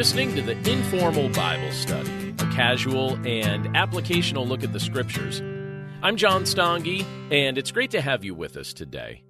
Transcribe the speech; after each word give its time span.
Listening 0.00 0.34
to 0.34 0.40
the 0.40 0.56
Informal 0.72 1.28
Bible 1.28 1.70
Study, 1.72 2.34
a 2.38 2.46
casual 2.54 3.16
and 3.26 3.66
applicational 3.76 4.48
look 4.48 4.64
at 4.64 4.72
the 4.72 4.80
Scriptures. 4.80 5.42
I'm 6.02 6.16
John 6.16 6.44
Stange, 6.44 7.04
and 7.30 7.58
it's 7.58 7.70
great 7.70 7.90
to 7.90 8.00
have 8.00 8.24
you 8.24 8.34
with 8.34 8.56
us 8.56 8.72
today. 8.72 9.24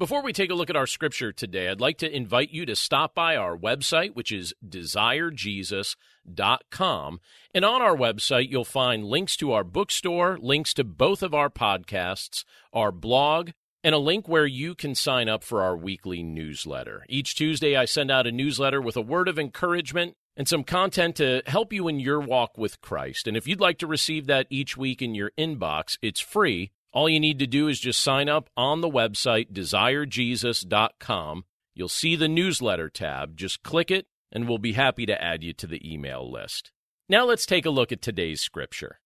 Before 0.00 0.24
we 0.24 0.32
take 0.32 0.50
a 0.50 0.54
look 0.54 0.68
at 0.68 0.74
our 0.74 0.88
scripture 0.88 1.30
today, 1.30 1.68
I'd 1.68 1.80
like 1.80 1.98
to 1.98 2.12
invite 2.12 2.50
you 2.50 2.66
to 2.66 2.74
stop 2.74 3.14
by 3.14 3.36
our 3.36 3.56
website, 3.56 4.16
which 4.16 4.32
is 4.32 4.52
desirejesus.com. 4.68 7.20
And 7.54 7.64
on 7.64 7.80
our 7.80 7.96
website, 7.96 8.50
you'll 8.50 8.64
find 8.64 9.04
links 9.04 9.36
to 9.36 9.52
our 9.52 9.62
bookstore, 9.62 10.40
links 10.42 10.74
to 10.74 10.82
both 10.82 11.22
of 11.22 11.34
our 11.34 11.50
podcasts, 11.50 12.42
our 12.72 12.90
blog, 12.90 13.50
and 13.86 13.94
a 13.94 13.98
link 13.98 14.28
where 14.28 14.46
you 14.46 14.74
can 14.74 14.96
sign 14.96 15.28
up 15.28 15.44
for 15.44 15.62
our 15.62 15.76
weekly 15.76 16.22
newsletter. 16.22 17.06
Each 17.08 17.36
Tuesday, 17.36 17.76
I 17.76 17.84
send 17.84 18.10
out 18.10 18.26
a 18.26 18.32
newsletter 18.32 18.82
with 18.82 18.96
a 18.96 19.00
word 19.00 19.28
of 19.28 19.38
encouragement 19.38 20.16
and 20.36 20.48
some 20.48 20.64
content 20.64 21.14
to 21.16 21.42
help 21.46 21.72
you 21.72 21.86
in 21.86 22.00
your 22.00 22.20
walk 22.20 22.58
with 22.58 22.80
Christ. 22.80 23.28
And 23.28 23.36
if 23.36 23.46
you'd 23.46 23.60
like 23.60 23.78
to 23.78 23.86
receive 23.86 24.26
that 24.26 24.48
each 24.50 24.76
week 24.76 25.00
in 25.00 25.14
your 25.14 25.30
inbox, 25.38 25.96
it's 26.02 26.20
free 26.20 26.72
all 26.96 27.10
you 27.10 27.20
need 27.20 27.38
to 27.40 27.46
do 27.46 27.68
is 27.68 27.78
just 27.78 28.00
sign 28.00 28.26
up 28.26 28.48
on 28.56 28.80
the 28.80 28.88
website, 28.88 29.52
desirejesus.com. 29.52 31.44
You'll 31.74 31.88
see 31.90 32.16
the 32.16 32.26
newsletter 32.26 32.88
tab. 32.88 33.36
Just 33.36 33.62
click 33.62 33.90
it, 33.90 34.06
and 34.32 34.48
we'll 34.48 34.56
be 34.56 34.72
happy 34.72 35.04
to 35.04 35.22
add 35.22 35.44
you 35.44 35.52
to 35.52 35.66
the 35.66 35.92
email 35.92 36.32
list. 36.32 36.72
Now 37.06 37.26
let's 37.26 37.44
take 37.44 37.66
a 37.66 37.70
look 37.70 37.92
at 37.92 38.00
today's 38.00 38.40
scripture. 38.40 39.00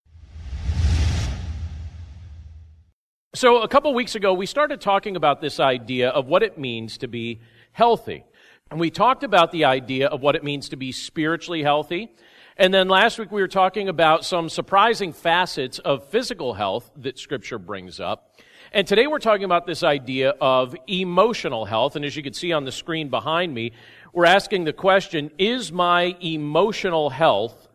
So, 3.33 3.63
a 3.63 3.69
couple 3.69 3.95
weeks 3.95 4.17
ago, 4.17 4.35
we 4.35 4.45
started 4.45 4.81
talking 4.81 5.15
about 5.15 5.41
this 5.41 5.61
idea 5.61 6.11
of 6.11 6.27
what 6.27 6.43
it 6.43 6.59
means 6.59 6.99
to 6.99 7.07
be 7.07 7.39
healthy. 7.71 8.25
And 8.73 8.81
we 8.81 8.91
talked 8.91 9.23
about 9.23 9.53
the 9.53 9.67
idea 9.67 10.09
of 10.09 10.21
what 10.21 10.35
it 10.35 10.43
means 10.43 10.71
to 10.71 10.77
be 10.77 10.91
spiritually 10.91 11.63
healthy. 11.63 12.11
And 12.57 12.75
then 12.75 12.89
last 12.89 13.21
week 13.21 13.31
we 13.31 13.41
were 13.41 13.47
talking 13.47 13.89
about 13.89 14.25
some 14.25 14.49
surprising 14.49 15.13
facets 15.13 15.79
of 15.79 16.09
physical 16.09 16.55
health 16.55 16.91
that 16.97 17.21
Scripture 17.21 17.61
brings 17.61 18.01
up. 18.01 18.35
And 18.73 18.85
today 18.85 19.07
we're 19.07 19.21
talking 19.21 19.45
about 19.45 19.65
this 19.65 19.85
idea 19.85 20.31
of 20.41 20.75
emotional 20.89 21.65
health. 21.65 21.95
And 21.95 22.05
as 22.05 22.17
you 22.17 22.25
can 22.25 22.33
see 22.33 22.53
on 22.53 22.65
the 22.65 22.73
screen 22.73 23.11
behind 23.11 23.55
me, 23.55 23.71
we're 24.13 24.27
asking 24.27 24.65
the 24.65 24.73
question 24.73 25.31
Is 25.39 25.71
my 25.71 26.17
emotional 26.21 27.11
health 27.11 27.69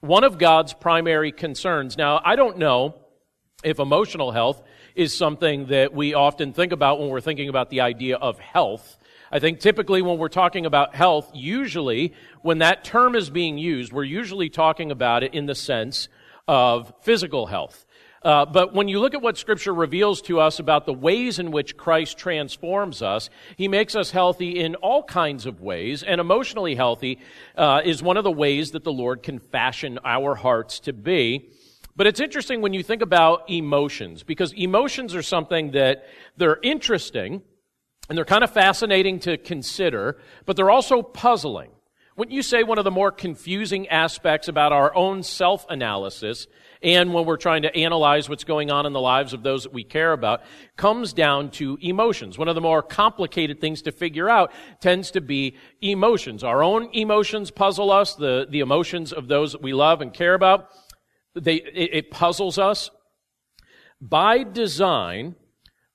one 0.00 0.24
of 0.24 0.38
God's 0.38 0.72
primary 0.72 1.32
concerns? 1.32 1.98
Now, 1.98 2.22
I 2.24 2.34
don't 2.34 2.56
know 2.56 2.94
if 3.66 3.80
emotional 3.80 4.30
health 4.30 4.62
is 4.94 5.12
something 5.12 5.66
that 5.66 5.92
we 5.92 6.14
often 6.14 6.52
think 6.52 6.70
about 6.70 7.00
when 7.00 7.08
we're 7.08 7.20
thinking 7.20 7.48
about 7.48 7.68
the 7.68 7.80
idea 7.80 8.16
of 8.16 8.38
health. 8.38 8.96
I 9.32 9.40
think 9.40 9.58
typically 9.58 10.02
when 10.02 10.18
we're 10.18 10.28
talking 10.28 10.66
about 10.66 10.94
health, 10.94 11.28
usually 11.34 12.14
when 12.42 12.58
that 12.58 12.84
term 12.84 13.16
is 13.16 13.28
being 13.28 13.58
used, 13.58 13.92
we're 13.92 14.04
usually 14.04 14.48
talking 14.50 14.92
about 14.92 15.24
it 15.24 15.34
in 15.34 15.46
the 15.46 15.54
sense 15.56 16.08
of 16.46 16.92
physical 17.02 17.46
health. 17.46 17.84
Uh, 18.22 18.46
but 18.46 18.72
when 18.72 18.86
you 18.86 19.00
look 19.00 19.14
at 19.14 19.22
what 19.22 19.36
Scripture 19.36 19.74
reveals 19.74 20.22
to 20.22 20.38
us 20.38 20.60
about 20.60 20.86
the 20.86 20.92
ways 20.92 21.40
in 21.40 21.50
which 21.50 21.76
Christ 21.76 22.16
transforms 22.16 23.02
us, 23.02 23.30
He 23.56 23.66
makes 23.66 23.96
us 23.96 24.12
healthy 24.12 24.60
in 24.60 24.76
all 24.76 25.02
kinds 25.02 25.44
of 25.44 25.60
ways, 25.60 26.04
and 26.04 26.20
emotionally 26.20 26.76
healthy 26.76 27.18
uh, 27.56 27.82
is 27.84 28.00
one 28.00 28.16
of 28.16 28.22
the 28.22 28.30
ways 28.30 28.70
that 28.70 28.84
the 28.84 28.92
Lord 28.92 29.24
can 29.24 29.40
fashion 29.40 29.98
our 30.04 30.36
hearts 30.36 30.78
to 30.80 30.92
be. 30.92 31.50
But 31.96 32.06
it's 32.06 32.20
interesting 32.20 32.60
when 32.60 32.74
you 32.74 32.82
think 32.82 33.00
about 33.00 33.48
emotions, 33.50 34.22
because 34.22 34.52
emotions 34.52 35.14
are 35.14 35.22
something 35.22 35.70
that 35.70 36.04
they're 36.36 36.58
interesting, 36.62 37.42
and 38.08 38.16
they're 38.16 38.26
kind 38.26 38.44
of 38.44 38.50
fascinating 38.50 39.18
to 39.20 39.38
consider, 39.38 40.18
but 40.44 40.56
they're 40.56 40.70
also 40.70 41.02
puzzling. 41.02 41.70
Wouldn't 42.16 42.34
you 42.34 42.42
say 42.42 42.62
one 42.62 42.78
of 42.78 42.84
the 42.84 42.90
more 42.90 43.10
confusing 43.10 43.88
aspects 43.88 44.48
about 44.48 44.72
our 44.72 44.94
own 44.94 45.22
self 45.22 45.66
analysis 45.68 46.46
and 46.82 47.12
when 47.12 47.24
we're 47.24 47.36
trying 47.36 47.62
to 47.62 47.74
analyze 47.74 48.28
what's 48.28 48.44
going 48.44 48.70
on 48.70 48.86
in 48.86 48.92
the 48.92 49.00
lives 49.00 49.32
of 49.32 49.42
those 49.42 49.64
that 49.64 49.72
we 49.72 49.84
care 49.84 50.12
about 50.12 50.42
comes 50.76 51.12
down 51.12 51.50
to 51.50 51.78
emotions. 51.80 52.38
One 52.38 52.48
of 52.48 52.54
the 52.54 52.60
more 52.60 52.82
complicated 52.82 53.60
things 53.60 53.82
to 53.82 53.92
figure 53.92 54.30
out 54.30 54.52
tends 54.80 55.10
to 55.12 55.20
be 55.20 55.56
emotions. 55.80 56.44
Our 56.44 56.62
own 56.62 56.88
emotions 56.92 57.50
puzzle 57.50 57.90
us, 57.90 58.14
the, 58.14 58.46
the 58.48 58.60
emotions 58.60 59.12
of 59.12 59.28
those 59.28 59.52
that 59.52 59.62
we 59.62 59.72
love 59.72 60.00
and 60.00 60.12
care 60.12 60.34
about. 60.34 60.70
They, 61.36 61.56
it, 61.56 61.90
it 61.92 62.10
puzzles 62.10 62.58
us. 62.58 62.90
By 64.00 64.42
design, 64.42 65.36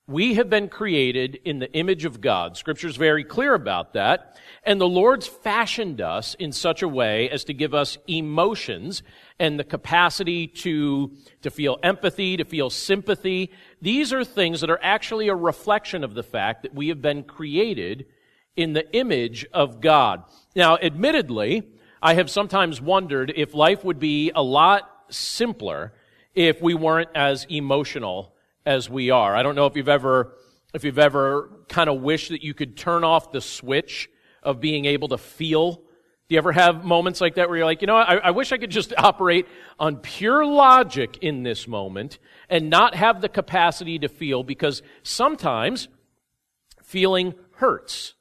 we 0.07 0.35
have 0.35 0.49
been 0.49 0.67
created 0.67 1.39
in 1.45 1.59
the 1.59 1.71
image 1.73 2.05
of 2.05 2.21
God. 2.21 2.57
Scripture's 2.57 2.97
very 2.97 3.23
clear 3.23 3.53
about 3.53 3.93
that. 3.93 4.37
And 4.63 4.79
the 4.79 4.87
Lord's 4.87 5.27
fashioned 5.27 6.01
us 6.01 6.35
in 6.35 6.51
such 6.51 6.81
a 6.81 6.87
way 6.87 7.29
as 7.29 7.43
to 7.45 7.53
give 7.53 7.73
us 7.73 7.97
emotions 8.07 9.03
and 9.39 9.57
the 9.57 9.63
capacity 9.63 10.47
to, 10.47 11.15
to 11.41 11.49
feel 11.49 11.77
empathy, 11.81 12.37
to 12.37 12.45
feel 12.45 12.69
sympathy. 12.69 13.51
These 13.81 14.11
are 14.11 14.23
things 14.23 14.61
that 14.61 14.69
are 14.69 14.79
actually 14.81 15.29
a 15.29 15.35
reflection 15.35 16.03
of 16.03 16.13
the 16.13 16.23
fact 16.23 16.63
that 16.63 16.75
we 16.75 16.89
have 16.89 17.01
been 17.01 17.23
created 17.23 18.05
in 18.55 18.73
the 18.73 18.91
image 18.93 19.45
of 19.53 19.81
God. 19.81 20.23
Now, 20.55 20.77
admittedly, 20.77 21.63
I 22.01 22.15
have 22.15 22.29
sometimes 22.29 22.81
wondered 22.81 23.31
if 23.35 23.53
life 23.53 23.83
would 23.83 23.99
be 23.99 24.31
a 24.35 24.43
lot 24.43 24.89
simpler 25.11 25.93
if 26.33 26.61
we 26.61 26.73
weren't 26.73 27.09
as 27.15 27.45
emotional 27.49 28.33
as 28.65 28.89
we 28.89 29.09
are. 29.09 29.35
I 29.35 29.43
don't 29.43 29.55
know 29.55 29.65
if 29.65 29.75
you've 29.75 29.89
ever, 29.89 30.33
if 30.73 30.83
you've 30.83 30.99
ever 30.99 31.49
kind 31.67 31.89
of 31.89 32.01
wished 32.01 32.29
that 32.29 32.43
you 32.43 32.53
could 32.53 32.77
turn 32.77 33.03
off 33.03 33.31
the 33.31 33.41
switch 33.41 34.09
of 34.43 34.59
being 34.59 34.85
able 34.85 35.09
to 35.09 35.17
feel. 35.17 35.75
Do 35.75 36.35
you 36.35 36.37
ever 36.37 36.51
have 36.51 36.85
moments 36.85 37.19
like 37.19 37.35
that 37.35 37.49
where 37.49 37.57
you're 37.57 37.65
like, 37.65 37.81
you 37.81 37.87
know, 37.87 37.97
I, 37.97 38.15
I 38.15 38.31
wish 38.31 38.51
I 38.51 38.57
could 38.57 38.71
just 38.71 38.93
operate 38.97 39.47
on 39.79 39.97
pure 39.97 40.45
logic 40.45 41.17
in 41.21 41.43
this 41.43 41.67
moment 41.67 42.19
and 42.49 42.69
not 42.69 42.95
have 42.95 43.21
the 43.21 43.29
capacity 43.29 43.99
to 43.99 44.07
feel 44.07 44.43
because 44.43 44.81
sometimes 45.03 45.87
feeling 46.83 47.33
hurts. 47.55 48.13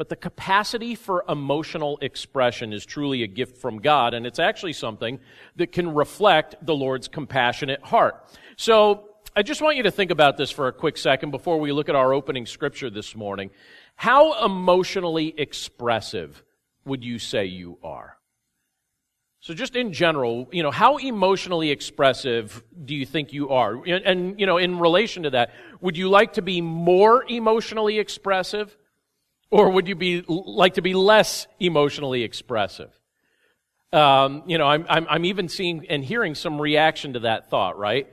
But 0.00 0.08
the 0.08 0.16
capacity 0.16 0.94
for 0.94 1.26
emotional 1.28 1.98
expression 2.00 2.72
is 2.72 2.86
truly 2.86 3.22
a 3.22 3.26
gift 3.26 3.58
from 3.58 3.82
God, 3.82 4.14
and 4.14 4.24
it's 4.24 4.38
actually 4.38 4.72
something 4.72 5.20
that 5.56 5.72
can 5.72 5.92
reflect 5.92 6.54
the 6.64 6.74
Lord's 6.74 7.06
compassionate 7.06 7.82
heart. 7.82 8.16
So, 8.56 9.10
I 9.36 9.42
just 9.42 9.60
want 9.60 9.76
you 9.76 9.82
to 9.82 9.90
think 9.90 10.10
about 10.10 10.38
this 10.38 10.50
for 10.50 10.68
a 10.68 10.72
quick 10.72 10.96
second 10.96 11.32
before 11.32 11.60
we 11.60 11.70
look 11.70 11.90
at 11.90 11.96
our 11.96 12.14
opening 12.14 12.46
scripture 12.46 12.88
this 12.88 13.14
morning. 13.14 13.50
How 13.94 14.42
emotionally 14.42 15.34
expressive 15.36 16.42
would 16.86 17.04
you 17.04 17.18
say 17.18 17.44
you 17.44 17.76
are? 17.84 18.16
So 19.40 19.52
just 19.52 19.76
in 19.76 19.92
general, 19.92 20.48
you 20.50 20.62
know, 20.62 20.70
how 20.70 20.96
emotionally 20.96 21.70
expressive 21.70 22.64
do 22.86 22.94
you 22.94 23.04
think 23.04 23.34
you 23.34 23.50
are? 23.50 23.74
And, 23.86 24.04
and, 24.06 24.40
you 24.40 24.46
know, 24.46 24.56
in 24.56 24.78
relation 24.78 25.24
to 25.24 25.30
that, 25.30 25.50
would 25.82 25.98
you 25.98 26.08
like 26.08 26.34
to 26.34 26.42
be 26.42 26.62
more 26.62 27.22
emotionally 27.28 27.98
expressive? 27.98 28.78
Or 29.50 29.70
would 29.70 29.88
you 29.88 29.96
be 29.96 30.22
like 30.28 30.74
to 30.74 30.82
be 30.82 30.94
less 30.94 31.46
emotionally 31.58 32.22
expressive? 32.22 32.90
Um, 33.92 34.44
you 34.46 34.58
know, 34.58 34.66
I'm, 34.66 34.86
I'm, 34.88 35.06
I'm 35.10 35.24
even 35.24 35.48
seeing 35.48 35.86
and 35.88 36.04
hearing 36.04 36.36
some 36.36 36.60
reaction 36.60 37.14
to 37.14 37.20
that 37.20 37.50
thought, 37.50 37.76
right? 37.76 38.08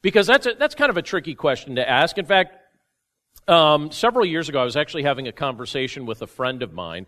Because 0.00 0.26
that's 0.26 0.46
a, 0.46 0.54
that's 0.54 0.74
kind 0.74 0.88
of 0.88 0.96
a 0.96 1.02
tricky 1.02 1.34
question 1.34 1.76
to 1.76 1.86
ask. 1.88 2.16
In 2.16 2.24
fact, 2.24 2.56
um, 3.46 3.90
several 3.90 4.24
years 4.24 4.48
ago, 4.48 4.60
I 4.60 4.64
was 4.64 4.76
actually 4.76 5.02
having 5.02 5.28
a 5.28 5.32
conversation 5.32 6.06
with 6.06 6.22
a 6.22 6.26
friend 6.26 6.62
of 6.62 6.72
mine, 6.72 7.06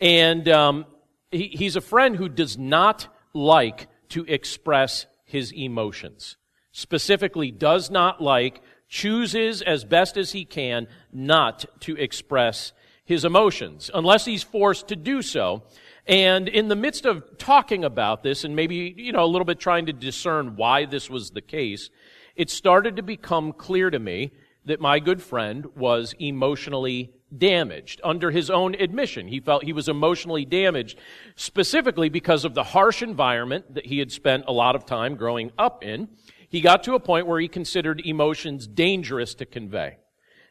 and 0.00 0.46
um, 0.48 0.86
he, 1.30 1.48
he's 1.48 1.76
a 1.76 1.80
friend 1.80 2.16
who 2.16 2.28
does 2.28 2.58
not 2.58 3.06
like 3.32 3.88
to 4.10 4.24
express 4.26 5.06
his 5.24 5.52
emotions. 5.52 6.36
Specifically, 6.72 7.50
does 7.50 7.90
not 7.90 8.20
like, 8.20 8.60
chooses 8.88 9.62
as 9.62 9.84
best 9.84 10.16
as 10.16 10.32
he 10.32 10.44
can 10.44 10.86
not 11.12 11.64
to 11.80 11.96
express 11.96 12.72
his 13.04 13.24
emotions 13.24 13.90
unless 13.92 14.24
he's 14.24 14.42
forced 14.42 14.88
to 14.88 14.96
do 14.96 15.22
so. 15.22 15.62
And 16.06 16.48
in 16.48 16.68
the 16.68 16.76
midst 16.76 17.06
of 17.06 17.38
talking 17.38 17.84
about 17.84 18.22
this 18.22 18.44
and 18.44 18.56
maybe, 18.56 18.94
you 18.96 19.12
know, 19.12 19.24
a 19.24 19.26
little 19.26 19.44
bit 19.44 19.58
trying 19.58 19.86
to 19.86 19.92
discern 19.92 20.56
why 20.56 20.84
this 20.84 21.08
was 21.08 21.30
the 21.30 21.40
case, 21.40 21.90
it 22.36 22.50
started 22.50 22.96
to 22.96 23.02
become 23.02 23.52
clear 23.52 23.90
to 23.90 23.98
me 23.98 24.32
that 24.66 24.80
my 24.80 24.98
good 24.98 25.22
friend 25.22 25.66
was 25.76 26.14
emotionally 26.18 27.12
damaged. 27.36 28.00
Under 28.04 28.30
his 28.30 28.50
own 28.50 28.74
admission, 28.74 29.28
he 29.28 29.40
felt 29.40 29.64
he 29.64 29.72
was 29.72 29.88
emotionally 29.88 30.44
damaged 30.44 30.98
specifically 31.36 32.08
because 32.08 32.44
of 32.44 32.54
the 32.54 32.64
harsh 32.64 33.02
environment 33.02 33.74
that 33.74 33.86
he 33.86 33.98
had 33.98 34.12
spent 34.12 34.44
a 34.46 34.52
lot 34.52 34.76
of 34.76 34.86
time 34.86 35.16
growing 35.16 35.50
up 35.58 35.84
in. 35.84 36.08
He 36.48 36.60
got 36.60 36.84
to 36.84 36.94
a 36.94 37.00
point 37.00 37.26
where 37.26 37.40
he 37.40 37.48
considered 37.48 38.00
emotions 38.04 38.66
dangerous 38.66 39.34
to 39.36 39.46
convey 39.46 39.98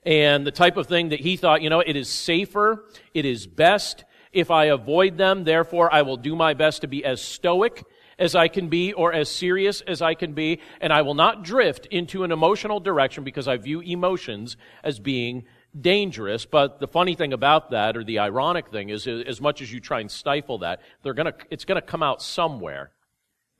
and 0.06 0.46
the 0.46 0.52
type 0.52 0.78
of 0.78 0.88
thing 0.88 1.10
that 1.10 1.20
he 1.20 1.38
thought, 1.38 1.62
you 1.62 1.70
know, 1.70 1.80
it 1.80 1.96
is 1.96 2.10
safer, 2.10 2.86
it 3.14 3.26
is 3.26 3.48
best 3.48 4.04
if 4.34 4.50
I 4.50 4.66
avoid 4.66 5.18
them, 5.18 5.44
therefore 5.44 5.94
I 5.94 6.02
will 6.02 6.18
do 6.18 6.36
my 6.36 6.54
best 6.56 6.82
to 6.82 6.88
be 6.88 7.06
as 7.06 7.22
stoic 7.22 7.86
as 8.18 8.36
I 8.36 8.48
can 8.48 8.68
be 8.68 8.94
or 8.94 9.14
as 9.14 9.30
serious 9.30 9.82
as 9.82 10.02
I 10.02 10.16
can 10.16 10.34
be, 10.34 10.60
and 10.82 10.92
I 10.92 11.04
will 11.04 11.14
not 11.14 11.44
drift 11.44 11.86
into 11.88 12.24
an 12.24 12.32
emotional 12.32 12.80
direction 12.80 13.24
because 13.24 13.48
I 13.48 13.58
view 13.58 13.80
emotions 13.82 14.58
as 14.84 15.00
being 15.00 15.46
dangerous, 15.80 16.46
but 16.46 16.80
the 16.80 16.88
funny 16.88 17.16
thing 17.16 17.34
about 17.34 17.72
that, 17.72 17.98
or 17.98 18.04
the 18.04 18.20
ironic 18.20 18.70
thing, 18.70 18.90
is 18.90 19.08
as 19.08 19.42
much 19.42 19.62
as 19.62 19.72
you 19.72 19.80
try 19.80 20.00
and 20.02 20.12
stifle 20.12 20.60
that, 20.60 20.82
they're 21.02 21.16
gonna, 21.16 21.34
it's 21.50 21.66
to 21.66 21.82
come 21.82 22.04
out 22.04 22.22
somewhere. 22.22 22.92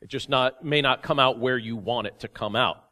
It 0.02 0.10
just 0.10 0.30
not, 0.30 0.64
may 0.64 0.82
not 0.82 1.02
come 1.02 1.18
out 1.18 1.40
where 1.40 1.58
you 1.58 1.76
want 1.76 2.08
it 2.08 2.20
to 2.20 2.28
come 2.28 2.56
out. 2.56 2.84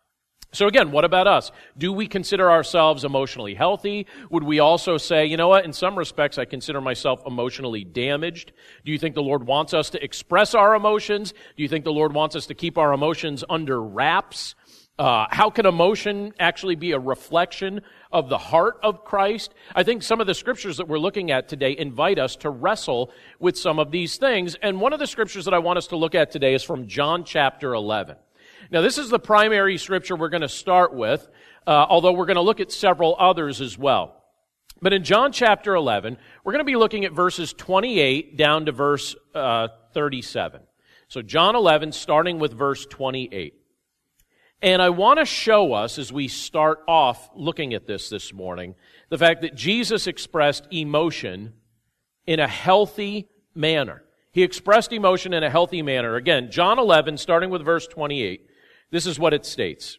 So 0.54 0.68
again, 0.68 0.92
what 0.92 1.06
about 1.06 1.28
us? 1.28 1.50
Do 1.78 1.94
we 1.94 2.08
consider 2.08 2.52
ourselves 2.52 3.06
emotionally 3.06 3.56
healthy? 3.56 4.06
Would 4.30 4.44
we 4.44 4.60
also 4.60 4.98
say, 4.98 5.26
you 5.26 5.38
know 5.38 5.48
what, 5.48 5.64
in 5.64 5.72
some 5.72 5.98
respects 5.98 6.38
I 6.38 6.44
consider 6.44 6.82
myself 6.82 7.22
emotionally 7.26 7.86
damaged? 7.86 8.52
Do 8.84 8.92
you 8.92 8.98
think 8.98 9.16
the 9.16 9.24
Lord 9.24 9.48
wants 9.48 9.74
us 9.74 9.92
to 9.92 10.04
express 10.04 10.54
our 10.54 10.76
emotions? 10.76 11.34
Do 11.56 11.64
you 11.64 11.70
think 11.70 11.86
the 11.86 11.94
Lord 11.94 12.14
wants 12.14 12.36
us 12.36 12.48
to 12.48 12.54
keep 12.54 12.78
our 12.78 12.92
emotions 12.92 13.46
under 13.50 13.82
wraps? 13.82 14.56
Uh, 15.00 15.26
how 15.32 15.50
can 15.50 15.66
emotion 15.66 16.34
actually 16.38 16.76
be 16.76 16.92
a 16.92 17.00
reflection 17.00 17.82
of 18.12 18.28
the 18.28 18.38
heart 18.38 18.78
of 18.84 19.06
Christ? 19.06 19.54
I 19.74 19.84
think 19.84 20.04
some 20.04 20.20
of 20.20 20.28
the 20.28 20.34
scriptures 20.34 20.78
that 20.78 20.88
we're 20.90 21.00
looking 21.00 21.32
at 21.32 21.48
today 21.48 21.76
invite 21.78 22.20
us 22.20 22.36
to 22.38 22.50
wrestle 22.50 23.12
with 23.40 23.58
some 23.58 23.80
of 23.80 23.90
these 23.90 24.18
things. 24.18 24.56
And 24.62 24.82
one 24.82 24.92
of 24.92 25.00
the 25.00 25.08
scriptures 25.08 25.46
that 25.46 25.54
I 25.54 25.60
want 25.60 25.78
us 25.78 25.88
to 25.88 25.96
look 25.96 26.14
at 26.14 26.30
today 26.30 26.54
is 26.54 26.62
from 26.62 26.88
John 26.88 27.24
chapter 27.24 27.74
11. 27.74 28.18
Now, 28.72 28.80
this 28.80 28.98
is 28.98 29.10
the 29.10 29.20
primary 29.20 29.78
scripture 29.78 30.16
we're 30.16 30.30
going 30.30 30.42
to 30.42 30.50
start 30.50 30.96
with, 30.96 31.28
uh, 31.68 31.86
although 31.90 32.14
we're 32.14 32.26
going 32.26 32.36
to 32.36 32.42
look 32.42 32.62
at 32.62 32.72
several 32.72 33.18
others 33.20 33.60
as 33.60 33.78
well. 33.78 34.24
But 34.82 34.94
in 34.94 35.04
John 35.04 35.34
chapter 35.34 35.76
11, 35.76 36.18
we're 36.44 36.54
going 36.54 36.62
to 36.62 36.72
be 36.72 36.78
looking 36.78 37.04
at 37.04 37.12
verses 37.12 37.52
28 37.52 38.38
down 38.38 38.68
to 38.68 38.72
verse 38.72 39.14
uh, 39.36 39.68
37. 39.94 40.62
So, 41.10 41.22
John 41.22 41.58
11, 41.58 41.92
starting 41.92 42.40
with 42.40 42.54
verse 42.54 42.86
28. 42.86 43.56
And 44.62 44.82
I 44.82 44.90
want 44.90 45.20
to 45.20 45.26
show 45.26 45.74
us, 45.74 46.00
as 46.00 46.14
we 46.14 46.30
start 46.30 46.80
off 46.88 47.30
looking 47.36 47.74
at 47.74 47.88
this 47.88 48.08
this 48.08 48.32
morning, 48.32 48.76
the 49.10 49.18
fact 49.18 49.42
that 49.42 49.54
Jesus 49.54 50.08
expressed 50.08 50.66
emotion 50.72 51.54
in 52.26 52.40
a 52.40 52.48
healthy 52.48 53.28
manner. 53.54 54.04
He 54.32 54.44
expressed 54.44 54.94
emotion 54.94 55.34
in 55.34 55.44
a 55.44 55.50
healthy 55.50 55.82
manner. 55.82 56.16
Again, 56.16 56.52
John 56.52 56.80
11, 56.80 57.18
starting 57.18 57.50
with 57.50 57.66
verse 57.66 57.86
28. 57.86 58.48
This 58.92 59.06
is 59.06 59.18
what 59.18 59.34
it 59.34 59.46
states. 59.46 59.98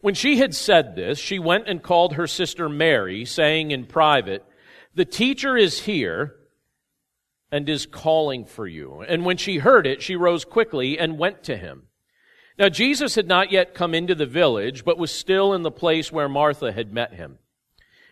When 0.00 0.14
she 0.14 0.38
had 0.38 0.54
said 0.54 0.94
this, 0.94 1.18
she 1.18 1.38
went 1.38 1.68
and 1.68 1.82
called 1.82 2.14
her 2.14 2.26
sister 2.26 2.68
Mary, 2.68 3.24
saying 3.24 3.70
in 3.70 3.84
private, 3.84 4.44
The 4.94 5.04
teacher 5.04 5.56
is 5.56 5.80
here 5.80 6.36
and 7.50 7.68
is 7.68 7.86
calling 7.86 8.44
for 8.44 8.66
you. 8.66 9.00
And 9.06 9.24
when 9.24 9.36
she 9.36 9.58
heard 9.58 9.86
it, 9.86 10.02
she 10.02 10.16
rose 10.16 10.44
quickly 10.44 10.98
and 10.98 11.18
went 11.18 11.42
to 11.44 11.56
him. 11.56 11.84
Now 12.58 12.68
Jesus 12.68 13.14
had 13.14 13.28
not 13.28 13.52
yet 13.52 13.74
come 13.74 13.94
into 13.94 14.14
the 14.14 14.26
village, 14.26 14.84
but 14.84 14.98
was 14.98 15.10
still 15.10 15.54
in 15.54 15.62
the 15.62 15.70
place 15.70 16.12
where 16.12 16.28
Martha 16.28 16.72
had 16.72 16.92
met 16.92 17.14
him. 17.14 17.38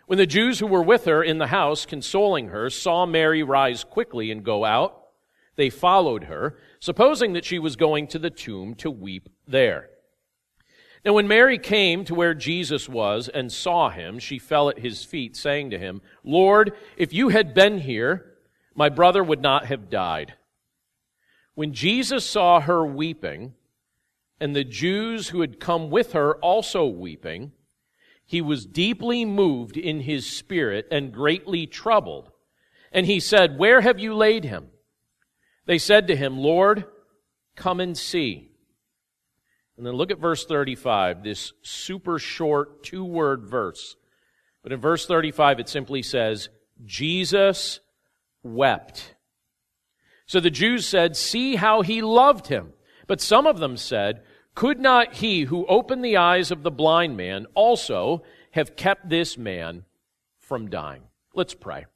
When 0.07 0.19
the 0.19 0.27
Jews 0.27 0.61
who 0.61 0.69
were 0.69 0.83
with 0.83 1.05
her 1.07 1.23
in 1.23 1.39
the 1.39 1.49
house, 1.49 1.85
consoling 1.85 2.49
her, 2.49 2.71
saw 2.71 3.07
Mary 3.07 3.43
rise 3.43 3.83
quickly 3.83 4.31
and 4.31 4.45
go 4.45 4.65
out, 4.65 5.06
they 5.57 5.71
followed 5.71 6.25
her, 6.25 6.59
supposing 6.81 7.33
that 7.33 7.45
she 7.45 7.59
was 7.59 7.77
going 7.77 8.07
to 8.09 8.19
the 8.19 8.31
tomb 8.31 8.75
to 8.77 8.91
weep 8.91 9.29
there. 9.47 9.91
Now, 11.05 11.13
when 11.13 11.29
Mary 11.29 11.59
came 11.59 12.05
to 12.07 12.15
where 12.15 12.35
Jesus 12.35 12.89
was 12.89 13.29
and 13.29 13.53
saw 13.53 13.91
him, 13.91 14.19
she 14.19 14.39
fell 14.39 14.69
at 14.69 14.81
his 14.81 15.05
feet, 15.05 15.37
saying 15.37 15.71
to 15.71 15.79
him, 15.79 16.03
Lord, 16.25 16.73
if 16.97 17.13
you 17.13 17.29
had 17.29 17.55
been 17.55 17.79
here, 17.79 18.35
my 18.75 18.89
brother 18.89 19.23
would 19.23 19.41
not 19.41 19.67
have 19.67 19.89
died. 19.89 20.35
When 21.55 21.73
Jesus 21.73 22.29
saw 22.29 22.61
her 22.61 22.85
weeping, 22.85 23.55
and 24.41 24.55
the 24.55 24.65
Jews 24.65 25.29
who 25.29 25.41
had 25.41 25.61
come 25.61 25.91
with 25.91 26.13
her 26.13 26.37
also 26.37 26.87
weeping, 26.87 27.53
he 28.25 28.41
was 28.41 28.67
deeply 28.67 29.25
moved 29.25 29.77
in 29.77 30.01
his 30.01 30.29
spirit 30.29 30.89
and 30.91 31.13
greatly 31.13 31.67
troubled. 31.67 32.31
And 32.93 33.07
he 33.07 33.21
said, 33.21 33.59
Where 33.59 33.81
have 33.81 33.99
you 33.99 34.15
laid 34.15 34.45
him? 34.45 34.69
They 35.67 35.79
said 35.79 36.07
to 36.09 36.17
him, 36.17 36.39
Lord, 36.39 36.85
come 37.57 37.81
and 37.81 37.97
see. 37.97 38.51
And 39.77 39.85
then 39.85 39.95
look 39.95 40.11
at 40.11 40.19
verse 40.19 40.47
35, 40.47 41.23
this 41.23 41.53
super 41.63 42.19
short 42.19 42.83
two 42.83 43.05
word 43.05 43.45
verse. 43.45 43.97
But 44.63 44.73
in 44.73 44.81
verse 44.81 45.07
35, 45.07 45.61
it 45.61 45.69
simply 45.69 46.03
says, 46.03 46.49
Jesus 46.85 47.81
wept. 48.43 49.15
So 50.27 50.41
the 50.41 50.51
Jews 50.51 50.87
said, 50.87 51.17
See 51.17 51.57
how 51.57 51.83
he 51.83 52.03
loved 52.03 52.47
him. 52.49 52.73
But 53.07 53.21
some 53.21 53.47
of 53.47 53.59
them 53.59 53.77
said, 53.77 54.23
Could 54.55 54.81
not 54.81 55.15
he 55.15 55.43
who 55.43 55.67
opened 55.67 56.05
the 56.05 56.17
eyes 56.17 56.51
of 56.51 56.63
the 56.63 56.71
blind 56.71 57.17
man 57.17 57.47
also 57.55 58.25
have 58.53 58.77
kept 58.77 59.09
this 59.09 59.37
man 59.37 59.85
from 60.41 60.71
dying? 60.71 61.03
Let's 61.35 61.55
pray. 61.55 61.87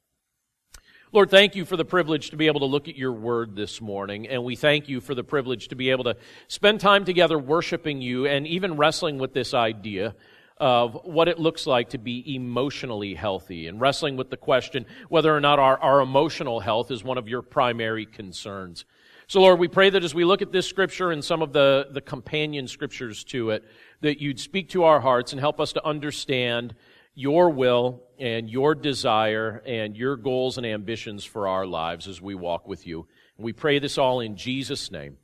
Lord, 1.13 1.29
thank 1.29 1.57
you 1.57 1.65
for 1.65 1.75
the 1.75 1.83
privilege 1.83 2.29
to 2.29 2.37
be 2.37 2.47
able 2.47 2.61
to 2.61 2.67
look 2.67 2.87
at 2.87 2.95
your 2.95 3.11
word 3.11 3.53
this 3.53 3.81
morning, 3.81 4.29
and 4.29 4.45
we 4.45 4.55
thank 4.55 4.87
you 4.87 5.01
for 5.01 5.13
the 5.13 5.25
privilege 5.25 5.67
to 5.67 5.75
be 5.75 5.89
able 5.89 6.05
to 6.05 6.15
spend 6.47 6.79
time 6.79 7.03
together 7.03 7.37
worshiping 7.37 8.01
you 8.01 8.27
and 8.27 8.47
even 8.47 8.77
wrestling 8.77 9.17
with 9.17 9.33
this 9.33 9.53
idea 9.53 10.15
of 10.55 10.97
what 11.03 11.27
it 11.27 11.37
looks 11.37 11.67
like 11.67 11.89
to 11.89 11.97
be 11.97 12.33
emotionally 12.33 13.13
healthy 13.13 13.67
and 13.67 13.81
wrestling 13.81 14.15
with 14.15 14.29
the 14.29 14.37
question 14.37 14.85
whether 15.09 15.35
or 15.35 15.41
not 15.41 15.59
our, 15.59 15.77
our 15.79 15.99
emotional 15.99 16.61
health 16.61 16.91
is 16.91 17.03
one 17.03 17.17
of 17.17 17.27
your 17.27 17.41
primary 17.41 18.05
concerns. 18.05 18.85
So, 19.27 19.41
Lord, 19.41 19.59
we 19.59 19.67
pray 19.67 19.89
that 19.89 20.05
as 20.05 20.15
we 20.15 20.23
look 20.23 20.41
at 20.41 20.53
this 20.53 20.65
scripture 20.65 21.11
and 21.11 21.21
some 21.21 21.41
of 21.41 21.51
the, 21.51 21.87
the 21.91 21.99
companion 21.99 22.69
scriptures 22.69 23.25
to 23.25 23.49
it, 23.49 23.65
that 23.99 24.21
you'd 24.21 24.39
speak 24.39 24.69
to 24.69 24.85
our 24.85 25.01
hearts 25.01 25.33
and 25.33 25.41
help 25.41 25.59
us 25.59 25.73
to 25.73 25.85
understand 25.85 26.73
your 27.13 27.49
will 27.49 28.03
and 28.19 28.49
your 28.49 28.75
desire 28.75 29.61
and 29.65 29.95
your 29.97 30.15
goals 30.15 30.57
and 30.57 30.65
ambitions 30.65 31.25
for 31.25 31.47
our 31.47 31.65
lives 31.65 32.07
as 32.07 32.21
we 32.21 32.35
walk 32.35 32.67
with 32.67 32.87
you. 32.87 33.07
And 33.37 33.45
we 33.45 33.53
pray 33.53 33.79
this 33.79 33.97
all 33.97 34.19
in 34.19 34.37
Jesus' 34.37 34.91
name. 34.91 35.17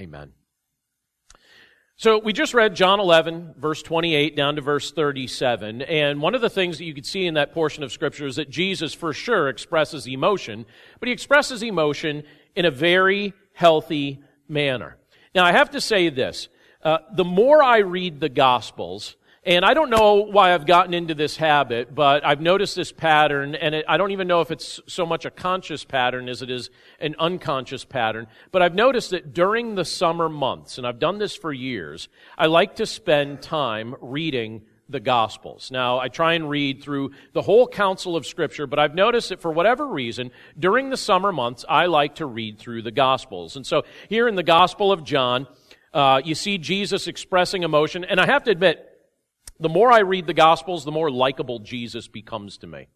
Amen. 0.00 0.32
So 1.96 2.18
we 2.18 2.32
just 2.32 2.54
read 2.54 2.74
John 2.74 2.98
11, 2.98 3.56
verse 3.58 3.82
28 3.82 4.34
down 4.34 4.56
to 4.56 4.62
verse 4.62 4.90
37. 4.90 5.82
And 5.82 6.22
one 6.22 6.34
of 6.34 6.40
the 6.40 6.48
things 6.48 6.78
that 6.78 6.84
you 6.84 6.94
could 6.94 7.04
see 7.04 7.26
in 7.26 7.34
that 7.34 7.52
portion 7.52 7.82
of 7.82 7.92
scripture 7.92 8.26
is 8.26 8.36
that 8.36 8.48
Jesus 8.48 8.94
for 8.94 9.12
sure 9.12 9.50
expresses 9.50 10.08
emotion, 10.08 10.64
but 10.98 11.08
he 11.08 11.12
expresses 11.12 11.62
emotion 11.62 12.22
in 12.56 12.64
a 12.64 12.70
very 12.70 13.34
healthy 13.52 14.22
manner. 14.48 14.96
Now 15.34 15.44
I 15.44 15.52
have 15.52 15.72
to 15.72 15.80
say 15.82 16.08
this. 16.08 16.48
Uh, 16.82 16.98
the 17.14 17.24
more 17.24 17.62
I 17.62 17.80
read 17.80 18.20
the 18.20 18.30
gospels, 18.30 19.16
and 19.42 19.64
I 19.64 19.72
don't 19.72 19.88
know 19.88 20.16
why 20.16 20.52
I've 20.52 20.66
gotten 20.66 20.92
into 20.92 21.14
this 21.14 21.36
habit, 21.36 21.94
but 21.94 22.26
I've 22.26 22.42
noticed 22.42 22.76
this 22.76 22.92
pattern, 22.92 23.54
and 23.54 23.74
it, 23.74 23.86
I 23.88 23.96
don't 23.96 24.10
even 24.10 24.28
know 24.28 24.42
if 24.42 24.50
it's 24.50 24.80
so 24.86 25.06
much 25.06 25.24
a 25.24 25.30
conscious 25.30 25.82
pattern 25.82 26.28
as 26.28 26.42
it 26.42 26.50
is 26.50 26.68
an 27.00 27.14
unconscious 27.18 27.84
pattern. 27.84 28.26
But 28.52 28.60
I've 28.60 28.74
noticed 28.74 29.10
that 29.10 29.32
during 29.32 29.76
the 29.76 29.84
summer 29.84 30.28
months, 30.28 30.76
and 30.76 30.86
I've 30.86 30.98
done 30.98 31.18
this 31.18 31.34
for 31.34 31.54
years, 31.54 32.08
I 32.36 32.46
like 32.46 32.76
to 32.76 32.86
spend 32.86 33.40
time 33.40 33.96
reading 34.02 34.62
the 34.90 35.00
Gospels. 35.00 35.70
Now, 35.70 35.98
I 35.98 36.08
try 36.08 36.34
and 36.34 36.50
read 36.50 36.82
through 36.82 37.12
the 37.32 37.42
whole 37.42 37.66
counsel 37.66 38.16
of 38.16 38.26
Scripture, 38.26 38.66
but 38.66 38.78
I've 38.78 38.94
noticed 38.94 39.30
that 39.30 39.40
for 39.40 39.52
whatever 39.52 39.86
reason, 39.86 40.32
during 40.58 40.90
the 40.90 40.96
summer 40.98 41.32
months, 41.32 41.64
I 41.66 41.86
like 41.86 42.16
to 42.16 42.26
read 42.26 42.58
through 42.58 42.82
the 42.82 42.90
Gospels. 42.90 43.56
And 43.56 43.66
so 43.66 43.84
here 44.10 44.28
in 44.28 44.34
the 44.34 44.42
Gospel 44.42 44.92
of 44.92 45.02
John, 45.02 45.46
uh, 45.94 46.20
you 46.22 46.34
see 46.34 46.58
Jesus 46.58 47.06
expressing 47.06 47.62
emotion, 47.62 48.04
and 48.04 48.20
I 48.20 48.26
have 48.26 48.44
to 48.44 48.50
admit, 48.50 48.89
the 49.60 49.68
more 49.68 49.92
I 49.92 50.00
read 50.00 50.26
the 50.26 50.34
Gospels, 50.34 50.84
the 50.84 50.90
more 50.90 51.10
likable 51.10 51.58
Jesus 51.58 52.08
becomes 52.08 52.58
to 52.58 52.66
me. 52.66 52.88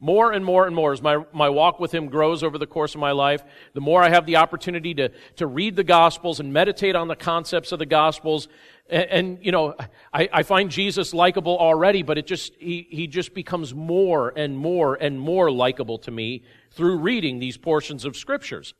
More 0.00 0.32
and 0.32 0.44
more 0.44 0.66
and 0.66 0.76
more 0.76 0.92
as 0.92 1.00
my, 1.00 1.24
my 1.32 1.48
walk 1.48 1.80
with 1.80 1.92
Him 1.92 2.08
grows 2.08 2.42
over 2.42 2.58
the 2.58 2.66
course 2.66 2.94
of 2.94 3.00
my 3.00 3.12
life, 3.12 3.42
the 3.72 3.80
more 3.80 4.02
I 4.02 4.10
have 4.10 4.26
the 4.26 4.36
opportunity 4.36 4.92
to, 4.94 5.10
to 5.36 5.46
read 5.46 5.76
the 5.76 5.84
Gospels 5.84 6.40
and 6.40 6.52
meditate 6.52 6.94
on 6.94 7.08
the 7.08 7.16
concepts 7.16 7.72
of 7.72 7.78
the 7.78 7.86
Gospels. 7.86 8.48
And, 8.90 9.04
and 9.04 9.38
you 9.40 9.50
know, 9.50 9.74
I, 10.12 10.28
I 10.30 10.42
find 10.42 10.70
Jesus 10.70 11.14
likable 11.14 11.56
already, 11.56 12.02
but 12.02 12.18
it 12.18 12.26
just, 12.26 12.52
he, 12.58 12.86
he 12.90 13.06
just 13.06 13.32
becomes 13.32 13.72
more 13.72 14.30
and 14.36 14.58
more 14.58 14.94
and 14.94 15.18
more 15.18 15.50
likable 15.50 15.98
to 16.00 16.10
me 16.10 16.44
through 16.72 16.98
reading 16.98 17.38
these 17.38 17.56
portions 17.56 18.04
of 18.04 18.14
Scriptures. 18.14 18.74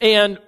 And 0.00 0.38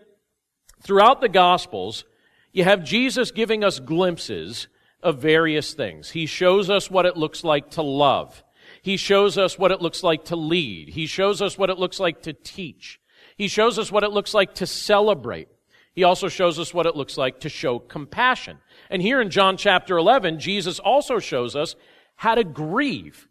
throughout 0.82 1.20
the 1.20 1.28
Gospels, 1.28 2.04
you 2.52 2.64
have 2.64 2.82
Jesus 2.82 3.30
giving 3.30 3.62
us 3.62 3.78
glimpses 3.78 4.68
of 5.04 5.18
various 5.18 5.74
things. 5.74 6.10
He 6.10 6.26
shows 6.26 6.70
us 6.70 6.90
what 6.90 7.06
it 7.06 7.16
looks 7.16 7.44
like 7.44 7.70
to 7.72 7.82
love. 7.82 8.42
He 8.82 8.96
shows 8.96 9.38
us 9.38 9.58
what 9.58 9.70
it 9.70 9.80
looks 9.80 10.02
like 10.02 10.26
to 10.26 10.36
lead. 10.36 10.88
He 10.88 11.06
shows 11.06 11.40
us 11.40 11.56
what 11.56 11.70
it 11.70 11.78
looks 11.78 12.00
like 12.00 12.22
to 12.22 12.32
teach. 12.32 13.00
He 13.36 13.48
shows 13.48 13.78
us 13.78 13.92
what 13.92 14.04
it 14.04 14.10
looks 14.10 14.34
like 14.34 14.54
to 14.56 14.66
celebrate. 14.66 15.48
He 15.92 16.04
also 16.04 16.28
shows 16.28 16.58
us 16.58 16.74
what 16.74 16.86
it 16.86 16.96
looks 16.96 17.16
like 17.16 17.40
to 17.40 17.48
show 17.48 17.78
compassion. 17.78 18.58
And 18.90 19.00
here 19.00 19.20
in 19.20 19.30
John 19.30 19.56
chapter 19.56 19.96
11, 19.96 20.40
Jesus 20.40 20.78
also 20.78 21.18
shows 21.18 21.54
us 21.54 21.76
how 22.16 22.34
to 22.34 22.44
grieve. 22.44 23.28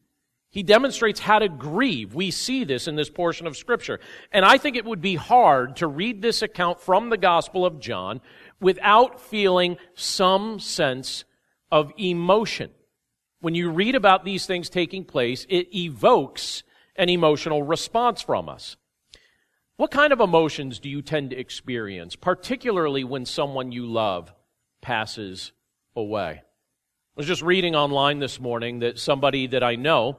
He 0.50 0.64
demonstrates 0.64 1.20
how 1.20 1.40
to 1.40 1.50
grieve. 1.50 2.14
We 2.14 2.32
see 2.32 2.64
this 2.64 2.88
in 2.88 2.96
this 2.96 3.10
portion 3.10 3.48
of 3.48 3.58
scripture. 3.58 4.00
And 4.32 4.46
I 4.46 4.58
think 4.58 4.76
it 4.76 4.86
would 4.86 5.02
be 5.02 5.16
hard 5.16 5.78
to 5.78 5.88
read 5.88 6.22
this 6.22 6.42
account 6.42 6.80
from 6.80 7.10
the 7.10 7.18
gospel 7.18 7.66
of 7.66 7.80
John 7.80 8.22
without 8.62 9.20
feeling 9.20 9.78
some 9.96 10.60
sense 10.60 11.26
of 11.74 11.92
emotion. 11.98 12.70
when 13.42 13.56
you 13.56 13.72
read 13.72 13.96
about 13.96 14.24
these 14.24 14.46
things 14.46 14.70
taking 14.70 15.04
place, 15.04 15.46
it 15.50 15.76
evokes 15.76 16.64
an 16.96 17.10
emotional 17.10 17.64
response 17.64 18.22
from 18.22 18.48
us. 18.48 18.78
What 19.76 19.90
kind 19.90 20.14
of 20.14 20.22
emotions 20.22 20.80
do 20.80 20.88
you 20.88 21.02
tend 21.02 21.32
to 21.32 21.38
experience, 21.38 22.16
particularly 22.16 23.04
when 23.04 23.26
someone 23.26 23.72
you 23.72 23.88
love 23.88 24.32
passes 24.82 25.52
away? 25.96 26.44
I 26.44 27.18
was 27.18 27.26
just 27.26 27.42
reading 27.42 27.76
online 27.76 28.20
this 28.20 28.40
morning 28.40 28.80
that 28.80 29.00
somebody 29.00 29.48
that 29.48 29.64
I 29.64 29.76
know, 29.76 30.18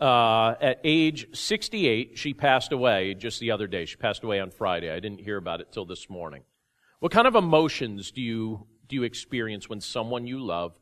uh, 0.00 0.56
at 0.60 0.80
age 0.82 1.28
68, 1.32 2.18
she 2.18 2.34
passed 2.34 2.72
away 2.72 3.14
just 3.14 3.38
the 3.38 3.52
other 3.52 3.68
day. 3.68 3.84
She 3.84 3.96
passed 3.96 4.24
away 4.24 4.40
on 4.40 4.50
Friday. 4.50 4.90
I 4.90 4.98
didn't 4.98 5.20
hear 5.20 5.36
about 5.36 5.60
it 5.60 5.70
till 5.70 5.86
this 5.86 6.10
morning. 6.10 6.42
What 6.98 7.12
kind 7.12 7.28
of 7.28 7.36
emotions 7.36 8.10
do 8.10 8.20
you, 8.20 8.66
do 8.92 8.96
you 8.96 9.04
experience 9.04 9.70
when 9.70 9.80
someone 9.80 10.26
you 10.26 10.38
love 10.38 10.78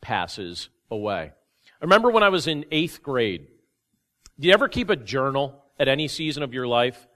passes 0.00 0.68
away? 0.92 1.32
I 1.80 1.84
remember 1.84 2.08
when 2.08 2.22
I 2.22 2.28
was 2.28 2.46
in 2.46 2.64
eighth 2.70 3.02
grade. 3.02 3.48
Do 4.38 4.46
you 4.46 4.54
ever 4.54 4.68
keep 4.68 4.90
a 4.90 4.96
journal 4.96 5.64
at 5.76 5.88
any 5.88 6.06
season 6.06 6.44
of 6.44 6.54
your 6.54 6.68
life? 6.68 7.08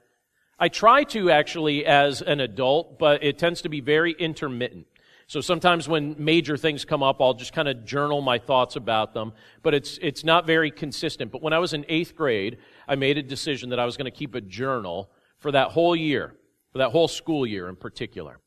I 0.58 0.68
try 0.68 1.04
to 1.04 1.30
actually 1.30 1.86
as 1.86 2.22
an 2.22 2.40
adult, 2.40 2.98
but 2.98 3.22
it 3.22 3.38
tends 3.38 3.62
to 3.62 3.68
be 3.68 3.80
very 3.80 4.16
intermittent. 4.18 4.88
So 5.28 5.40
sometimes 5.40 5.88
when 5.88 6.16
major 6.18 6.56
things 6.56 6.84
come 6.84 7.04
up, 7.04 7.22
I'll 7.22 7.34
just 7.34 7.52
kind 7.52 7.68
of 7.68 7.84
journal 7.84 8.20
my 8.20 8.38
thoughts 8.38 8.74
about 8.74 9.14
them, 9.14 9.34
but 9.62 9.74
it's, 9.74 9.96
it's 10.02 10.24
not 10.24 10.44
very 10.44 10.72
consistent. 10.72 11.30
But 11.30 11.40
when 11.40 11.52
I 11.52 11.60
was 11.60 11.72
in 11.72 11.86
eighth 11.88 12.16
grade, 12.16 12.58
I 12.88 12.96
made 12.96 13.16
a 13.16 13.22
decision 13.22 13.70
that 13.70 13.78
I 13.78 13.84
was 13.84 13.96
going 13.96 14.10
to 14.10 14.18
keep 14.18 14.34
a 14.34 14.40
journal 14.40 15.08
for 15.38 15.52
that 15.52 15.68
whole 15.68 15.94
year, 15.94 16.34
for 16.72 16.78
that 16.78 16.90
whole 16.90 17.06
school 17.06 17.46
year 17.46 17.68
in 17.68 17.76
particular. 17.76 18.40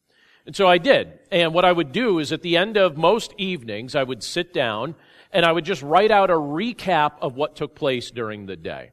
And 0.46 0.56
so 0.56 0.68
I 0.68 0.78
did. 0.78 1.20
And 1.32 1.54
what 1.54 1.66
I 1.66 1.72
would 1.72 1.92
do 1.92 2.20
is 2.20 2.32
at 2.32 2.42
the 2.42 2.58
end 2.58 2.78
of 2.78 2.98
most 2.98 3.34
evenings, 3.38 3.96
I 3.96 4.04
would 4.04 4.24
sit 4.24 4.54
down 4.54 4.96
and 5.32 5.46
I 5.46 5.52
would 5.52 5.66
just 5.66 5.82
write 5.82 6.12
out 6.12 6.30
a 6.30 6.36
recap 6.36 7.14
of 7.22 7.36
what 7.36 7.56
took 7.56 7.76
place 7.76 8.12
during 8.12 8.46
the 8.46 8.56
day. 8.56 8.92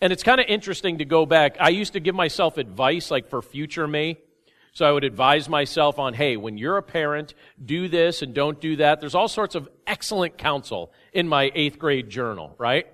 And 0.00 0.12
it's 0.12 0.22
kind 0.22 0.40
of 0.40 0.46
interesting 0.48 0.98
to 0.98 1.04
go 1.04 1.26
back. 1.26 1.56
I 1.58 1.70
used 1.70 1.94
to 1.94 2.00
give 2.00 2.14
myself 2.14 2.58
advice 2.58 3.10
like 3.10 3.28
for 3.28 3.42
future 3.42 3.86
me. 3.86 4.18
So 4.72 4.84
I 4.86 4.92
would 4.92 5.04
advise 5.04 5.48
myself 5.48 5.98
on, 5.98 6.12
hey, 6.12 6.36
when 6.36 6.58
you're 6.58 6.76
a 6.76 6.82
parent, 6.82 7.32
do 7.64 7.88
this 7.88 8.20
and 8.20 8.34
don't 8.34 8.60
do 8.60 8.76
that. 8.76 9.00
There's 9.00 9.14
all 9.14 9.26
sorts 9.26 9.54
of 9.54 9.70
excellent 9.86 10.36
counsel 10.36 10.92
in 11.14 11.26
my 11.28 11.50
eighth 11.54 11.78
grade 11.78 12.10
journal, 12.10 12.54
right? 12.58 12.86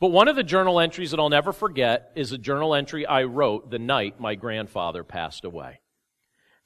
But 0.00 0.08
one 0.08 0.26
of 0.26 0.36
the 0.36 0.42
journal 0.42 0.80
entries 0.80 1.10
that 1.10 1.20
I'll 1.20 1.28
never 1.28 1.52
forget 1.52 2.12
is 2.16 2.32
a 2.32 2.38
journal 2.38 2.74
entry 2.74 3.04
I 3.04 3.24
wrote 3.24 3.70
the 3.70 3.78
night 3.78 4.20
my 4.20 4.36
grandfather 4.36 5.04
passed 5.04 5.44
away. 5.44 5.81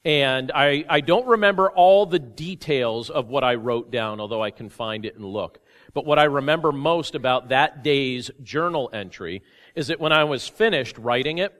And 0.05 0.51
I, 0.53 0.85
I 0.87 1.01
don't 1.01 1.27
remember 1.27 1.69
all 1.69 2.05
the 2.05 2.19
details 2.19 3.09
of 3.09 3.27
what 3.27 3.43
I 3.43 3.55
wrote 3.55 3.91
down, 3.91 4.19
although 4.19 4.41
I 4.41 4.51
can 4.51 4.69
find 4.69 5.05
it 5.05 5.15
and 5.15 5.25
look. 5.25 5.59
But 5.93 6.05
what 6.05 6.19
I 6.19 6.25
remember 6.25 6.71
most 6.71 7.15
about 7.15 7.49
that 7.49 7.83
day's 7.83 8.31
journal 8.43 8.89
entry 8.93 9.41
is 9.75 9.87
that 9.87 9.99
when 9.99 10.11
I 10.11 10.23
was 10.23 10.47
finished 10.47 10.97
writing 10.97 11.39
it, 11.39 11.53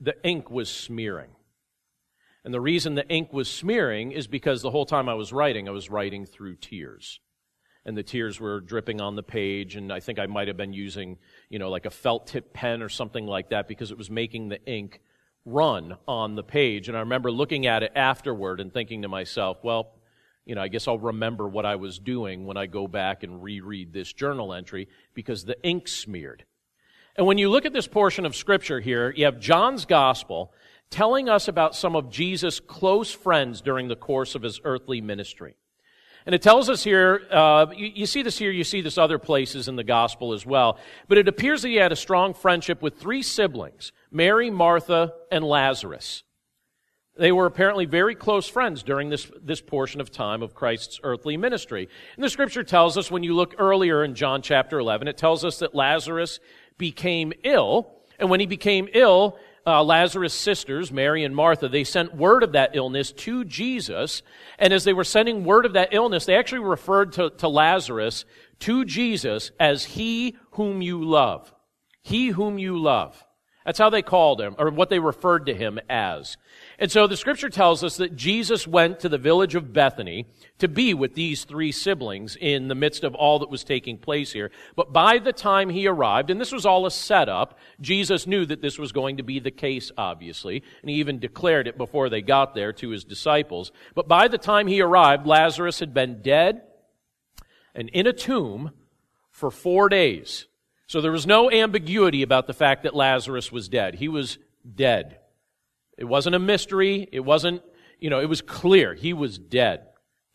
the 0.00 0.16
ink 0.24 0.50
was 0.50 0.68
smearing. 0.68 1.30
And 2.44 2.52
the 2.52 2.60
reason 2.60 2.94
the 2.94 3.08
ink 3.08 3.32
was 3.32 3.48
smearing 3.48 4.10
is 4.12 4.26
because 4.26 4.62
the 4.62 4.70
whole 4.70 4.86
time 4.86 5.08
I 5.08 5.14
was 5.14 5.32
writing, 5.32 5.68
I 5.68 5.72
was 5.72 5.90
writing 5.90 6.26
through 6.26 6.56
tears. 6.56 7.20
And 7.84 7.96
the 7.96 8.02
tears 8.02 8.40
were 8.40 8.60
dripping 8.60 9.00
on 9.00 9.16
the 9.16 9.22
page, 9.22 9.76
and 9.76 9.92
I 9.92 10.00
think 10.00 10.18
I 10.18 10.26
might 10.26 10.48
have 10.48 10.56
been 10.56 10.72
using, 10.72 11.18
you 11.48 11.58
know, 11.58 11.70
like 11.70 11.86
a 11.86 11.90
felt 11.90 12.26
tip 12.28 12.52
pen 12.52 12.82
or 12.82 12.88
something 12.88 13.26
like 13.26 13.50
that 13.50 13.66
because 13.66 13.90
it 13.90 13.98
was 13.98 14.10
making 14.10 14.48
the 14.48 14.64
ink 14.66 15.00
run 15.44 15.96
on 16.06 16.34
the 16.34 16.42
page. 16.42 16.88
And 16.88 16.96
I 16.96 17.00
remember 17.00 17.30
looking 17.30 17.66
at 17.66 17.82
it 17.82 17.92
afterward 17.94 18.60
and 18.60 18.72
thinking 18.72 19.02
to 19.02 19.08
myself, 19.08 19.58
well, 19.62 19.92
you 20.44 20.54
know, 20.54 20.62
I 20.62 20.68
guess 20.68 20.88
I'll 20.88 20.98
remember 20.98 21.48
what 21.48 21.64
I 21.64 21.76
was 21.76 21.98
doing 21.98 22.46
when 22.46 22.56
I 22.56 22.66
go 22.66 22.88
back 22.88 23.22
and 23.22 23.42
reread 23.42 23.92
this 23.92 24.12
journal 24.12 24.52
entry 24.52 24.88
because 25.14 25.44
the 25.44 25.60
ink 25.62 25.88
smeared. 25.88 26.44
And 27.16 27.26
when 27.26 27.38
you 27.38 27.48
look 27.50 27.66
at 27.66 27.72
this 27.72 27.86
portion 27.86 28.26
of 28.26 28.34
Scripture 28.34 28.80
here, 28.80 29.10
you 29.10 29.26
have 29.26 29.38
John's 29.38 29.84
Gospel 29.84 30.52
telling 30.90 31.28
us 31.28 31.48
about 31.48 31.74
some 31.74 31.94
of 31.94 32.10
Jesus' 32.10 32.60
close 32.60 33.10
friends 33.10 33.60
during 33.60 33.88
the 33.88 33.96
course 33.96 34.34
of 34.34 34.42
his 34.42 34.60
earthly 34.64 35.00
ministry. 35.00 35.56
And 36.24 36.34
it 36.34 36.42
tells 36.42 36.68
us 36.68 36.84
here, 36.84 37.22
uh, 37.30 37.66
you, 37.74 37.90
you, 37.94 38.06
see 38.06 38.22
this 38.22 38.38
here, 38.38 38.50
you 38.50 38.62
see 38.64 38.80
this 38.80 38.96
other 38.96 39.18
places 39.18 39.68
in 39.68 39.76
the 39.76 39.84
gospel 39.84 40.32
as 40.32 40.46
well. 40.46 40.78
But 41.08 41.18
it 41.18 41.28
appears 41.28 41.62
that 41.62 41.68
he 41.68 41.76
had 41.76 41.92
a 41.92 41.96
strong 41.96 42.32
friendship 42.32 42.80
with 42.80 42.96
three 42.96 43.22
siblings 43.22 43.92
Mary, 44.12 44.50
Martha, 44.50 45.14
and 45.30 45.44
Lazarus. 45.44 46.22
They 47.16 47.32
were 47.32 47.46
apparently 47.46 47.84
very 47.84 48.14
close 48.14 48.48
friends 48.48 48.82
during 48.82 49.10
this, 49.10 49.30
this 49.42 49.60
portion 49.60 50.00
of 50.00 50.10
time 50.10 50.42
of 50.42 50.54
Christ's 50.54 51.00
earthly 51.02 51.36
ministry. 51.36 51.88
And 52.16 52.24
the 52.24 52.30
scripture 52.30 52.64
tells 52.64 52.96
us, 52.96 53.10
when 53.10 53.22
you 53.22 53.34
look 53.34 53.54
earlier 53.58 54.02
in 54.02 54.14
John 54.14 54.40
chapter 54.40 54.78
11, 54.78 55.08
it 55.08 55.18
tells 55.18 55.44
us 55.44 55.58
that 55.58 55.74
Lazarus 55.74 56.40
became 56.78 57.32
ill. 57.44 57.92
And 58.18 58.30
when 58.30 58.40
he 58.40 58.46
became 58.46 58.88
ill, 58.94 59.38
uh, 59.66 59.84
Lazarus' 59.84 60.32
sisters, 60.32 60.90
Mary 60.90 61.22
and 61.22 61.36
Martha, 61.36 61.68
they 61.68 61.84
sent 61.84 62.14
word 62.14 62.42
of 62.42 62.52
that 62.52 62.74
illness 62.74 63.12
to 63.12 63.44
Jesus. 63.44 64.22
And 64.58 64.72
as 64.72 64.84
they 64.84 64.94
were 64.94 65.04
sending 65.04 65.44
word 65.44 65.66
of 65.66 65.74
that 65.74 65.92
illness, 65.92 66.24
they 66.24 66.36
actually 66.36 66.60
referred 66.60 67.12
to, 67.12 67.30
to 67.30 67.48
Lazarus 67.48 68.24
to 68.60 68.84
Jesus 68.86 69.50
as 69.60 69.84
he 69.84 70.36
whom 70.52 70.80
you 70.80 71.04
love. 71.04 71.52
He 72.00 72.28
whom 72.28 72.58
you 72.58 72.78
love. 72.78 73.22
That's 73.64 73.78
how 73.78 73.90
they 73.90 74.02
called 74.02 74.40
him, 74.40 74.54
or 74.58 74.70
what 74.70 74.90
they 74.90 74.98
referred 74.98 75.46
to 75.46 75.54
him 75.54 75.78
as. 75.88 76.36
And 76.78 76.90
so 76.90 77.06
the 77.06 77.16
scripture 77.16 77.48
tells 77.48 77.84
us 77.84 77.96
that 77.98 78.16
Jesus 78.16 78.66
went 78.66 79.00
to 79.00 79.08
the 79.08 79.18
village 79.18 79.54
of 79.54 79.72
Bethany 79.72 80.26
to 80.58 80.68
be 80.68 80.94
with 80.94 81.14
these 81.14 81.44
three 81.44 81.70
siblings 81.70 82.36
in 82.40 82.68
the 82.68 82.74
midst 82.74 83.04
of 83.04 83.14
all 83.14 83.38
that 83.38 83.50
was 83.50 83.62
taking 83.62 83.98
place 83.98 84.32
here. 84.32 84.50
But 84.74 84.92
by 84.92 85.18
the 85.18 85.32
time 85.32 85.70
he 85.70 85.86
arrived, 85.86 86.30
and 86.30 86.40
this 86.40 86.52
was 86.52 86.66
all 86.66 86.86
a 86.86 86.90
setup, 86.90 87.58
Jesus 87.80 88.26
knew 88.26 88.44
that 88.46 88.62
this 88.62 88.78
was 88.78 88.92
going 88.92 89.18
to 89.18 89.22
be 89.22 89.38
the 89.38 89.50
case, 89.50 89.92
obviously, 89.96 90.62
and 90.80 90.90
he 90.90 90.96
even 90.96 91.18
declared 91.18 91.68
it 91.68 91.78
before 91.78 92.08
they 92.08 92.20
got 92.20 92.54
there 92.54 92.72
to 92.74 92.90
his 92.90 93.04
disciples. 93.04 93.70
But 93.94 94.08
by 94.08 94.28
the 94.28 94.38
time 94.38 94.66
he 94.66 94.80
arrived, 94.80 95.26
Lazarus 95.26 95.78
had 95.78 95.94
been 95.94 96.20
dead 96.22 96.62
and 97.74 97.88
in 97.90 98.06
a 98.06 98.12
tomb 98.12 98.72
for 99.30 99.50
four 99.50 99.88
days. 99.88 100.46
So 100.92 101.00
there 101.00 101.10
was 101.10 101.26
no 101.26 101.50
ambiguity 101.50 102.20
about 102.20 102.46
the 102.46 102.52
fact 102.52 102.82
that 102.82 102.94
Lazarus 102.94 103.50
was 103.50 103.66
dead. 103.66 103.94
He 103.94 104.08
was 104.08 104.36
dead. 104.74 105.20
It 105.96 106.04
wasn't 106.04 106.36
a 106.36 106.38
mystery. 106.38 107.08
It 107.10 107.20
wasn't, 107.20 107.62
you 107.98 108.10
know, 108.10 108.20
it 108.20 108.28
was 108.28 108.42
clear. 108.42 108.92
He 108.92 109.14
was 109.14 109.38
dead 109.38 109.86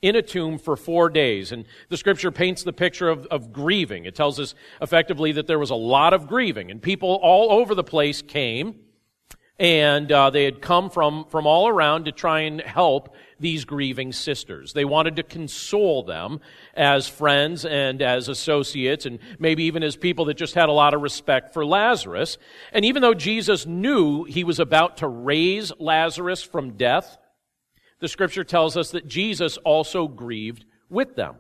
in 0.02 0.16
a 0.16 0.24
tomb 0.24 0.58
for 0.58 0.76
four 0.76 1.12
days. 1.12 1.52
And 1.52 1.66
the 1.90 1.98
scripture 1.98 2.32
paints 2.32 2.64
the 2.64 2.74
picture 2.74 3.08
of, 3.08 3.28
of 3.28 3.54
grieving. 3.54 4.06
It 4.06 4.16
tells 4.16 4.40
us 4.40 4.56
effectively 4.82 5.32
that 5.34 5.46
there 5.46 5.60
was 5.60 5.70
a 5.70 5.76
lot 5.76 6.14
of 6.16 6.26
grieving 6.26 6.72
and 6.72 6.82
people 6.82 7.20
all 7.22 7.52
over 7.52 7.76
the 7.76 7.84
place 7.84 8.24
came 8.24 8.80
and 9.60 10.12
uh, 10.12 10.32
they 10.32 10.44
had 10.44 10.60
come 10.60 10.90
from, 10.90 11.26
from 11.26 11.46
all 11.46 11.68
around 11.68 12.06
to 12.06 12.12
try 12.12 12.42
and 12.42 12.62
help 12.62 13.14
these 13.39 13.65
grieving 13.65 14.12
sisters. 14.12 14.74
They 14.74 14.86
wanted 14.86 15.15
to 15.17 15.24
console 15.24 16.03
them 16.03 16.39
as 16.74 17.08
friends 17.08 17.65
and 17.65 18.01
as 18.01 18.29
associates 18.29 19.06
and 19.06 19.20
maybe 19.39 19.63
even 19.63 19.84
as 19.84 19.96
people 19.96 20.25
that 20.25 20.38
just 20.38 20.56
had 20.56 20.70
a 20.70 20.74
lot 20.74 20.94
of 20.94 21.01
respect 21.01 21.53
for 21.53 21.65
Lazarus. 21.65 22.38
And 22.72 22.86
even 22.86 23.01
though 23.01 23.13
Jesus 23.13 23.65
knew 23.65 24.24
he 24.24 24.44
was 24.44 24.60
about 24.60 24.98
to 24.98 25.08
raise 25.08 25.72
Lazarus 25.79 26.41
from 26.41 26.77
death, 26.77 27.17
the 28.00 28.08
scripture 28.08 28.44
tells 28.44 28.77
us 28.77 28.91
that 28.91 29.08
Jesus 29.08 29.58
also 29.58 30.08
grieved 30.08 30.65
with 30.89 31.15
them. 31.15 31.36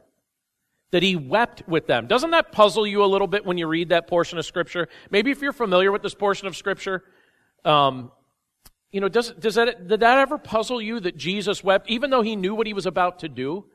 That 0.91 1.03
he 1.03 1.15
wept 1.15 1.67
with 1.67 1.87
them. 1.87 2.07
Doesn't 2.07 2.31
that 2.31 2.51
puzzle 2.51 2.87
you 2.87 3.03
a 3.03 3.05
little 3.05 3.27
bit 3.27 3.45
when 3.45 3.57
you 3.57 3.67
read 3.67 3.89
that 3.89 4.07
portion 4.07 4.37
of 4.37 4.45
scripture? 4.45 4.87
Maybe 5.11 5.31
if 5.31 5.41
you're 5.41 5.53
familiar 5.53 5.91
with 5.91 6.01
this 6.01 6.15
portion 6.15 6.47
of 6.47 6.55
scripture, 6.55 7.03
um, 7.65 8.11
you 8.97 9.01
know, 9.01 9.09
does, 9.09 9.31
does 9.33 9.53
that, 9.53 9.87
did 9.87 9.99
that 9.99 10.17
ever 10.17 10.39
puzzle 10.39 10.81
you 10.81 10.99
that 11.01 11.15
Jesus 11.15 11.63
wept, 11.63 11.87
even 11.87 12.09
though 12.09 12.23
he 12.23 12.35
knew 12.35 12.55
what 12.55 12.65
he 12.65 12.73
was 12.73 12.87
about 12.87 13.19
to 13.19 13.29
do, 13.29 13.65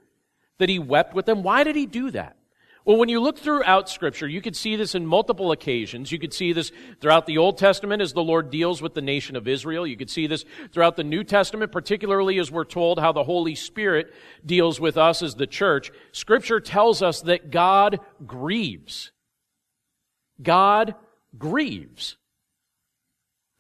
that 0.58 0.68
he 0.68 0.80
wept 0.80 1.14
with 1.14 1.26
them? 1.26 1.44
Why 1.44 1.62
did 1.62 1.76
he 1.76 1.86
do 1.86 2.10
that? 2.10 2.36
Well, 2.84 2.96
when 2.96 3.08
you 3.08 3.20
look 3.20 3.38
throughout 3.38 3.88
Scripture, 3.88 4.26
you 4.26 4.40
could 4.40 4.56
see 4.56 4.74
this 4.74 4.96
in 4.96 5.06
multiple 5.06 5.52
occasions. 5.52 6.10
You 6.10 6.18
could 6.18 6.34
see 6.34 6.52
this 6.52 6.72
throughout 7.00 7.26
the 7.26 7.38
Old 7.38 7.56
Testament 7.56 8.02
as 8.02 8.12
the 8.12 8.24
Lord 8.24 8.50
deals 8.50 8.82
with 8.82 8.94
the 8.94 9.00
nation 9.00 9.36
of 9.36 9.46
Israel. 9.46 9.86
You 9.86 9.96
could 9.96 10.10
see 10.10 10.26
this 10.26 10.44
throughout 10.72 10.96
the 10.96 11.04
New 11.04 11.22
Testament, 11.22 11.70
particularly 11.70 12.40
as 12.40 12.50
we're 12.50 12.64
told 12.64 12.98
how 12.98 13.12
the 13.12 13.22
Holy 13.22 13.54
Spirit 13.54 14.12
deals 14.44 14.80
with 14.80 14.96
us 14.96 15.22
as 15.22 15.36
the 15.36 15.46
church. 15.46 15.92
Scripture 16.10 16.58
tells 16.58 17.00
us 17.00 17.20
that 17.20 17.52
God 17.52 18.00
grieves. 18.26 19.12
God 20.42 20.96
grieves. 21.38 22.16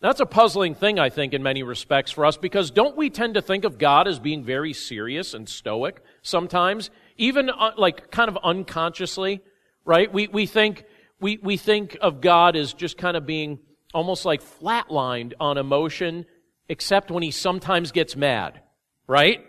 That's 0.02 0.18
a 0.18 0.26
puzzling 0.26 0.74
thing, 0.74 0.98
I 0.98 1.10
think, 1.10 1.32
in 1.32 1.44
many 1.44 1.62
respects 1.62 2.10
for 2.10 2.26
us, 2.26 2.36
because 2.36 2.72
don't 2.72 2.96
we 2.96 3.08
tend 3.08 3.34
to 3.34 3.42
think 3.42 3.64
of 3.64 3.78
God 3.78 4.08
as 4.08 4.18
being 4.18 4.42
very 4.42 4.72
serious 4.72 5.32
and 5.32 5.48
stoic 5.48 6.02
sometimes, 6.22 6.90
even 7.16 7.48
uh, 7.48 7.70
like 7.78 8.10
kind 8.10 8.28
of 8.28 8.36
unconsciously, 8.42 9.42
right? 9.84 10.12
We, 10.12 10.26
we 10.26 10.46
think, 10.46 10.84
we, 11.20 11.38
we 11.40 11.56
think 11.56 11.96
of 12.00 12.20
God 12.20 12.56
as 12.56 12.74
just 12.74 12.98
kind 12.98 13.16
of 13.16 13.26
being 13.26 13.60
almost 13.94 14.24
like 14.24 14.42
flatlined 14.42 15.34
on 15.38 15.56
emotion, 15.56 16.26
except 16.68 17.12
when 17.12 17.22
he 17.22 17.30
sometimes 17.30 17.92
gets 17.92 18.16
mad, 18.16 18.60
right? 19.06 19.46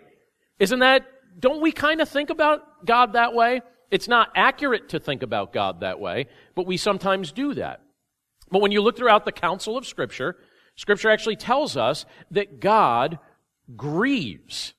Isn't 0.60 0.78
that, 0.78 1.04
don't 1.36 1.62
we 1.62 1.72
kind 1.72 2.00
of 2.00 2.08
think 2.08 2.30
about 2.30 2.86
God 2.86 3.14
that 3.14 3.34
way? 3.34 3.60
It's 3.90 4.06
not 4.06 4.30
accurate 4.36 4.90
to 4.90 5.00
think 5.00 5.24
about 5.24 5.52
God 5.52 5.80
that 5.80 5.98
way, 5.98 6.28
but 6.54 6.64
we 6.64 6.76
sometimes 6.76 7.32
do 7.32 7.54
that. 7.54 7.80
But 8.50 8.62
when 8.62 8.72
you 8.72 8.82
look 8.82 8.96
throughout 8.96 9.24
the 9.24 9.32
counsel 9.32 9.76
of 9.76 9.86
Scripture, 9.86 10.36
Scripture 10.76 11.10
actually 11.10 11.36
tells 11.36 11.76
us 11.76 12.04
that 12.30 12.60
God 12.60 13.18
grieves. 13.76 14.74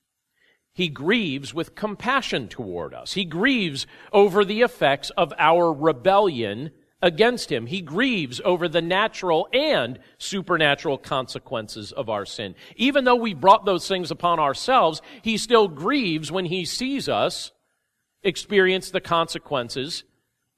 He 0.74 0.90
grieves 0.90 1.54
with 1.54 1.76
compassion 1.76 2.48
toward 2.48 2.94
us. 2.94 3.14
He 3.14 3.26
grieves 3.26 3.88
over 4.12 4.44
the 4.44 4.62
effects 4.62 5.10
of 5.12 5.34
our 5.38 5.72
rebellion 5.72 6.72
against 7.02 7.52
him. 7.52 7.68
He 7.68 7.82
grieves 7.82 8.42
over 8.44 8.68
the 8.68 8.82
natural 8.82 9.48
and 9.54 10.00
supernatural 10.18 10.98
consequences 10.98 11.92
of 11.92 12.10
our 12.10 12.26
sin. 12.26 12.56
Even 12.76 13.06
though 13.06 13.16
we 13.16 13.34
brought 13.34 13.66
those 13.66 13.88
things 13.88 14.12
upon 14.12 14.40
ourselves, 14.40 15.02
he 15.22 15.38
still 15.38 15.68
grieves 15.68 16.32
when 16.32 16.46
he 16.46 16.66
sees 16.66 17.08
us 17.08 17.52
experience 18.24 18.90
the 18.90 19.02
consequences 19.02 20.04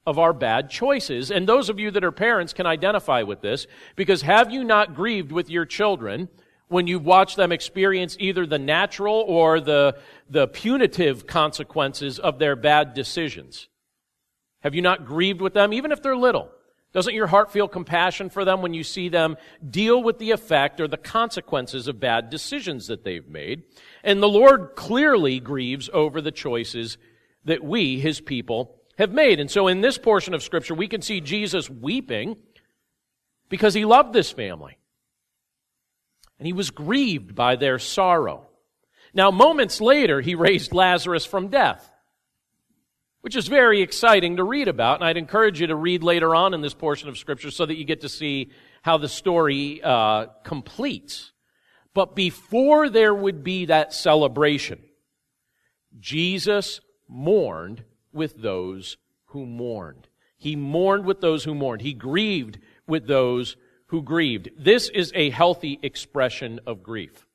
of 0.08 0.18
our 0.18 0.32
bad 0.32 0.70
choices. 0.70 1.30
And 1.30 1.48
those 1.48 1.68
of 1.68 1.80
you 1.80 1.92
that 1.92 2.04
are 2.04 2.14
parents 2.14 2.54
can 2.54 2.66
identify 2.66 3.24
with 3.24 3.42
this 3.42 3.68
because 3.98 4.22
have 4.22 4.50
you 4.50 4.64
not 4.64 4.96
grieved 4.96 5.34
with 5.34 5.50
your 5.50 5.66
children 5.66 6.30
when 6.70 6.88
you've 6.88 7.06
watched 7.06 7.36
them 7.36 7.52
experience 7.52 8.16
either 8.18 8.46
the 8.46 8.58
natural 8.58 9.26
or 9.28 9.60
the, 9.60 9.98
the 10.30 10.48
punitive 10.48 11.28
consequences 11.28 12.20
of 12.20 12.40
their 12.40 12.56
bad 12.56 12.94
decisions? 12.94 13.68
Have 14.62 14.74
you 14.74 14.82
not 14.82 15.06
grieved 15.06 15.42
with 15.42 15.54
them, 15.54 15.74
even 15.74 15.92
if 15.92 16.02
they're 16.02 16.16
little? 16.16 16.52
Doesn't 16.94 17.14
your 17.14 17.28
heart 17.28 17.52
feel 17.52 17.68
compassion 17.68 18.30
for 18.30 18.46
them 18.46 18.62
when 18.62 18.74
you 18.74 18.86
see 18.86 19.10
them 19.10 19.36
deal 19.70 20.02
with 20.02 20.20
the 20.20 20.32
effect 20.32 20.80
or 20.80 20.88
the 20.88 20.96
consequences 20.96 21.90
of 21.90 22.00
bad 22.00 22.30
decisions 22.30 22.88
that 22.88 23.04
they've 23.04 23.28
made? 23.28 23.64
And 24.06 24.24
the 24.24 24.30
Lord 24.30 24.72
clearly 24.76 25.42
grieves 25.42 25.90
over 25.92 26.22
the 26.22 26.32
choices 26.32 26.98
that 27.44 27.62
we, 27.62 28.00
his 28.00 28.22
people, 28.22 28.77
have 28.98 29.12
made. 29.12 29.40
And 29.40 29.50
so 29.50 29.68
in 29.68 29.82
this 29.82 29.98
portion 29.98 30.34
of 30.34 30.44
scripture, 30.44 30.74
we 30.74 30.88
can 30.88 31.02
see 31.02 31.22
Jesus 31.22 31.70
weeping 31.70 32.38
because 33.50 33.74
he 33.74 33.86
loved 33.86 34.14
this 34.14 34.32
family. 34.32 34.78
And 36.40 36.46
he 36.46 36.54
was 36.54 36.70
grieved 36.70 37.36
by 37.36 37.56
their 37.56 37.80
sorrow. 37.80 38.48
Now, 39.14 39.32
moments 39.32 39.82
later, 39.82 40.22
he 40.22 40.36
raised 40.36 40.74
Lazarus 40.74 41.26
from 41.26 41.48
death, 41.48 41.92
which 43.22 43.36
is 43.36 43.48
very 43.48 43.82
exciting 43.82 44.38
to 44.38 44.44
read 44.44 44.68
about. 44.68 45.00
And 45.00 45.06
I'd 45.06 45.18
encourage 45.18 45.62
you 45.62 45.68
to 45.68 45.76
read 45.76 46.04
later 46.04 46.36
on 46.36 46.54
in 46.54 46.62
this 46.62 46.74
portion 46.74 47.10
of 47.10 47.18
scripture 47.18 47.52
so 47.52 47.66
that 47.66 47.78
you 47.78 47.86
get 47.86 48.02
to 48.02 48.10
see 48.10 48.52
how 48.82 48.98
the 48.98 49.10
story 49.10 49.82
uh, 49.84 50.28
completes. 50.44 51.32
But 51.94 52.16
before 52.16 52.90
there 52.90 53.14
would 53.14 53.44
be 53.44 53.66
that 53.66 53.94
celebration, 53.94 54.80
Jesus 56.00 56.80
mourned 57.08 57.84
with 58.18 58.42
those 58.42 58.98
who 59.28 59.46
mourned. 59.46 60.10
He 60.38 60.56
mourned 60.56 61.06
with 61.06 61.22
those 61.22 61.46
who 61.46 61.56
mourned. 61.56 61.82
He 61.82 61.94
grieved 61.94 62.60
with 62.86 63.08
those 63.08 63.56
who 63.88 64.02
grieved. 64.02 64.50
This 64.58 64.90
is 64.90 65.12
a 65.16 65.30
healthy 65.30 65.80
expression 65.82 66.60
of 66.68 66.84
grief. 66.84 67.26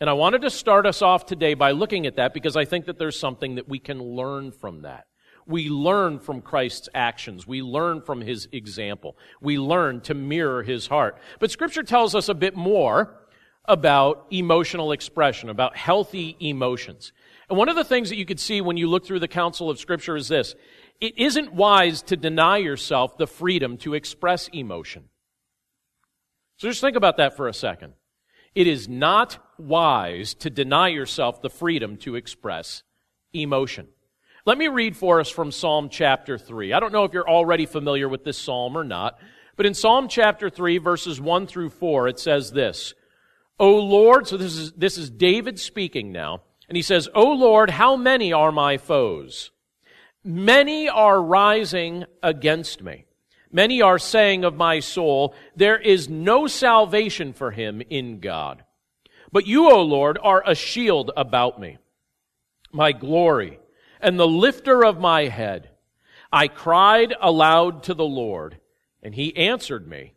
And 0.00 0.10
I 0.10 0.14
wanted 0.14 0.42
to 0.42 0.50
start 0.50 0.86
us 0.86 1.02
off 1.02 1.26
today 1.26 1.54
by 1.54 1.70
looking 1.70 2.06
at 2.06 2.16
that 2.16 2.34
because 2.34 2.56
I 2.56 2.64
think 2.64 2.86
that 2.86 2.98
there's 2.98 3.18
something 3.18 3.54
that 3.56 3.68
we 3.68 3.78
can 3.78 4.02
learn 4.02 4.50
from 4.50 4.82
that. 4.82 5.06
We 5.46 5.68
learn 5.68 6.18
from 6.18 6.40
Christ's 6.40 6.88
actions. 6.94 7.46
We 7.46 7.62
learn 7.62 8.00
from 8.02 8.20
his 8.20 8.48
example. 8.50 9.16
We 9.40 9.58
learn 9.58 10.00
to 10.02 10.14
mirror 10.14 10.62
his 10.62 10.86
heart. 10.86 11.18
But 11.38 11.50
scripture 11.50 11.82
tells 11.82 12.14
us 12.14 12.28
a 12.28 12.34
bit 12.34 12.56
more 12.56 13.14
about 13.64 14.26
emotional 14.30 14.92
expression, 14.92 15.48
about 15.48 15.76
healthy 15.76 16.36
emotions. 16.40 17.12
And 17.48 17.58
one 17.58 17.68
of 17.68 17.76
the 17.76 17.84
things 17.84 18.08
that 18.08 18.16
you 18.16 18.24
could 18.24 18.40
see 18.40 18.60
when 18.60 18.76
you 18.76 18.88
look 18.88 19.04
through 19.04 19.20
the 19.20 19.28
counsel 19.28 19.70
of 19.70 19.78
Scripture 19.78 20.16
is 20.16 20.28
this 20.28 20.54
it 21.00 21.18
isn't 21.18 21.52
wise 21.52 22.02
to 22.02 22.16
deny 22.16 22.58
yourself 22.58 23.18
the 23.18 23.26
freedom 23.26 23.76
to 23.78 23.94
express 23.94 24.48
emotion. 24.48 25.08
So 26.56 26.68
just 26.68 26.80
think 26.80 26.96
about 26.96 27.16
that 27.16 27.36
for 27.36 27.48
a 27.48 27.54
second. 27.54 27.94
It 28.54 28.66
is 28.66 28.88
not 28.88 29.38
wise 29.58 30.34
to 30.34 30.50
deny 30.50 30.88
yourself 30.88 31.42
the 31.42 31.50
freedom 31.50 31.96
to 31.98 32.14
express 32.14 32.82
emotion. 33.32 33.88
Let 34.44 34.58
me 34.58 34.68
read 34.68 34.96
for 34.96 35.20
us 35.20 35.30
from 35.30 35.52
Psalm 35.52 35.88
chapter 35.88 36.36
3. 36.36 36.72
I 36.72 36.80
don't 36.80 36.92
know 36.92 37.04
if 37.04 37.12
you're 37.12 37.28
already 37.28 37.66
familiar 37.66 38.08
with 38.08 38.24
this 38.24 38.38
psalm 38.38 38.76
or 38.76 38.84
not, 38.84 39.18
but 39.56 39.66
in 39.66 39.74
Psalm 39.74 40.08
chapter 40.08 40.50
3, 40.50 40.78
verses 40.78 41.20
1 41.20 41.46
through 41.46 41.70
4, 41.70 42.08
it 42.08 42.18
says 42.18 42.52
this 42.52 42.94
O 43.58 43.78
Lord, 43.78 44.26
so 44.26 44.36
this 44.36 44.56
is, 44.56 44.72
this 44.72 44.98
is 44.98 45.10
David 45.10 45.58
speaking 45.58 46.12
now. 46.12 46.42
And 46.72 46.76
he 46.78 46.82
says, 46.82 47.06
O 47.14 47.32
Lord, 47.32 47.68
how 47.68 47.96
many 47.96 48.32
are 48.32 48.50
my 48.50 48.78
foes? 48.78 49.50
Many 50.24 50.88
are 50.88 51.20
rising 51.20 52.06
against 52.22 52.82
me. 52.82 53.04
Many 53.50 53.82
are 53.82 53.98
saying 53.98 54.44
of 54.44 54.56
my 54.56 54.80
soul, 54.80 55.34
there 55.54 55.76
is 55.76 56.08
no 56.08 56.46
salvation 56.46 57.34
for 57.34 57.50
him 57.50 57.82
in 57.90 58.20
God. 58.20 58.64
But 59.30 59.46
you, 59.46 59.70
O 59.70 59.82
Lord, 59.82 60.18
are 60.22 60.42
a 60.46 60.54
shield 60.54 61.10
about 61.14 61.60
me, 61.60 61.76
my 62.72 62.92
glory, 62.92 63.58
and 64.00 64.18
the 64.18 64.26
lifter 64.26 64.82
of 64.82 64.98
my 64.98 65.26
head. 65.26 65.68
I 66.32 66.48
cried 66.48 67.12
aloud 67.20 67.82
to 67.82 67.92
the 67.92 68.02
Lord, 68.06 68.58
and 69.02 69.14
he 69.14 69.36
answered 69.36 69.86
me 69.86 70.14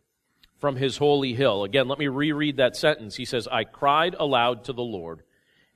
from 0.56 0.76
his 0.76 0.96
holy 0.96 1.34
hill. 1.34 1.64
Again, 1.64 1.86
let 1.86 1.98
me 1.98 2.08
reread 2.08 2.56
that 2.56 2.76
sentence. 2.76 3.16
He 3.16 3.26
says, 3.26 3.46
I 3.46 3.64
cried 3.64 4.16
aloud 4.18 4.64
to 4.64 4.72
the 4.72 4.80
Lord, 4.80 5.20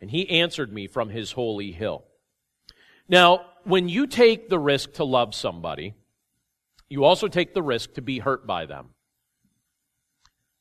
and 0.01 0.11
he 0.11 0.29
answered 0.31 0.73
me 0.73 0.87
from 0.87 1.11
his 1.11 1.33
holy 1.33 1.73
hill. 1.73 2.05
Now, 3.09 3.47
when 3.65 3.89
you 3.89 4.07
take 4.07 4.49
the 4.49 4.59
risk 4.59 4.95
to 4.95 5.05
love 5.05 5.35
somebody, 5.35 5.95
you 6.89 7.05
also 7.05 7.29
take 7.29 7.55
the 7.55 7.63
risk 7.63 7.95
to 7.95 8.03
be 8.03 8.19
hurt 8.19 8.47
by 8.47 8.67
them. 8.67 8.91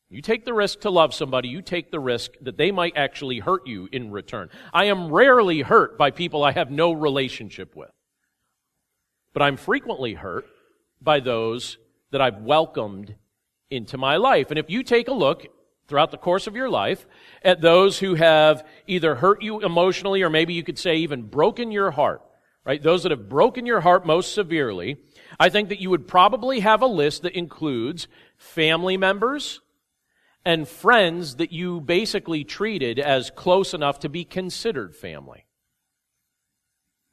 You 0.09 0.21
take 0.23 0.43
the 0.43 0.53
risk 0.53 0.81
to 0.81 0.89
love 0.89 1.13
somebody, 1.13 1.49
you 1.49 1.61
take 1.61 1.91
the 1.91 1.99
risk 1.99 2.31
that 2.41 2.57
they 2.57 2.71
might 2.71 2.97
actually 2.97 3.39
hurt 3.39 3.67
you 3.67 3.87
in 3.91 4.09
return. 4.09 4.49
I 4.73 4.85
am 4.85 5.11
rarely 5.11 5.61
hurt 5.61 5.99
by 5.99 6.09
people 6.09 6.43
I 6.43 6.51
have 6.51 6.71
no 6.71 6.91
relationship 6.91 7.75
with. 7.75 7.91
But 9.33 9.43
I'm 9.43 9.55
frequently 9.55 10.15
hurt 10.15 10.47
by 10.99 11.19
those 11.19 11.77
that 12.11 12.21
I've 12.21 12.41
welcomed 12.41 13.15
into 13.69 13.97
my 13.97 14.17
life. 14.17 14.49
And 14.49 14.57
if 14.57 14.69
you 14.69 14.81
take 14.81 15.07
a 15.07 15.13
look 15.13 15.45
throughout 15.89 16.11
the 16.11 16.17
course 16.17 16.47
of 16.47 16.55
your 16.55 16.69
life 16.69 17.05
at 17.43 17.61
those 17.61 17.99
who 17.99 18.15
have 18.15 18.65
either 18.87 19.15
hurt 19.15 19.41
you 19.41 19.59
emotionally 19.61 20.21
or 20.21 20.29
maybe 20.29 20.53
you 20.53 20.63
could 20.63 20.79
say 20.79 20.97
even 20.97 21.23
broken 21.23 21.71
your 21.71 21.91
heart, 21.91 22.21
right? 22.63 22.81
Those 22.81 23.03
that 23.03 23.11
have 23.11 23.27
broken 23.27 23.65
your 23.65 23.81
heart 23.81 24.05
most 24.05 24.33
severely, 24.33 24.97
I 25.39 25.49
think 25.49 25.69
that 25.69 25.81
you 25.81 25.89
would 25.89 26.07
probably 26.07 26.61
have 26.61 26.81
a 26.81 26.87
list 26.87 27.23
that 27.23 27.37
includes 27.37 28.07
family 28.37 28.95
members 28.95 29.59
and 30.45 30.67
friends 30.67 31.35
that 31.35 31.51
you 31.51 31.81
basically 31.81 32.43
treated 32.43 32.99
as 32.99 33.31
close 33.31 33.73
enough 33.73 33.99
to 33.99 34.09
be 34.09 34.23
considered 34.23 34.95
family. 34.95 35.45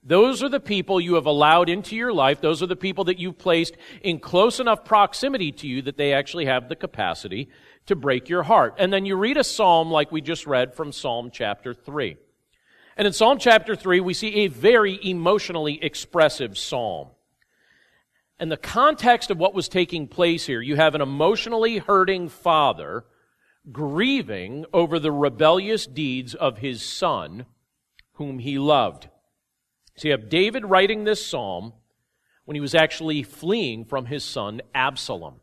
Those 0.07 0.45
are 0.45 0.49
the 0.49 0.61
people 0.61 1.01
you 1.01 1.15
have 1.15 1.27
allowed 1.27 1.69
into 1.69 1.97
your 1.97 2.13
life. 2.13 2.41
Those 2.41 2.63
are 2.63 2.69
the 2.69 2.77
people 2.77 3.05
that 3.05 3.19
you've 3.19 3.39
placed 3.39 3.77
in 4.03 4.21
close 4.21 4.61
enough 4.61 4.85
proximity 4.85 5.51
to 5.51 5.67
you 5.67 5.83
that 5.83 5.97
they 5.97 6.13
actually 6.13 6.45
have 6.45 6.69
the 6.69 6.77
capacity 6.77 7.49
to 7.87 7.97
break 7.97 8.29
your 8.29 8.43
heart. 8.43 8.75
And 8.79 8.93
then 8.93 9.07
you 9.07 9.17
read 9.17 9.37
a 9.37 9.45
psalm 9.45 9.91
like 9.91 10.13
we 10.13 10.21
just 10.21 10.47
read 10.47 10.75
from 10.75 10.93
Psalm 10.93 11.31
chapter 11.33 11.75
3. 11.75 12.17
And 12.97 13.07
in 13.07 13.13
Psalm 13.13 13.39
chapter 13.39 13.77
3, 13.77 14.01
we 14.01 14.15
see 14.15 14.35
a 14.37 14.47
very 14.49 14.99
emotionally 15.03 15.83
expressive 15.83 16.57
psalm. 16.57 17.09
And 18.39 18.51
the 18.51 18.57
context 18.57 19.31
of 19.31 19.39
what 19.39 19.55
was 19.55 19.69
taking 19.69 20.09
place 20.09 20.47
here, 20.47 20.61
you 20.61 20.77
have 20.77 20.95
an 20.95 21.01
emotionally 21.01 21.79
hurting 21.79 22.29
father 22.29 23.05
grieving 23.73 24.65
over 24.73 24.99
the 24.99 25.13
rebellious 25.13 25.87
deeds 25.87 26.35
of 26.35 26.59
his 26.59 26.83
son, 26.83 27.47
whom 28.15 28.39
he 28.39 28.59
loved. 28.59 29.09
So 29.97 30.09
you 30.09 30.13
have 30.13 30.29
David 30.29 30.65
writing 30.67 31.05
this 31.05 31.27
psalm 31.27 31.73
when 32.45 32.55
he 32.55 32.61
was 32.61 32.75
actually 32.75 33.23
fleeing 33.23 33.85
from 33.85 34.07
his 34.07 34.25
son 34.25 34.61
Absalom. 34.75 35.41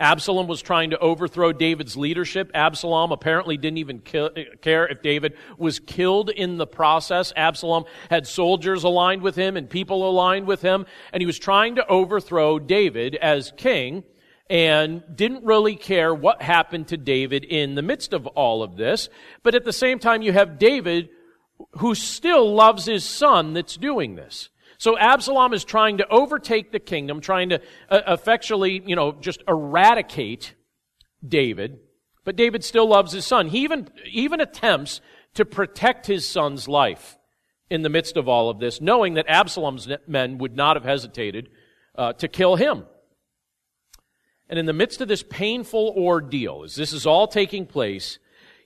Absalom 0.00 0.46
was 0.46 0.62
trying 0.62 0.90
to 0.90 0.98
overthrow 0.98 1.52
David's 1.52 1.96
leadership. 1.96 2.50
Absalom 2.54 3.10
apparently 3.10 3.56
didn't 3.56 3.78
even 3.78 3.98
care 4.00 4.86
if 4.86 5.02
David 5.02 5.34
was 5.56 5.80
killed 5.80 6.30
in 6.30 6.56
the 6.56 6.66
process. 6.66 7.32
Absalom 7.34 7.84
had 8.08 8.26
soldiers 8.26 8.84
aligned 8.84 9.22
with 9.22 9.34
him 9.34 9.56
and 9.56 9.68
people 9.68 10.08
aligned 10.08 10.46
with 10.46 10.62
him, 10.62 10.86
and 11.12 11.20
he 11.20 11.26
was 11.26 11.38
trying 11.38 11.74
to 11.76 11.86
overthrow 11.88 12.58
David 12.58 13.16
as 13.16 13.52
king 13.56 14.04
and 14.48 15.02
didn't 15.14 15.44
really 15.44 15.76
care 15.76 16.14
what 16.14 16.40
happened 16.42 16.88
to 16.88 16.96
David 16.96 17.44
in 17.44 17.74
the 17.74 17.82
midst 17.82 18.12
of 18.12 18.26
all 18.28 18.62
of 18.62 18.76
this. 18.76 19.08
But 19.42 19.54
at 19.54 19.64
the 19.64 19.72
same 19.72 19.98
time, 19.98 20.22
you 20.22 20.32
have 20.32 20.58
David 20.58 21.10
who 21.78 21.94
still 21.96 22.54
loves 22.54 22.86
his 22.86 23.04
son 23.04 23.52
that's 23.52 23.76
doing 23.76 24.14
this. 24.14 24.48
So 24.78 24.96
Absalom 24.96 25.52
is 25.52 25.64
trying 25.64 25.98
to 25.98 26.08
overtake 26.08 26.70
the 26.70 26.78
kingdom, 26.78 27.20
trying 27.20 27.48
to 27.48 27.60
uh, 27.90 28.02
effectually, 28.06 28.80
you 28.86 28.94
know, 28.94 29.12
just 29.12 29.42
eradicate 29.48 30.54
David. 31.26 31.80
But 32.24 32.36
David 32.36 32.62
still 32.62 32.86
loves 32.88 33.12
his 33.12 33.26
son. 33.26 33.48
He 33.48 33.64
even, 33.64 33.88
even 34.10 34.40
attempts 34.40 35.00
to 35.34 35.44
protect 35.44 36.06
his 36.06 36.28
son's 36.28 36.68
life 36.68 37.18
in 37.68 37.82
the 37.82 37.88
midst 37.88 38.16
of 38.16 38.28
all 38.28 38.50
of 38.50 38.60
this, 38.60 38.80
knowing 38.80 39.14
that 39.14 39.26
Absalom's 39.28 39.88
men 40.06 40.38
would 40.38 40.56
not 40.56 40.76
have 40.76 40.84
hesitated 40.84 41.50
uh, 41.96 42.12
to 42.14 42.28
kill 42.28 42.54
him. 42.54 42.84
And 44.48 44.58
in 44.58 44.66
the 44.66 44.72
midst 44.72 45.00
of 45.00 45.08
this 45.08 45.22
painful 45.22 45.92
ordeal, 45.96 46.62
as 46.64 46.76
this 46.76 46.92
is 46.92 47.04
all 47.04 47.26
taking 47.26 47.66
place, 47.66 48.18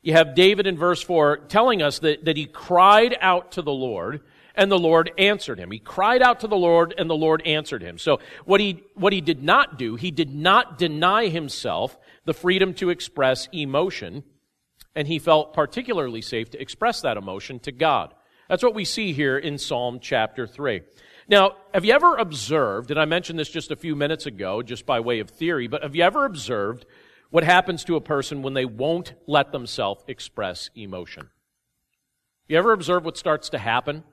you 0.03 0.13
have 0.13 0.35
David 0.35 0.67
in 0.67 0.77
verse 0.77 1.03
4 1.03 1.39
telling 1.49 1.83
us 1.83 2.01
that, 2.01 2.27
that 2.27 2.37
he 2.37 2.47
cried 2.47 3.17
out 3.21 3.53
to 3.53 3.63
the 3.63 3.73
Lord 3.73 4.21
and 4.55 4.71
the 4.71 4.79
Lord 4.79 5.11
answered 5.19 5.59
him. 5.59 5.71
He 5.71 5.79
cried 5.79 6.23
out 6.23 6.41
to 6.41 6.47
the 6.47 6.57
Lord 6.57 6.95
and 6.97 7.09
the 7.09 7.15
Lord 7.15 7.43
answered 7.47 7.83
him. 7.83 7.99
So 7.99 8.21
what 8.45 8.61
he, 8.61 8.85
what 8.95 9.13
he 9.13 9.21
did 9.21 9.43
not 9.43 9.79
do, 9.79 9.97
he 9.97 10.11
did 10.11 10.35
not 10.35 10.79
deny 10.79 11.29
himself 11.29 11.99
the 12.25 12.35
freedom 12.35 12.75
to 12.75 12.91
express 12.91 13.49
emotion 13.53 14.25
and 14.95 15.09
he 15.09 15.19
felt 15.19 15.55
particularly 15.55 16.23
safe 16.23 16.51
to 16.51 16.61
express 16.61 17.01
that 17.01 17.17
emotion 17.17 17.59
to 17.61 17.73
God. 17.73 18.15
That's 18.49 18.63
what 18.63 18.75
we 18.75 18.85
see 18.85 19.13
here 19.13 19.39
in 19.39 19.57
Psalm 19.57 19.99
chapter 20.01 20.47
3. 20.47 20.83
Now, 21.29 21.53
have 21.73 21.85
you 21.85 21.95
ever 21.95 22.17
observed, 22.17 22.91
and 22.91 23.01
I 23.01 23.05
mentioned 23.05 23.39
this 23.39 23.49
just 23.49 23.71
a 23.71 23.77
few 23.77 23.97
minutes 23.97 24.27
ago, 24.27 24.61
just 24.63 24.85
by 24.85 25.01
way 25.01 25.21
of 25.21 25.31
theory, 25.31 25.69
but 25.69 25.83
have 25.83 25.97
you 25.97 26.03
ever 26.03 26.27
observed 26.27 26.85
what 27.31 27.45
happens 27.45 27.85
to 27.85 27.97
a 27.97 28.01
person 28.01 28.43
when 28.43 28.55
they 28.55 28.67
won't 28.67 29.15
let 29.27 29.53
themselves 29.53 30.05
express 30.09 30.69
emotion? 30.75 31.31
You 32.49 32.59
ever 32.59 32.73
observe 32.73 33.05
what 33.05 33.17
starts 33.17 33.49
to 33.51 33.59
happen? 33.59 34.05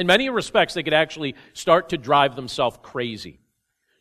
In 0.00 0.06
many 0.06 0.30
respects, 0.30 0.72
they 0.72 0.82
could 0.82 0.94
actually 0.94 1.34
start 1.52 1.90
to 1.90 1.98
drive 1.98 2.34
themselves 2.34 2.78
crazy. 2.82 3.38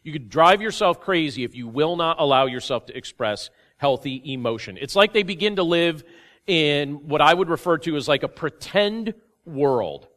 You 0.01 0.13
could 0.13 0.29
drive 0.29 0.61
yourself 0.61 1.01
crazy 1.01 1.43
if 1.43 1.55
you 1.55 1.67
will 1.67 1.97
not 1.97 2.21
allow 2.21 2.45
yourself 2.45 2.85
to 2.85 2.97
express 2.97 3.49
healthy 3.75 4.21
emotion. 4.31 4.77
It's 4.79 4.95
like 4.95 5.11
they 5.11 5.23
begin 5.23 5.57
to 5.57 5.63
live 5.63 6.05
in 6.47 7.09
what 7.09 7.19
I 7.19 7.33
would 7.33 7.49
refer 7.49 7.77
to 7.79 7.97
as 7.97 8.07
like 8.07 8.23
a 8.23 8.29
pretend 8.29 9.13
world. 9.43 10.07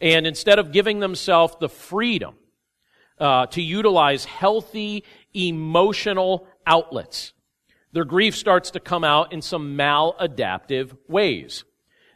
And 0.00 0.26
instead 0.26 0.58
of 0.58 0.72
giving 0.72 1.00
themselves 1.00 1.54
the 1.60 1.68
freedom 1.68 2.36
uh, 3.20 3.44
to 3.48 3.60
utilize 3.60 4.24
healthy 4.24 5.04
emotional 5.34 6.46
outlets, 6.66 7.34
their 7.92 8.06
grief 8.06 8.34
starts 8.34 8.70
to 8.70 8.80
come 8.80 9.04
out 9.04 9.34
in 9.34 9.42
some 9.42 9.76
maladaptive 9.76 10.96
ways. 11.08 11.64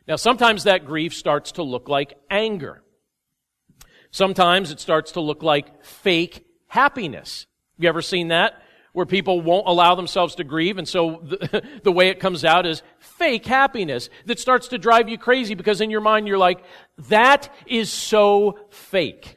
Now, 0.08 0.16
sometimes 0.16 0.64
that 0.64 0.86
grief 0.86 1.12
starts 1.12 1.52
to 1.52 1.62
look 1.62 1.86
like 1.90 2.14
anger. 2.30 2.82
Sometimes 4.10 4.70
it 4.70 4.80
starts 4.80 5.12
to 5.12 5.20
look 5.20 5.42
like 5.42 5.84
fake 5.84 6.46
happiness. 6.66 7.46
Have 7.76 7.84
you 7.84 7.88
ever 7.88 8.02
seen 8.02 8.28
that? 8.28 8.62
where 8.92 9.06
people 9.06 9.40
won't 9.40 9.68
allow 9.68 9.94
themselves 9.94 10.34
to 10.36 10.44
grieve. 10.44 10.78
And 10.78 10.88
so 10.88 11.20
the, 11.22 11.62
the, 11.84 11.92
way 11.92 12.08
it 12.08 12.20
comes 12.20 12.44
out 12.44 12.66
is 12.66 12.82
fake 12.98 13.46
happiness 13.46 14.10
that 14.26 14.38
starts 14.38 14.68
to 14.68 14.78
drive 14.78 15.08
you 15.08 15.18
crazy 15.18 15.54
because 15.54 15.80
in 15.80 15.90
your 15.90 16.00
mind 16.00 16.26
you're 16.26 16.38
like, 16.38 16.62
that 17.08 17.52
is 17.66 17.90
so 17.90 18.58
fake. 18.70 19.36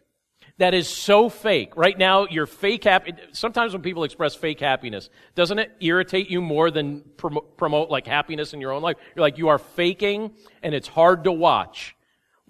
That 0.57 0.73
is 0.73 0.87
so 0.87 1.29
fake. 1.29 1.75
Right 1.75 1.97
now, 1.97 2.27
you're 2.29 2.45
fake 2.45 2.83
happy. 2.83 3.13
Sometimes 3.31 3.73
when 3.73 3.81
people 3.81 4.03
express 4.03 4.35
fake 4.35 4.59
happiness, 4.59 5.09
doesn't 5.33 5.57
it 5.57 5.71
irritate 5.79 6.29
you 6.29 6.41
more 6.41 6.69
than 6.69 7.01
promote, 7.17 7.57
promote 7.57 7.89
like 7.89 8.05
happiness 8.05 8.53
in 8.53 8.61
your 8.61 8.71
own 8.71 8.83
life? 8.83 8.97
You're 9.15 9.23
like, 9.23 9.39
you 9.39 9.47
are 9.47 9.57
faking 9.57 10.31
and 10.61 10.75
it's 10.75 10.87
hard 10.87 11.23
to 11.23 11.31
watch. 11.31 11.95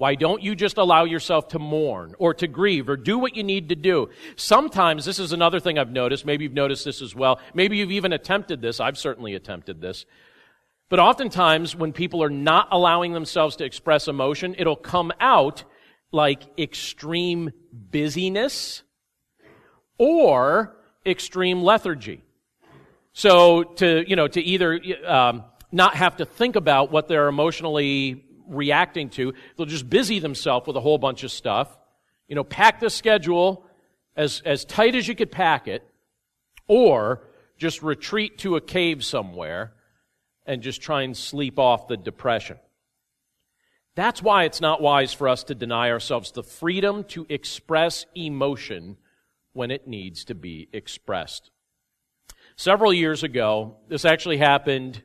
Why 0.03 0.15
don't 0.15 0.43
you 0.43 0.53
just 0.53 0.77
allow 0.77 1.05
yourself 1.05 1.47
to 1.47 1.59
mourn 1.59 2.13
or 2.19 2.33
to 2.33 2.45
grieve 2.45 2.89
or 2.89 2.97
do 2.97 3.17
what 3.17 3.37
you 3.37 3.43
need 3.43 3.69
to 3.69 3.75
do? 3.75 4.09
Sometimes, 4.35 5.05
this 5.05 5.17
is 5.17 5.31
another 5.31 5.61
thing 5.61 5.79
I've 5.79 5.93
noticed. 5.93 6.25
Maybe 6.25 6.43
you've 6.43 6.51
noticed 6.51 6.83
this 6.83 7.01
as 7.01 7.15
well. 7.15 7.39
Maybe 7.53 7.77
you've 7.77 7.93
even 7.93 8.11
attempted 8.11 8.61
this. 8.61 8.81
I've 8.81 8.97
certainly 8.97 9.33
attempted 9.33 9.79
this. 9.79 10.05
But 10.89 10.99
oftentimes, 10.99 11.73
when 11.73 11.93
people 11.93 12.21
are 12.21 12.29
not 12.29 12.67
allowing 12.69 13.13
themselves 13.13 13.55
to 13.55 13.63
express 13.63 14.09
emotion, 14.09 14.55
it'll 14.57 14.75
come 14.75 15.13
out 15.21 15.63
like 16.11 16.41
extreme 16.59 17.51
busyness 17.71 18.83
or 19.97 20.75
extreme 21.05 21.63
lethargy. 21.63 22.25
So 23.13 23.63
to, 23.63 24.03
you 24.05 24.17
know, 24.17 24.27
to 24.27 24.41
either 24.41 24.81
um, 25.07 25.45
not 25.71 25.95
have 25.95 26.17
to 26.17 26.25
think 26.25 26.57
about 26.57 26.91
what 26.91 27.07
they're 27.07 27.29
emotionally 27.29 28.25
reacting 28.47 29.09
to. 29.11 29.33
They'll 29.55 29.65
just 29.65 29.89
busy 29.89 30.19
themselves 30.19 30.67
with 30.67 30.75
a 30.75 30.81
whole 30.81 30.97
bunch 30.97 31.23
of 31.23 31.31
stuff. 31.31 31.77
You 32.27 32.35
know, 32.35 32.43
pack 32.43 32.79
the 32.79 32.89
schedule 32.89 33.65
as, 34.15 34.41
as 34.45 34.65
tight 34.65 34.95
as 34.95 35.07
you 35.07 35.15
could 35.15 35.31
pack 35.31 35.67
it, 35.67 35.83
or 36.67 37.27
just 37.57 37.83
retreat 37.83 38.37
to 38.39 38.55
a 38.55 38.61
cave 38.61 39.03
somewhere 39.03 39.73
and 40.45 40.61
just 40.61 40.81
try 40.81 41.03
and 41.03 41.15
sleep 41.15 41.57
off 41.59 41.87
the 41.87 41.97
depression. 41.97 42.57
That's 43.95 44.21
why 44.21 44.45
it's 44.45 44.61
not 44.61 44.81
wise 44.81 45.13
for 45.13 45.29
us 45.29 45.43
to 45.45 45.55
deny 45.55 45.91
ourselves 45.91 46.31
the 46.31 46.43
freedom 46.43 47.03
to 47.05 47.25
express 47.29 48.05
emotion 48.15 48.97
when 49.53 49.69
it 49.69 49.87
needs 49.87 50.25
to 50.25 50.35
be 50.35 50.67
expressed. 50.73 51.51
Several 52.55 52.93
years 52.93 53.23
ago, 53.23 53.77
this 53.87 54.05
actually 54.05 54.37
happened 54.37 55.03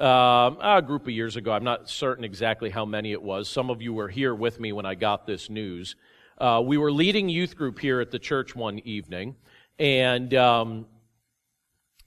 uh, 0.00 0.54
a 0.60 0.82
group 0.82 1.02
of 1.02 1.10
years 1.10 1.36
ago. 1.36 1.52
I'm 1.52 1.64
not 1.64 1.90
certain 1.90 2.24
exactly 2.24 2.70
how 2.70 2.84
many 2.84 3.12
it 3.12 3.22
was. 3.22 3.48
Some 3.48 3.70
of 3.70 3.82
you 3.82 3.92
were 3.92 4.08
here 4.08 4.34
with 4.34 4.58
me 4.58 4.72
when 4.72 4.86
I 4.86 4.94
got 4.94 5.26
this 5.26 5.50
news. 5.50 5.94
Uh, 6.38 6.62
we 6.64 6.78
were 6.78 6.90
leading 6.90 7.28
youth 7.28 7.54
group 7.54 7.78
here 7.78 8.00
at 8.00 8.10
the 8.10 8.18
church 8.18 8.56
one 8.56 8.78
evening, 8.80 9.36
and 9.78 10.32
um, 10.32 10.86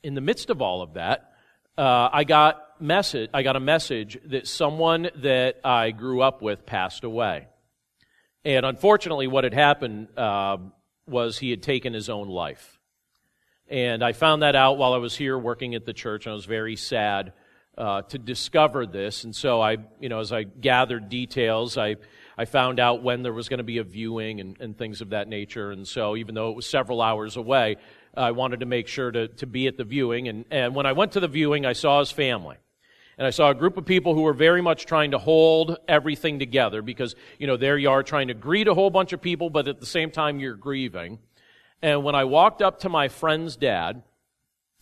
in 0.01 0.15
the 0.15 0.21
midst 0.21 0.49
of 0.49 0.61
all 0.61 0.81
of 0.81 0.95
that, 0.95 1.33
uh, 1.77 2.09
I 2.11 2.23
got 2.23 2.81
message. 2.81 3.29
I 3.31 3.43
got 3.43 3.55
a 3.55 3.59
message 3.59 4.17
that 4.25 4.47
someone 4.47 5.09
that 5.17 5.59
I 5.63 5.91
grew 5.91 6.21
up 6.21 6.41
with 6.41 6.65
passed 6.65 7.03
away, 7.03 7.47
and 8.43 8.65
unfortunately, 8.65 9.27
what 9.27 9.43
had 9.43 9.53
happened 9.53 10.07
uh, 10.17 10.57
was 11.05 11.37
he 11.37 11.51
had 11.51 11.61
taken 11.61 11.93
his 11.93 12.09
own 12.09 12.27
life. 12.27 12.79
And 13.69 14.03
I 14.03 14.13
found 14.13 14.41
that 14.41 14.55
out 14.55 14.77
while 14.77 14.93
I 14.93 14.97
was 14.97 15.15
here 15.15 15.37
working 15.37 15.75
at 15.75 15.85
the 15.85 15.93
church, 15.93 16.25
and 16.25 16.31
I 16.31 16.35
was 16.35 16.45
very 16.45 16.75
sad 16.75 17.33
uh, 17.77 18.03
to 18.03 18.17
discover 18.17 18.85
this. 18.85 19.23
And 19.23 19.35
so 19.35 19.61
I, 19.61 19.77
you 19.99 20.09
know, 20.09 20.19
as 20.19 20.31
I 20.31 20.43
gathered 20.43 21.09
details, 21.09 21.77
I, 21.77 21.95
I 22.37 22.45
found 22.45 22.79
out 22.79 23.03
when 23.03 23.23
there 23.23 23.33
was 23.33 23.49
going 23.49 23.59
to 23.59 23.63
be 23.63 23.79
a 23.79 23.83
viewing 23.83 24.39
and, 24.39 24.59
and 24.59 24.77
things 24.77 25.01
of 25.01 25.09
that 25.09 25.27
nature. 25.27 25.71
And 25.71 25.87
so 25.87 26.15
even 26.15 26.35
though 26.35 26.49
it 26.49 26.55
was 26.55 26.65
several 26.65 27.01
hours 27.01 27.35
away, 27.37 27.77
I 28.15 28.31
wanted 28.31 28.59
to 28.59 28.65
make 28.65 28.87
sure 28.87 29.11
to, 29.11 29.27
to 29.27 29.47
be 29.47 29.67
at 29.67 29.77
the 29.77 29.83
viewing. 29.83 30.27
And, 30.27 30.45
and 30.51 30.75
when 30.75 30.85
I 30.85 30.91
went 30.91 31.13
to 31.13 31.19
the 31.19 31.27
viewing, 31.27 31.65
I 31.65 31.73
saw 31.73 31.99
his 31.99 32.11
family. 32.11 32.57
And 33.17 33.27
I 33.27 33.29
saw 33.29 33.51
a 33.51 33.55
group 33.55 33.77
of 33.77 33.85
people 33.85 34.15
who 34.15 34.21
were 34.21 34.33
very 34.33 34.61
much 34.61 34.85
trying 34.85 35.11
to 35.11 35.19
hold 35.19 35.77
everything 35.87 36.39
together 36.39 36.81
because, 36.81 37.15
you 37.37 37.45
know, 37.45 37.57
there 37.57 37.77
you 37.77 37.89
are 37.91 38.01
trying 38.01 38.29
to 38.29 38.33
greet 38.33 38.67
a 38.67 38.73
whole 38.73 38.89
bunch 38.89 39.13
of 39.13 39.21
people, 39.21 39.51
but 39.51 39.67
at 39.67 39.79
the 39.79 39.85
same 39.85 40.09
time 40.09 40.39
you're 40.39 40.55
grieving. 40.55 41.19
And 41.81 42.03
when 42.03 42.15
I 42.15 42.23
walked 42.23 42.61
up 42.63 42.79
to 42.79 42.89
my 42.89 43.09
friend's 43.09 43.55
dad, 43.55 44.01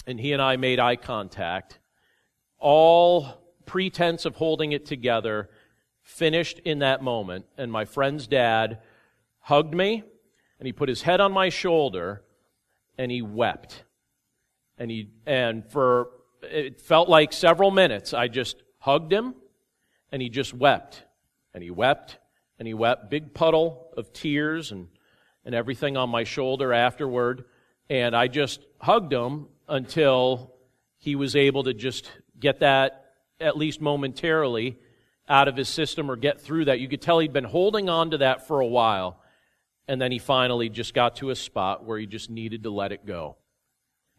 and 0.08 0.20
he 0.20 0.34
and 0.34 0.42
I 0.42 0.56
made 0.56 0.80
eye 0.80 0.96
contact, 0.96 1.80
all 2.62 3.42
pretense 3.66 4.26
of 4.26 4.36
holding 4.36 4.72
it 4.72 4.86
together 4.86 5.50
finished 6.04 6.60
in 6.60 6.80
that 6.80 7.04
moment. 7.04 7.46
And 7.58 7.72
my 7.72 7.86
friend's 7.86 8.28
dad 8.28 8.80
hugged 9.40 9.74
me 9.74 10.04
and 10.60 10.66
he 10.66 10.72
put 10.72 10.88
his 10.88 11.02
head 11.02 11.20
on 11.20 11.32
my 11.32 11.50
shoulder 11.50 12.24
and 12.98 13.12
he 13.12 13.22
wept. 13.22 13.84
And 14.78 14.90
he, 14.90 15.10
and 15.26 15.70
for, 15.70 16.10
it 16.44 16.82
felt 16.82 17.10
like 17.10 17.34
several 17.34 17.72
minutes, 17.72 18.14
I 18.14 18.28
just 18.28 18.62
hugged 18.80 19.12
him 19.12 19.36
and 20.12 20.22
he 20.22 20.30
just 20.30 20.54
wept. 20.54 21.04
And 21.54 21.64
he 21.64 21.72
wept 21.72 22.18
and 22.60 22.68
he 22.68 22.74
wept. 22.74 23.10
Big 23.10 23.34
puddle 23.34 23.90
of 23.98 24.14
tears 24.14 24.72
and, 24.72 24.88
and 25.46 25.56
everything 25.56 25.98
on 25.98 26.10
my 26.10 26.24
shoulder 26.24 26.74
afterward. 26.74 27.46
And 27.90 28.16
I 28.16 28.28
just 28.28 28.62
hugged 28.80 29.12
him 29.12 29.48
until 29.68 30.54
he 30.98 31.16
was 31.16 31.36
able 31.36 31.64
to 31.64 31.74
just 31.74 32.10
get 32.42 32.60
that, 32.60 33.14
at 33.40 33.56
least 33.56 33.80
momentarily, 33.80 34.78
out 35.30 35.48
of 35.48 35.56
his 35.56 35.70
system 35.70 36.12
or 36.12 36.18
get 36.18 36.42
through 36.42 36.66
that. 36.66 36.80
You 36.80 36.90
could 36.90 37.02
tell 37.02 37.20
he'd 37.20 37.32
been 37.32 37.46
holding 37.46 37.88
on 37.88 38.12
to 38.12 38.18
that 38.18 38.48
for 38.48 38.60
a 38.60 38.68
while, 38.68 39.22
and 39.88 40.02
then 40.02 40.12
he 40.12 40.20
finally 40.20 40.68
just 40.68 40.94
got 40.94 41.16
to 41.18 41.30
a 41.30 41.36
spot 41.36 41.86
where 41.86 41.98
he 41.98 42.06
just 42.06 42.30
needed 42.30 42.64
to 42.64 42.70
let 42.70 42.92
it 42.92 43.06
go. 43.06 43.38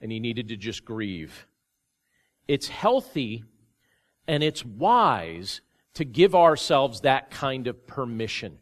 And 0.01 0.11
he 0.11 0.21
needed 0.21 0.49
to 0.49 0.57
just 0.57 0.85
grieve. 0.85 1.47
It's 2.49 2.69
healthy 2.69 3.45
and 4.27 4.43
it's 4.43 4.65
wise 4.65 5.61
to 5.95 6.05
give 6.05 6.35
ourselves 6.35 7.03
that 7.03 7.31
kind 7.31 7.67
of 7.67 7.87
permission. 7.87 8.59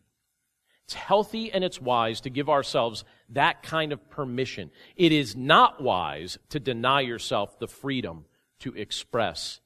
It's 0.84 0.94
healthy 0.94 1.52
and 1.52 1.62
it's 1.62 1.80
wise 1.80 2.20
to 2.22 2.30
give 2.30 2.48
ourselves 2.48 3.04
that 3.30 3.62
kind 3.62 3.92
of 3.92 4.10
permission. 4.10 4.70
It 4.96 5.12
is 5.12 5.36
not 5.36 5.80
wise 5.80 6.36
to 6.48 6.58
deny 6.58 7.02
yourself 7.02 7.58
the 7.58 7.68
freedom 7.68 8.24
to 8.60 8.74
express 8.74 9.60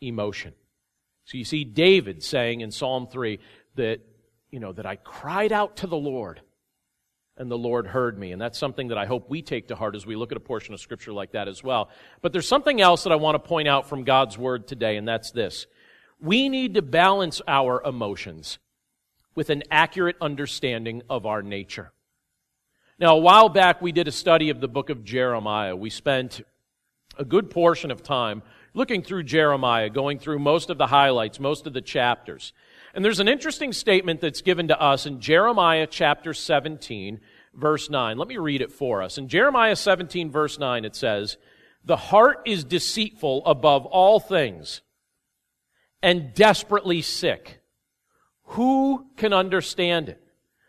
emotion. 0.00 0.54
So 1.24 1.36
you 1.36 1.44
see 1.44 1.64
David 1.64 2.22
saying 2.22 2.62
in 2.62 2.70
Psalm 2.70 3.06
3 3.06 3.38
that, 3.74 4.00
you 4.50 4.60
know, 4.60 4.72
that 4.72 4.86
I 4.86 4.96
cried 4.96 5.52
out 5.52 5.76
to 5.78 5.86
the 5.86 5.96
Lord 5.96 6.40
and 7.36 7.50
the 7.50 7.58
Lord 7.58 7.86
heard 7.86 8.18
me. 8.18 8.32
And 8.32 8.40
that's 8.40 8.58
something 8.58 8.88
that 8.88 8.98
I 8.98 9.06
hope 9.06 9.30
we 9.30 9.42
take 9.42 9.68
to 9.68 9.76
heart 9.76 9.94
as 9.94 10.04
we 10.04 10.16
look 10.16 10.32
at 10.32 10.36
a 10.36 10.40
portion 10.40 10.74
of 10.74 10.80
scripture 10.80 11.12
like 11.12 11.32
that 11.32 11.48
as 11.48 11.62
well. 11.62 11.88
But 12.20 12.32
there's 12.32 12.48
something 12.48 12.80
else 12.80 13.04
that 13.04 13.12
I 13.12 13.16
want 13.16 13.36
to 13.36 13.48
point 13.48 13.68
out 13.68 13.88
from 13.88 14.04
God's 14.04 14.36
word 14.36 14.66
today, 14.66 14.96
and 14.96 15.06
that's 15.06 15.30
this. 15.30 15.66
We 16.20 16.48
need 16.48 16.74
to 16.74 16.82
balance 16.82 17.40
our 17.46 17.80
emotions 17.84 18.58
with 19.36 19.50
an 19.50 19.62
accurate 19.70 20.16
understanding 20.20 21.02
of 21.08 21.26
our 21.26 21.42
nature. 21.42 21.92
Now, 22.98 23.14
a 23.14 23.20
while 23.20 23.48
back, 23.48 23.80
we 23.80 23.92
did 23.92 24.08
a 24.08 24.12
study 24.12 24.50
of 24.50 24.60
the 24.60 24.66
book 24.66 24.90
of 24.90 25.04
Jeremiah. 25.04 25.76
We 25.76 25.90
spent 25.90 26.40
a 27.18 27.24
good 27.24 27.50
portion 27.50 27.90
of 27.90 28.02
time 28.02 28.42
looking 28.74 29.02
through 29.02 29.24
Jeremiah, 29.24 29.90
going 29.90 30.18
through 30.18 30.38
most 30.38 30.70
of 30.70 30.78
the 30.78 30.86
highlights, 30.86 31.40
most 31.40 31.66
of 31.66 31.72
the 31.72 31.80
chapters. 31.80 32.52
And 32.94 33.04
there's 33.04 33.20
an 33.20 33.28
interesting 33.28 33.72
statement 33.72 34.20
that's 34.20 34.40
given 34.42 34.68
to 34.68 34.80
us 34.80 35.06
in 35.06 35.20
Jeremiah 35.20 35.86
chapter 35.86 36.32
17, 36.32 37.20
verse 37.54 37.90
9. 37.90 38.16
Let 38.16 38.28
me 38.28 38.38
read 38.38 38.62
it 38.62 38.72
for 38.72 39.02
us. 39.02 39.18
In 39.18 39.28
Jeremiah 39.28 39.76
17, 39.76 40.30
verse 40.30 40.58
9, 40.58 40.84
it 40.84 40.96
says, 40.96 41.36
The 41.84 41.96
heart 41.96 42.42
is 42.46 42.64
deceitful 42.64 43.44
above 43.46 43.84
all 43.86 44.20
things 44.20 44.80
and 46.02 46.32
desperately 46.34 47.02
sick. 47.02 47.60
Who 48.52 49.06
can 49.16 49.32
understand 49.32 50.08
it? 50.08 50.22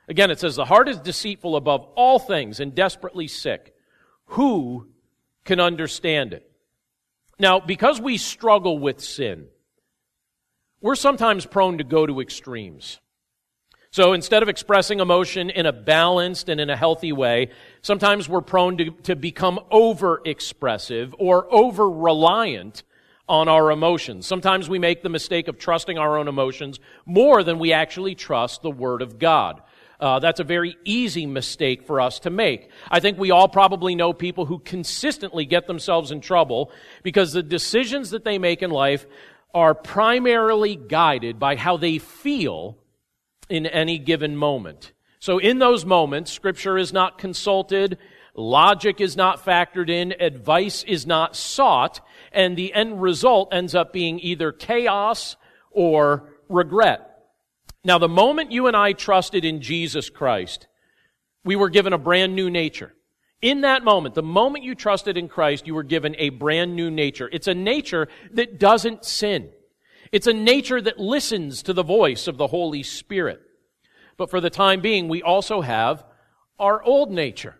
Again, 0.08 0.32
it 0.32 0.40
says, 0.40 0.56
The 0.56 0.66
heart 0.66 0.90
is 0.90 1.00
deceitful 1.00 1.56
above 1.56 1.86
all 1.96 2.20
things 2.20 2.60
and 2.60 2.74
desperately 2.74 3.28
sick. 3.28 3.74
Who 4.34 4.90
can 5.50 5.60
understand 5.60 6.32
it? 6.32 6.48
Now, 7.40 7.60
because 7.60 8.00
we 8.00 8.18
struggle 8.18 8.78
with 8.78 9.02
sin, 9.02 9.48
we're 10.80 10.94
sometimes 10.94 11.48
prone 11.48 11.80
to 11.80 11.84
go 11.84 12.06
to 12.06 12.22
extremes. 12.22 13.00
So 13.90 14.14
instead 14.14 14.44
of 14.44 14.50
expressing 14.50 15.00
emotion 15.00 15.50
in 15.50 15.66
a 15.66 15.74
balanced 15.74 16.50
and 16.50 16.62
in 16.62 16.70
a 16.70 16.78
healthy 16.78 17.12
way, 17.12 17.50
sometimes 17.82 18.30
we're 18.30 18.42
prone 18.42 18.78
to, 18.78 18.92
to 19.06 19.16
become 19.16 19.60
over 19.72 20.22
expressive 20.24 21.16
or 21.18 21.52
over 21.52 21.90
reliant 21.90 22.84
on 23.28 23.48
our 23.48 23.72
emotions. 23.72 24.28
Sometimes 24.28 24.70
we 24.70 24.78
make 24.78 25.02
the 25.02 25.10
mistake 25.10 25.48
of 25.48 25.58
trusting 25.58 25.98
our 25.98 26.16
own 26.16 26.28
emotions 26.28 26.80
more 27.08 27.42
than 27.42 27.58
we 27.58 27.74
actually 27.74 28.14
trust 28.14 28.62
the 28.62 28.70
Word 28.70 29.02
of 29.02 29.18
God. 29.18 29.64
Uh, 30.00 30.20
that's 30.20 30.40
a 30.40 30.46
very 30.46 30.78
easy 30.86 31.26
mistake 31.26 31.86
for 31.86 32.00
us 32.00 32.20
to 32.20 32.30
make. 32.30 32.70
I 32.90 33.02
think 33.02 33.18
we 33.18 33.32
all 33.32 33.50
probably 33.50 33.96
know 33.96 34.14
people 34.14 34.46
who 34.46 34.60
consistently 34.60 35.46
get 35.46 35.68
themselves 35.68 36.12
in 36.12 36.22
trouble 36.22 36.72
because 37.04 37.34
the 37.34 37.44
decisions 37.44 38.12
that 38.12 38.24
they 38.24 38.38
make 38.38 38.62
in 38.62 38.72
life 38.72 39.06
are 39.54 39.74
primarily 39.74 40.76
guided 40.76 41.38
by 41.38 41.56
how 41.56 41.76
they 41.76 41.98
feel 41.98 42.78
in 43.50 43.66
any 43.66 43.98
given 43.98 44.38
moment. 44.38 44.94
So 45.20 45.38
in 45.38 45.60
those 45.60 45.86
moments, 45.86 46.32
scripture 46.32 46.78
is 46.78 46.94
not 46.94 47.18
consulted, 47.18 47.98
logic 48.36 49.02
is 49.02 49.18
not 49.18 49.44
factored 49.44 49.90
in, 49.90 50.14
advice 50.20 50.84
is 50.84 51.06
not 51.06 51.36
sought, 51.36 52.00
and 52.32 52.56
the 52.56 52.74
end 52.74 53.02
result 53.02 53.54
ends 53.54 53.76
up 53.76 53.92
being 53.92 54.20
either 54.22 54.54
chaos 54.54 55.36
or 55.72 56.30
regret. 56.48 57.09
Now, 57.84 57.98
the 57.98 58.10
moment 58.10 58.52
you 58.52 58.68
and 58.68 58.76
I 58.76 58.94
trusted 58.94 59.46
in 59.46 59.62
Jesus 59.62 60.10
Christ, 60.10 60.68
we 61.46 61.56
were 61.56 61.70
given 61.70 61.94
a 61.94 61.98
brand 61.98 62.36
new 62.36 62.50
nature. 62.50 62.94
In 63.42 63.62
that 63.62 63.84
moment, 63.84 64.15
the 64.15 64.24
moment 64.24 64.65
you 64.65 64.76
trusted 64.76 65.15
in 65.15 65.30
Christ, 65.30 65.65
you 65.65 65.74
were 65.74 65.84
given 65.84 66.13
a 66.18 66.30
brand 66.30 66.76
new 66.76 66.92
nature. 66.92 67.30
It's 67.32 67.48
a 67.48 67.54
nature 67.54 68.10
that 68.32 68.60
doesn't 68.60 69.06
sin. 69.06 69.50
It's 70.12 70.28
a 70.28 70.34
nature 70.34 70.82
that 70.82 71.00
listens 71.00 71.63
to 71.63 71.74
the 71.74 71.84
voice 71.84 72.28
of 72.28 72.38
the 72.38 72.48
Holy 72.48 72.84
Spirit. 72.84 73.39
But 74.18 74.30
for 74.30 74.42
the 74.42 74.50
time 74.50 74.82
being, 74.82 75.08
we 75.08 75.24
also 75.24 75.62
have 75.62 76.04
our 76.58 76.84
old 76.84 77.12
nature. 77.12 77.59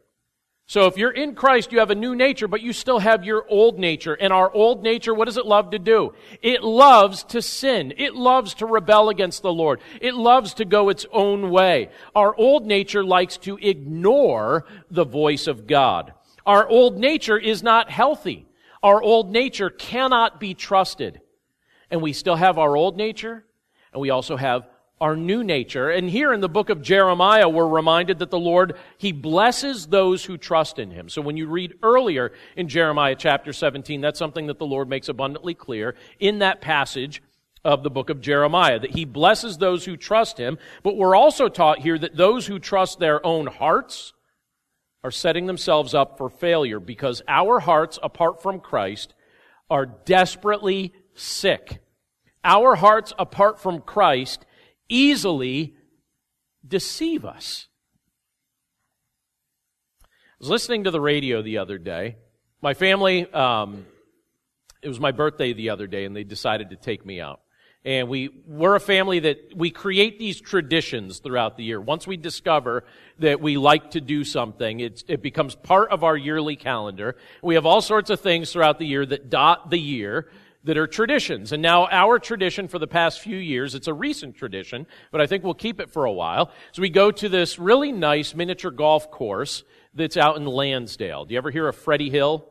So 0.70 0.86
if 0.86 1.00
you're 1.00 1.10
in 1.10 1.34
Christ, 1.34 1.72
you 1.72 1.80
have 1.80 1.90
a 1.90 1.96
new 1.96 2.14
nature, 2.14 2.48
but 2.48 2.62
you 2.62 2.74
still 2.74 3.00
have 3.00 3.24
your 3.24 3.44
old 3.50 3.80
nature. 3.80 4.14
And 4.14 4.32
our 4.32 4.54
old 4.54 4.84
nature, 4.84 5.16
what 5.16 5.26
does 5.26 5.38
it 5.38 5.48
love 5.48 5.72
to 5.72 5.80
do? 5.80 6.14
It 6.44 6.64
loves 6.64 7.24
to 7.24 7.42
sin. 7.42 7.92
It 7.98 8.14
loves 8.14 8.54
to 8.56 8.68
rebel 8.68 9.10
against 9.10 9.42
the 9.42 9.52
Lord. 9.52 9.82
It 10.00 10.14
loves 10.14 10.54
to 10.54 10.66
go 10.66 10.90
its 10.90 11.08
own 11.12 11.50
way. 11.50 11.90
Our 12.14 12.36
old 12.36 12.68
nature 12.68 13.04
likes 13.04 13.38
to 13.38 13.58
ignore 13.58 14.68
the 14.92 15.06
voice 15.06 15.48
of 15.48 15.66
God. 15.66 16.14
Our 16.46 16.70
old 16.70 17.00
nature 17.00 17.40
is 17.40 17.64
not 17.64 17.90
healthy. 17.90 18.46
Our 18.84 19.02
old 19.02 19.32
nature 19.32 19.72
cannot 19.72 20.40
be 20.40 20.54
trusted. 20.54 21.20
And 21.90 22.00
we 22.00 22.14
still 22.14 22.36
have 22.36 22.60
our 22.60 22.78
old 22.78 22.96
nature, 22.96 23.44
and 23.92 24.00
we 24.00 24.12
also 24.12 24.38
have 24.38 24.68
our 25.02 25.16
new 25.16 25.44
nature. 25.44 25.90
And 25.90 26.10
here 26.10 26.34
in 26.34 26.42
the 26.42 26.50
book 26.50 26.70
of 26.70 26.82
Jeremiah, 26.82 27.48
we're 27.48 27.68
reminded 27.68 28.20
that 28.20 28.32
the 28.32 28.40
Lord, 28.40 28.76
He 28.98 29.12
blesses 29.12 29.88
those 29.88 30.26
who 30.26 30.38
trust 30.38 30.80
in 30.80 30.92
Him. 30.92 31.10
So 31.10 31.22
when 31.22 31.38
you 31.38 31.48
read 31.48 31.76
earlier 31.82 32.34
in 32.56 32.68
Jeremiah 32.68 33.16
chapter 33.16 33.54
17, 33.54 34.02
that's 34.02 34.20
something 34.20 34.48
that 34.48 34.60
the 34.60 34.66
Lord 34.66 34.90
makes 34.90 35.10
abundantly 35.10 35.54
clear 35.54 35.96
in 36.20 36.40
that 36.40 36.62
passage 36.62 37.22
of 37.64 37.84
the 37.84 37.90
book 37.90 38.10
of 38.10 38.22
Jeremiah, 38.22 38.80
that 38.80 38.96
He 38.96 39.06
blesses 39.06 39.58
those 39.58 39.86
who 39.86 39.98
trust 39.98 40.38
Him. 40.38 40.58
But 40.84 40.98
we're 40.98 41.16
also 41.16 41.50
taught 41.50 41.80
here 41.80 41.98
that 41.98 42.16
those 42.16 42.48
who 42.48 42.60
trust 42.60 43.00
their 43.00 43.26
own 43.26 43.48
hearts 43.48 44.14
are 45.04 45.12
setting 45.12 45.46
themselves 45.46 45.94
up 45.94 46.18
for 46.18 46.30
failure 46.30 46.80
because 46.80 47.22
our 47.28 47.60
hearts, 47.60 48.00
apart 48.04 48.42
from 48.42 48.60
Christ, 48.60 49.14
are 49.70 49.86
desperately 49.86 50.94
sick. 51.14 51.80
Our 52.44 52.76
hearts, 52.76 53.14
apart 53.18 53.62
from 53.62 53.82
Christ, 53.82 54.46
easily 54.90 55.76
deceive 56.68 57.24
us. 57.24 57.68
I 60.04 60.08
was 60.40 60.50
listening 60.50 60.86
to 60.86 60.92
the 60.92 61.02
radio 61.02 61.42
the 61.42 61.60
other 61.60 61.78
day. 61.78 62.18
My 62.62 62.74
family, 62.74 63.32
um, 63.32 63.86
it 64.82 64.90
was 64.90 65.00
my 65.00 65.12
birthday 65.12 65.54
the 65.54 65.70
other 65.70 65.88
day, 65.88 66.06
and 66.06 66.16
they 66.16 66.24
decided 66.24 66.72
to 66.72 66.76
take 66.76 67.06
me 67.06 67.22
out. 67.22 67.42
And 67.86 68.10
we, 68.10 68.30
we're 68.46 68.76
a 68.76 68.80
family 68.80 69.20
that 69.20 69.56
we 69.56 69.70
create 69.70 70.20
these 70.20 70.42
traditions 70.42 71.20
throughout 71.20 71.56
the 71.56 71.64
year. 71.64 71.80
Once 71.80 72.06
we 72.06 72.18
discover 72.18 72.84
that 73.20 73.40
we 73.40 73.56
like 73.56 73.92
to 73.92 74.02
do 74.02 74.26
something, 74.26 74.82
it 74.82 75.22
becomes 75.22 75.56
part 75.56 75.92
of 75.92 76.04
our 76.04 76.18
yearly 76.18 76.58
calendar. 76.58 77.16
We 77.42 77.56
have 77.56 77.66
all 77.66 77.82
sorts 77.82 78.10
of 78.10 78.20
things 78.20 78.52
throughout 78.52 78.80
the 78.80 78.86
year 78.86 79.06
that 79.06 79.30
dot 79.30 79.70
the 79.70 79.80
year 79.80 80.30
that 80.64 80.78
are 80.78 80.88
traditions. 80.88 81.52
And 81.52 81.62
now 81.62 81.88
our 81.88 82.20
tradition 82.20 82.68
for 82.68 82.80
the 82.80 82.88
past 82.88 83.22
few 83.22 83.38
years, 83.38 83.76
it's 83.76 83.88
a 83.88 83.94
recent 83.94 84.36
tradition, 84.36 84.88
but 85.12 85.22
I 85.22 85.28
think 85.28 85.44
we'll 85.44 85.54
keep 85.54 85.80
it 85.80 85.90
for 85.90 86.06
a 86.06 86.12
while. 86.12 86.52
So 86.74 86.82
we 86.82 86.90
go 86.90 87.12
to 87.12 87.30
this 87.30 87.58
really 87.58 87.92
nice 87.92 88.36
miniature 88.36 88.72
golf 88.72 89.10
course 89.10 89.64
that's 89.94 90.18
out 90.18 90.38
in 90.38 90.46
Lansdale. 90.46 91.26
Do 91.26 91.34
you 91.34 91.38
ever 91.38 91.52
hear 91.52 91.68
of 91.68 91.76
Freddie 91.76 92.10
Hill? 92.10 92.46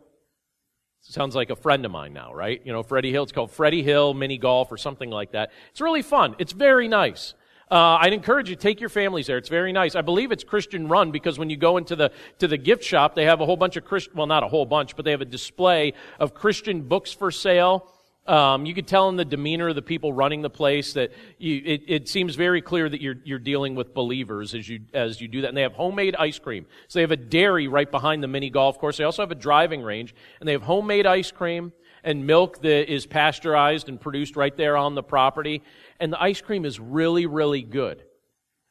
Sounds 1.02 1.34
like 1.34 1.50
a 1.50 1.56
friend 1.56 1.84
of 1.84 1.90
mine 1.90 2.12
now, 2.12 2.34
right? 2.34 2.60
You 2.64 2.72
know, 2.72 2.82
Freddie 2.82 3.12
Hill. 3.12 3.22
It's 3.22 3.32
called 3.32 3.50
Freddie 3.50 3.82
Hill 3.82 4.12
Mini 4.14 4.36
Golf 4.36 4.72
or 4.72 4.76
something 4.76 5.10
like 5.10 5.32
that. 5.32 5.52
It's 5.70 5.80
really 5.80 6.02
fun. 6.02 6.34
It's 6.38 6.52
very 6.52 6.88
nice. 6.88 7.34
Uh, 7.70 7.98
I'd 8.00 8.14
encourage 8.14 8.48
you 8.48 8.56
to 8.56 8.60
take 8.60 8.80
your 8.80 8.88
families 8.88 9.26
there. 9.26 9.36
It's 9.36 9.48
very 9.48 9.72
nice. 9.72 9.94
I 9.94 10.00
believe 10.00 10.32
it's 10.32 10.44
Christian 10.44 10.88
run 10.88 11.10
because 11.10 11.38
when 11.38 11.50
you 11.50 11.56
go 11.56 11.76
into 11.76 11.96
the 11.96 12.10
to 12.38 12.48
the 12.48 12.56
gift 12.56 12.82
shop, 12.82 13.14
they 13.14 13.26
have 13.26 13.42
a 13.42 13.46
whole 13.46 13.58
bunch 13.58 13.76
of 13.76 13.84
Christian. 13.84 14.14
Well, 14.16 14.26
not 14.26 14.42
a 14.42 14.48
whole 14.48 14.64
bunch, 14.64 14.96
but 14.96 15.04
they 15.04 15.10
have 15.10 15.20
a 15.20 15.26
display 15.26 15.92
of 16.18 16.34
Christian 16.34 16.82
books 16.82 17.12
for 17.12 17.30
sale 17.30 17.86
um, 18.28 18.66
you 18.66 18.74
could 18.74 18.86
tell 18.86 19.08
in 19.08 19.16
the 19.16 19.24
demeanor 19.24 19.68
of 19.68 19.74
the 19.74 19.82
people 19.82 20.12
running 20.12 20.42
the 20.42 20.50
place 20.50 20.92
that 20.92 21.12
you, 21.38 21.62
it, 21.64 21.82
it, 21.88 22.08
seems 22.08 22.34
very 22.34 22.60
clear 22.60 22.86
that 22.86 23.00
you're, 23.00 23.16
you're 23.24 23.38
dealing 23.38 23.74
with 23.74 23.94
believers 23.94 24.54
as 24.54 24.68
you, 24.68 24.80
as 24.92 25.18
you 25.20 25.28
do 25.28 25.40
that. 25.40 25.48
And 25.48 25.56
they 25.56 25.62
have 25.62 25.72
homemade 25.72 26.14
ice 26.14 26.38
cream. 26.38 26.66
So 26.88 26.98
they 26.98 27.02
have 27.02 27.10
a 27.10 27.16
dairy 27.16 27.68
right 27.68 27.90
behind 27.90 28.22
the 28.22 28.28
mini 28.28 28.50
golf 28.50 28.78
course. 28.78 28.98
They 28.98 29.04
also 29.04 29.22
have 29.22 29.30
a 29.30 29.34
driving 29.34 29.82
range. 29.82 30.14
And 30.40 30.48
they 30.48 30.52
have 30.52 30.62
homemade 30.62 31.06
ice 31.06 31.32
cream 31.32 31.72
and 32.04 32.26
milk 32.26 32.60
that 32.60 32.92
is 32.92 33.06
pasteurized 33.06 33.88
and 33.88 33.98
produced 33.98 34.36
right 34.36 34.54
there 34.56 34.76
on 34.76 34.94
the 34.94 35.02
property. 35.02 35.62
And 35.98 36.12
the 36.12 36.22
ice 36.22 36.42
cream 36.42 36.66
is 36.66 36.78
really, 36.78 37.24
really 37.24 37.62
good. 37.62 38.04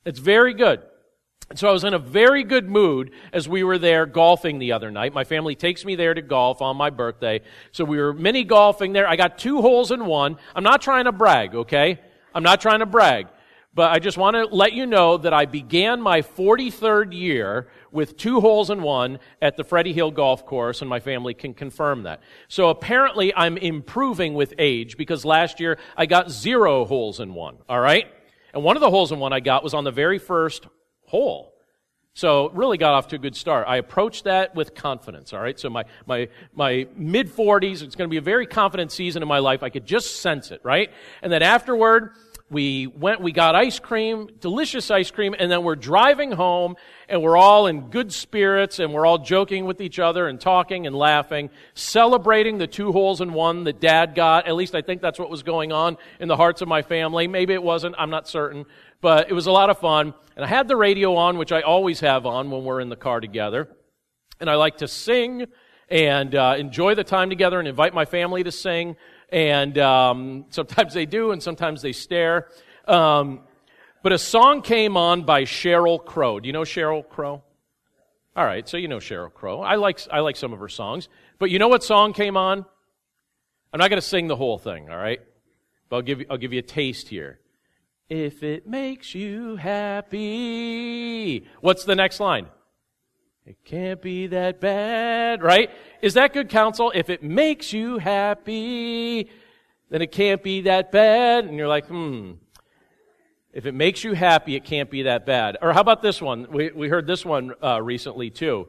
It's 0.06 0.20
very 0.20 0.54
good. 0.54 0.82
So 1.56 1.70
I 1.70 1.72
was 1.72 1.86
in 1.86 1.94
a 1.94 2.00
very 2.00 2.44
good 2.44 2.70
mood 2.70 3.12
as 3.32 3.48
we 3.48 3.64
were 3.64 3.78
there 3.78 4.06
golfing 4.06 4.60
the 4.60 4.74
other 4.74 4.92
night. 4.92 5.14
My 5.14 5.24
family 5.24 5.56
takes 5.56 5.86
me 5.86 5.96
there 5.96 6.14
to 6.14 6.22
golf 6.22 6.62
on 6.62 6.76
my 6.76 6.90
birthday. 6.90 7.42
So 7.72 7.86
we 7.86 7.98
were 7.98 8.14
mini 8.14 8.44
golfing 8.44 8.92
there. 8.92 9.08
I 9.08 9.16
got 9.16 9.38
two 9.38 9.62
holes 9.62 9.92
in 9.92 10.06
one. 10.06 10.38
I'm 10.54 10.64
not 10.64 10.82
trying 10.82 11.06
to 11.06 11.14
brag, 11.14 11.56
okay? 11.56 12.02
I'm 12.36 12.44
not 12.44 12.60
trying 12.60 12.80
to 12.80 12.86
brag. 12.86 13.28
But 13.74 13.92
I 13.92 14.00
just 14.00 14.18
want 14.18 14.36
to 14.36 14.46
let 14.46 14.74
you 14.74 14.86
know 14.88 15.18
that 15.18 15.34
I 15.34 15.46
began 15.46 16.02
my 16.02 16.22
43rd 16.22 17.14
year 17.14 17.70
with 17.92 18.18
two 18.18 18.42
holes 18.42 18.70
in 18.70 18.82
one 18.82 19.20
at 19.42 19.56
the 19.56 19.64
Freddie 19.64 19.94
Hill 19.94 20.12
Golf 20.12 20.46
Course, 20.46 20.82
and 20.82 20.90
my 20.90 21.00
family 21.00 21.34
can 21.34 21.54
confirm 21.54 22.04
that. 22.04 22.22
So 22.48 22.70
apparently 22.70 23.34
I'm 23.36 23.56
improving 23.56 24.34
with 24.34 24.54
age 24.58 24.98
because 24.98 25.24
last 25.24 25.60
year 25.60 25.78
I 25.96 26.08
got 26.08 26.30
zero 26.30 26.86
holes 26.86 27.20
in 27.20 27.34
one, 27.36 27.58
all 27.70 27.80
right? 27.80 28.08
And 28.54 28.64
one 28.64 28.76
of 28.76 28.82
the 28.82 28.90
holes 28.90 29.12
in 29.12 29.20
one 29.20 29.32
I 29.32 29.40
got 29.40 29.64
was 29.64 29.76
on 29.76 29.84
the 29.84 29.92
very 29.92 30.18
first 30.18 30.68
hole. 31.08 31.54
So 32.14 32.50
really 32.50 32.80
got 32.80 32.94
off 32.94 33.10
to 33.10 33.16
a 33.16 33.20
good 33.20 33.36
start. 33.36 33.68
I 33.68 33.78
approached 33.78 34.24
that 34.24 34.56
with 34.56 34.74
confidence, 34.74 35.34
all 35.34 35.40
right? 35.40 35.60
So 35.60 35.70
my, 35.70 35.86
my, 36.08 36.30
my 36.52 36.88
mid 36.96 37.30
40s, 37.30 37.84
it's 37.84 37.96
going 37.96 38.08
to 38.08 38.12
be 38.12 38.18
a 38.18 38.22
very 38.22 38.48
confident 38.48 38.92
season 38.92 39.22
in 39.22 39.28
my 39.28 39.38
life. 39.38 39.62
I 39.62 39.70
could 39.70 39.86
just 39.86 40.16
sense 40.16 40.50
it, 40.50 40.60
right? 40.64 40.90
And 41.22 41.32
then 41.32 41.44
afterward, 41.44 42.14
We 42.50 42.88
went, 42.88 43.20
we 43.20 43.34
got 43.34 43.56
ice 43.56 43.78
cream, 43.78 44.30
delicious 44.40 44.90
ice 44.90 45.12
cream, 45.12 45.36
and 45.38 45.52
then 45.52 45.64
we're 45.64 45.76
driving 45.76 46.32
home 46.32 46.76
and 47.10 47.22
we're 47.22 47.36
all 47.36 47.68
in 47.68 47.90
good 47.90 48.14
spirits 48.14 48.80
and 48.80 48.94
we're 48.94 49.06
all 49.06 49.18
joking 49.18 49.66
with 49.66 49.82
each 49.82 50.00
other 50.00 50.30
and 50.30 50.40
talking 50.40 50.88
and 50.88 50.96
laughing, 50.96 51.50
celebrating 51.74 52.58
the 52.58 52.68
two 52.68 52.94
holes 52.94 53.20
in 53.20 53.34
one 53.34 53.66
that 53.66 53.82
dad 53.82 54.16
got. 54.16 54.48
At 54.48 54.56
least 54.56 54.76
I 54.76 54.82
think 54.82 55.02
that's 55.02 55.20
what 55.20 55.30
was 55.30 55.44
going 55.44 55.74
on 55.74 55.98
in 56.22 56.30
the 56.30 56.38
hearts 56.38 56.62
of 56.62 56.70
my 56.70 56.82
family. 56.82 57.28
Maybe 57.28 57.54
it 57.54 57.64
wasn't, 57.64 57.96
I'm 57.98 58.10
not 58.10 58.30
certain, 58.30 58.66
but 59.02 59.30
it 59.30 59.34
was 59.34 59.48
a 59.48 59.52
lot 59.52 59.70
of 59.70 59.78
fun. 59.80 60.14
And 60.38 60.46
I 60.46 60.48
had 60.48 60.70
the 60.70 60.78
radio 60.78 61.16
on, 61.16 61.38
which 61.38 61.52
I 61.52 61.62
always 61.62 62.00
have 62.00 62.26
on 62.26 62.50
when 62.50 62.64
we're 62.64 62.80
in 62.80 62.88
the 62.88 62.96
car 62.96 63.20
together. 63.20 63.68
And 64.40 64.50
I 64.50 64.56
like 64.56 64.78
to 64.78 64.88
sing 64.88 65.48
and 65.90 66.36
uh, 66.36 66.56
enjoy 66.58 66.96
the 66.96 67.04
time 67.04 67.30
together 67.30 67.60
and 67.60 67.68
invite 67.68 67.94
my 67.94 68.06
family 68.06 68.44
to 68.44 68.52
sing. 68.52 68.96
And 69.30 69.78
um, 69.78 70.46
sometimes 70.50 70.94
they 70.94 71.06
do, 71.06 71.32
and 71.32 71.42
sometimes 71.44 71.82
they 71.82 71.92
stare. 71.92 72.48
Um, 72.88 73.42
but 74.04 74.14
a 74.14 74.18
song 74.18 74.62
came 74.62 74.96
on 74.96 75.24
by 75.24 75.44
Sheryl 75.44 76.04
Crow. 76.04 76.40
Do 76.40 76.48
you 76.48 76.54
know 76.54 76.62
Sheryl 76.62 77.08
Crow? 77.08 77.44
All 78.36 78.46
right, 78.46 78.70
so 78.70 78.78
you 78.78 78.88
know 78.88 79.00
Sheryl 79.00 79.34
Crow. 79.34 79.62
I 79.62 79.76
like 79.76 80.00
I 80.12 80.20
like 80.20 80.36
some 80.36 80.54
of 80.54 80.60
her 80.60 80.70
songs. 80.70 81.10
But 81.40 81.50
you 81.50 81.60
know 81.60 81.68
what 81.68 81.84
song 81.84 82.14
came 82.14 82.38
on? 82.38 82.66
I'm 83.74 83.80
not 83.80 83.90
going 83.90 84.02
to 84.02 84.08
sing 84.08 84.28
the 84.28 84.36
whole 84.36 84.58
thing, 84.58 84.90
all 84.90 84.98
right? 84.98 85.20
But 85.90 85.98
I'll 85.98 86.02
give 86.04 86.20
you 86.20 86.28
I'll 86.30 86.38
give 86.38 86.54
you 86.54 86.60
a 86.60 86.64
taste 86.64 87.10
here. 87.10 87.40
If 88.10 88.44
it 88.44 88.68
makes 88.68 89.14
you 89.14 89.58
happy. 89.58 91.46
What's 91.60 91.84
the 91.84 91.96
next 91.96 92.20
line? 92.20 92.48
It 93.48 93.64
can't 93.64 94.02
be 94.02 94.28
that 94.28 94.60
bad, 94.60 95.42
right? 95.42 95.72
Is 96.02 96.16
that 96.16 96.34
good 96.34 96.50
counsel? 96.50 96.92
If 96.94 97.10
it 97.10 97.24
makes 97.24 97.72
you 97.72 97.98
happy, 97.98 99.30
then 99.90 100.02
it 100.02 100.12
can't 100.12 100.44
be 100.44 100.62
that 100.64 100.92
bad. 100.92 101.46
And 101.46 101.56
you're 101.56 101.70
like, 101.70 101.88
hmm. 101.88 102.34
If 103.54 103.66
it 103.66 103.74
makes 103.74 104.04
you 104.04 104.12
happy, 104.12 104.56
it 104.56 104.66
can't 104.66 104.92
be 104.92 105.04
that 105.04 105.26
bad. 105.26 105.60
Or 105.62 105.72
how 105.72 105.80
about 105.80 106.02
this 106.02 106.22
one? 106.22 106.48
We, 106.52 106.72
we 106.72 106.90
heard 106.90 107.08
this 107.08 107.24
one 107.24 107.54
uh, 107.64 107.82
recently 107.82 108.32
too. 108.32 108.68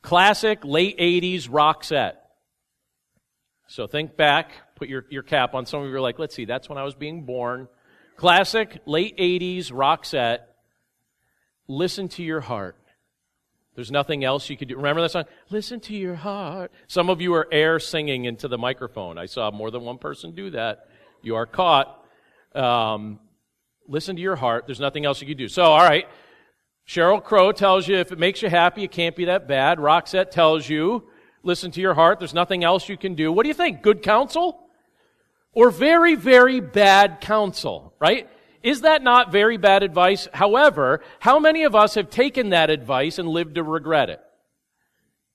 Classic 0.00 0.60
late 0.64 0.96
80s 0.96 1.50
Roxette. 1.50 2.14
So 3.66 3.86
think 3.86 4.16
back, 4.16 4.52
put 4.76 4.88
your, 4.88 5.04
your 5.10 5.24
cap 5.24 5.54
on. 5.54 5.66
Some 5.66 5.82
of 5.82 5.90
you 5.90 5.94
are 5.94 6.00
like, 6.00 6.18
let's 6.18 6.34
see, 6.34 6.46
that's 6.46 6.70
when 6.70 6.78
I 6.78 6.84
was 6.84 6.94
being 6.94 7.26
born. 7.26 7.68
Classic 8.16 8.78
late 8.86 9.18
80s 9.18 9.70
Roxette. 9.70 10.38
Listen 11.68 12.08
to 12.08 12.22
your 12.22 12.40
heart. 12.40 12.76
There's 13.76 13.90
nothing 13.90 14.24
else 14.24 14.48
you 14.48 14.56
could 14.56 14.68
do. 14.68 14.76
Remember 14.76 15.02
that 15.02 15.10
song? 15.10 15.24
Listen 15.50 15.80
to 15.80 15.94
your 15.94 16.14
heart. 16.14 16.72
Some 16.88 17.10
of 17.10 17.20
you 17.20 17.34
are 17.34 17.46
air 17.52 17.78
singing 17.78 18.24
into 18.24 18.48
the 18.48 18.56
microphone. 18.56 19.18
I 19.18 19.26
saw 19.26 19.50
more 19.50 19.70
than 19.70 19.82
one 19.82 19.98
person 19.98 20.32
do 20.32 20.50
that. 20.50 20.88
You 21.22 21.36
are 21.36 21.44
caught. 21.44 22.02
Um, 22.54 23.20
listen 23.86 24.16
to 24.16 24.22
your 24.22 24.34
heart. 24.34 24.64
There's 24.66 24.80
nothing 24.80 25.04
else 25.04 25.20
you 25.20 25.26
can 25.26 25.36
do. 25.36 25.46
So, 25.46 25.62
all 25.62 25.86
right. 25.86 26.08
Sheryl 26.88 27.22
Crow 27.22 27.52
tells 27.52 27.86
you 27.86 27.96
if 27.96 28.12
it 28.12 28.18
makes 28.18 28.40
you 28.40 28.48
happy, 28.48 28.84
it 28.84 28.92
can't 28.92 29.14
be 29.14 29.26
that 29.26 29.46
bad. 29.46 29.78
Roxette 29.78 30.30
tells 30.30 30.66
you, 30.66 31.04
listen 31.42 31.70
to 31.72 31.80
your 31.80 31.94
heart. 31.94 32.18
There's 32.18 32.32
nothing 32.32 32.64
else 32.64 32.88
you 32.88 32.96
can 32.96 33.14
do. 33.14 33.30
What 33.30 33.42
do 33.42 33.48
you 33.48 33.54
think? 33.54 33.82
Good 33.82 34.02
counsel? 34.02 34.58
Or 35.52 35.70
very, 35.70 36.14
very 36.14 36.60
bad 36.60 37.20
counsel, 37.20 37.92
right? 37.98 38.28
Is 38.66 38.80
that 38.80 39.00
not 39.00 39.30
very 39.30 39.58
bad 39.58 39.84
advice? 39.84 40.26
However, 40.34 41.00
how 41.20 41.38
many 41.38 41.62
of 41.62 41.76
us 41.76 41.94
have 41.94 42.10
taken 42.10 42.48
that 42.50 42.68
advice 42.68 43.20
and 43.20 43.28
lived 43.28 43.54
to 43.54 43.62
regret 43.62 44.10
it? 44.10 44.20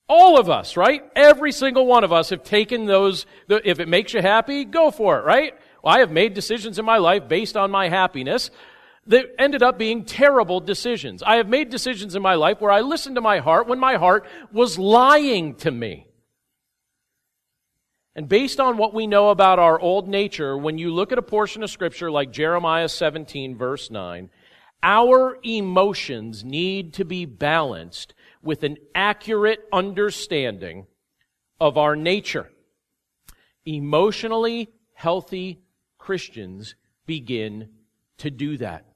All 0.06 0.38
of 0.38 0.50
us, 0.50 0.76
right? 0.76 1.02
Every 1.16 1.50
single 1.50 1.86
one 1.86 2.04
of 2.04 2.12
us 2.12 2.28
have 2.28 2.44
taken 2.44 2.84
those, 2.84 3.24
if 3.48 3.80
it 3.80 3.88
makes 3.88 4.12
you 4.12 4.20
happy, 4.20 4.66
go 4.66 4.90
for 4.90 5.18
it, 5.18 5.24
right? 5.24 5.54
Well, 5.82 5.94
I 5.94 6.00
have 6.00 6.10
made 6.10 6.34
decisions 6.34 6.78
in 6.78 6.84
my 6.84 6.98
life 6.98 7.26
based 7.26 7.56
on 7.56 7.70
my 7.70 7.88
happiness 7.88 8.50
that 9.06 9.24
ended 9.38 9.62
up 9.62 9.78
being 9.78 10.04
terrible 10.04 10.60
decisions. 10.60 11.22
I 11.22 11.36
have 11.36 11.48
made 11.48 11.70
decisions 11.70 12.14
in 12.14 12.20
my 12.20 12.34
life 12.34 12.60
where 12.60 12.70
I 12.70 12.82
listened 12.82 13.14
to 13.14 13.22
my 13.22 13.38
heart 13.38 13.66
when 13.66 13.78
my 13.78 13.96
heart 13.96 14.26
was 14.52 14.78
lying 14.78 15.54
to 15.56 15.70
me. 15.70 16.06
And 18.14 18.28
based 18.28 18.60
on 18.60 18.76
what 18.76 18.92
we 18.92 19.06
know 19.06 19.30
about 19.30 19.58
our 19.58 19.80
old 19.80 20.06
nature, 20.06 20.56
when 20.56 20.76
you 20.76 20.92
look 20.92 21.12
at 21.12 21.18
a 21.18 21.22
portion 21.22 21.62
of 21.62 21.70
scripture 21.70 22.10
like 22.10 22.30
Jeremiah 22.30 22.88
17 22.88 23.56
verse 23.56 23.90
9, 23.90 24.28
our 24.82 25.38
emotions 25.42 26.44
need 26.44 26.94
to 26.94 27.04
be 27.04 27.24
balanced 27.24 28.14
with 28.42 28.64
an 28.64 28.76
accurate 28.94 29.60
understanding 29.72 30.86
of 31.60 31.78
our 31.78 31.96
nature. 31.96 32.50
Emotionally 33.64 34.68
healthy 34.94 35.60
Christians 35.96 36.74
begin 37.06 37.70
to 38.18 38.30
do 38.30 38.56
that. 38.58 38.91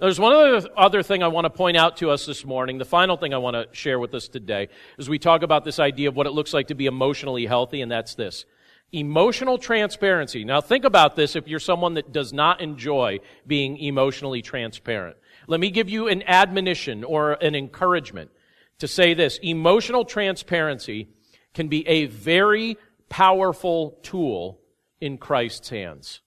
There's 0.00 0.18
one 0.18 0.32
other, 0.32 0.66
other 0.78 1.02
thing 1.02 1.22
I 1.22 1.28
want 1.28 1.44
to 1.44 1.50
point 1.50 1.76
out 1.76 1.98
to 1.98 2.08
us 2.08 2.24
this 2.24 2.42
morning. 2.46 2.78
The 2.78 2.86
final 2.86 3.18
thing 3.18 3.34
I 3.34 3.38
want 3.38 3.54
to 3.54 3.66
share 3.76 3.98
with 3.98 4.14
us 4.14 4.28
today 4.28 4.70
is 4.96 5.10
we 5.10 5.18
talk 5.18 5.42
about 5.42 5.62
this 5.62 5.78
idea 5.78 6.08
of 6.08 6.16
what 6.16 6.26
it 6.26 6.30
looks 6.30 6.54
like 6.54 6.68
to 6.68 6.74
be 6.74 6.86
emotionally 6.86 7.44
healthy, 7.44 7.82
and 7.82 7.92
that's 7.92 8.14
this. 8.14 8.46
Emotional 8.92 9.58
transparency. 9.58 10.42
Now 10.42 10.62
think 10.62 10.86
about 10.86 11.16
this 11.16 11.36
if 11.36 11.46
you're 11.48 11.60
someone 11.60 11.94
that 11.94 12.12
does 12.12 12.32
not 12.32 12.62
enjoy 12.62 13.18
being 13.46 13.76
emotionally 13.76 14.40
transparent. 14.40 15.18
Let 15.46 15.60
me 15.60 15.70
give 15.70 15.90
you 15.90 16.08
an 16.08 16.22
admonition 16.26 17.04
or 17.04 17.32
an 17.32 17.54
encouragement 17.54 18.30
to 18.78 18.88
say 18.88 19.12
this. 19.12 19.38
Emotional 19.42 20.06
transparency 20.06 21.10
can 21.52 21.68
be 21.68 21.86
a 21.86 22.06
very 22.06 22.78
powerful 23.10 23.98
tool 24.02 24.60
in 24.98 25.18
Christ's 25.18 25.68
hands. 25.68 26.22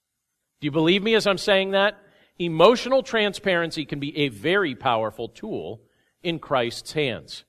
Do 0.61 0.67
you 0.67 0.71
believe 0.71 1.01
me 1.01 1.15
as 1.15 1.25
I'm 1.25 1.39
saying 1.39 1.71
that? 1.71 2.02
Emotional 2.39 3.03
transparency 3.03 3.85
can 3.85 3.99
be 3.99 4.17
a 4.17 4.29
very 4.29 4.73
powerful 4.73 5.29
tool 5.29 5.81
in 6.23 6.39
Christ's 6.39 6.93
hands. 6.93 7.43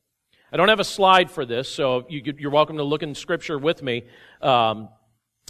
I 0.53 0.57
don't 0.57 0.69
have 0.69 0.81
a 0.81 0.85
slide 0.85 1.31
for 1.31 1.47
this, 1.47 1.69
so 1.69 2.05
you, 2.09 2.23
are 2.47 2.51
welcome 2.51 2.77
to 2.77 2.85
look 2.85 3.03
in 3.03 3.15
Scripture 3.15 3.59
with 3.59 3.83
me. 3.83 4.05
Um, 4.43 4.91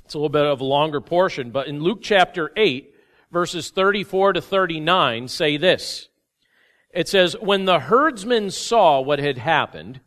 it's 0.04 0.14
a 0.14 0.18
little 0.18 0.28
bit 0.28 0.46
of 0.46 0.60
a 0.60 0.64
longer 0.64 1.00
portion, 1.00 1.50
but 1.50 1.66
in 1.66 1.82
Luke 1.82 1.98
chapter 2.00 2.52
8, 2.56 2.94
verses 3.32 3.70
34 3.70 4.34
to 4.34 4.40
39 4.40 5.26
say 5.26 5.56
this. 5.56 6.08
It 6.90 7.08
says, 7.08 7.34
When 7.40 7.64
the 7.64 7.80
herdsmen 7.80 8.52
saw 8.52 9.00
what 9.00 9.18
had 9.18 9.38
happened, 9.38 10.00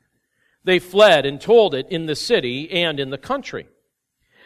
they 0.63 0.80
fled 0.80 1.26
and 1.26 1.40
told 1.40 1.76
it 1.76 1.88
in 1.90 2.06
the 2.06 2.16
city 2.16 2.72
and 2.72 2.98
in 2.98 3.10
the 3.10 3.18
country. 3.18 3.68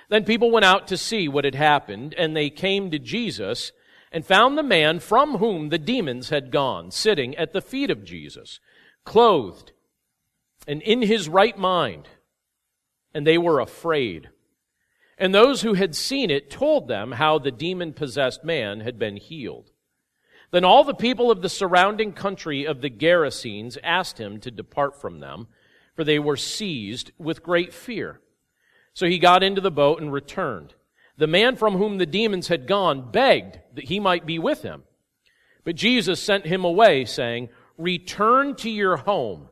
Then 0.10 0.26
people 0.26 0.50
went 0.50 0.66
out 0.66 0.88
to 0.88 0.98
see 0.98 1.28
what 1.28 1.46
had 1.46 1.56
happened, 1.56 2.16
and 2.18 2.36
they 2.36 2.50
came 2.50 2.90
to 2.92 3.00
Jesus 3.00 3.72
and 4.12 4.26
found 4.26 4.58
the 4.58 4.64
man 4.64 5.00
from 5.00 5.38
whom 5.38 5.70
the 5.70 5.78
demons 5.78 6.30
had 6.30 6.52
gone, 6.52 6.92
sitting 6.92 7.36
at 7.36 7.54
the 7.54 7.62
feet 7.62 7.90
of 7.90 8.04
Jesus, 8.04 8.60
clothed 9.06 9.72
and 10.68 10.82
in 10.82 11.02
his 11.02 11.30
right 11.30 11.58
mind. 11.58 12.08
And 13.14 13.26
they 13.26 13.38
were 13.38 13.60
afraid. 13.60 14.30
And 15.18 15.34
those 15.34 15.62
who 15.62 15.74
had 15.74 15.96
seen 15.96 16.30
it 16.30 16.50
told 16.50 16.88
them 16.88 17.14
how 17.14 17.40
the 17.40 17.52
demon 17.52 17.94
possessed 17.94 18.44
man 18.44 18.80
had 18.82 18.98
been 18.98 19.18
healed. 19.18 19.72
Then 20.52 20.66
all 20.66 20.84
the 20.84 20.94
people 20.94 21.32
of 21.32 21.42
the 21.42 21.50
surrounding 21.50 22.14
country 22.14 22.66
of 22.66 22.82
the 22.82 22.90
Gerasenes 22.90 23.78
asked 23.84 24.20
him 24.20 24.40
to 24.42 24.52
depart 24.52 25.00
from 25.00 25.20
them, 25.20 25.48
for 25.96 26.04
they 26.04 26.20
were 26.20 26.38
seized 26.38 27.12
with 27.18 27.44
great 27.44 27.74
fear. 27.74 28.20
So 28.94 29.06
he 29.06 29.20
got 29.20 29.44
into 29.44 29.62
the 29.62 29.72
boat 29.72 30.02
and 30.02 30.12
returned. 30.12 30.74
The 31.22 31.28
man 31.28 31.56
from 31.56 31.76
whom 31.76 32.00
the 32.00 32.08
demons 32.08 32.48
had 32.48 32.66
gone 32.66 33.12
begged 33.12 33.60
that 33.76 33.84
he 33.84 34.00
might 34.00 34.26
be 34.26 34.40
with 34.40 34.64
him. 34.64 34.82
But 35.64 35.76
Jesus 35.76 36.20
sent 36.20 36.48
him 36.48 36.66
away, 36.66 37.06
saying, 37.06 37.50
Return 37.78 38.56
to 38.56 38.72
your 38.72 38.98
home 38.98 39.50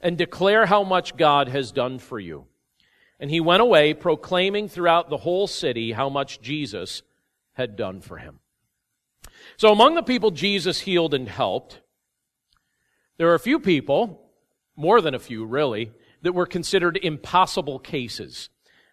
and 0.00 0.16
declare 0.16 0.64
how 0.64 0.84
much 0.84 1.18
God 1.18 1.48
has 1.48 1.70
done 1.70 1.98
for 1.98 2.18
you. 2.18 2.46
And 3.20 3.30
he 3.30 3.40
went 3.40 3.60
away, 3.60 3.92
proclaiming 3.92 4.68
throughout 4.68 5.10
the 5.10 5.18
whole 5.18 5.46
city 5.46 5.92
how 5.92 6.08
much 6.08 6.40
Jesus 6.40 7.02
had 7.52 7.76
done 7.76 8.00
for 8.00 8.16
him. 8.16 8.38
So 9.58 9.70
among 9.70 9.96
the 9.96 10.02
people 10.02 10.30
Jesus 10.30 10.80
healed 10.80 11.12
and 11.12 11.28
helped, 11.28 11.82
there 13.18 13.28
are 13.28 13.34
a 13.34 13.38
few 13.38 13.60
people, 13.60 14.30
more 14.76 15.02
than 15.02 15.14
a 15.14 15.18
few 15.18 15.44
really, 15.44 15.92
that 16.22 16.32
were 16.32 16.46
considered 16.46 16.98
impossible 17.02 17.78
cases. 17.80 18.48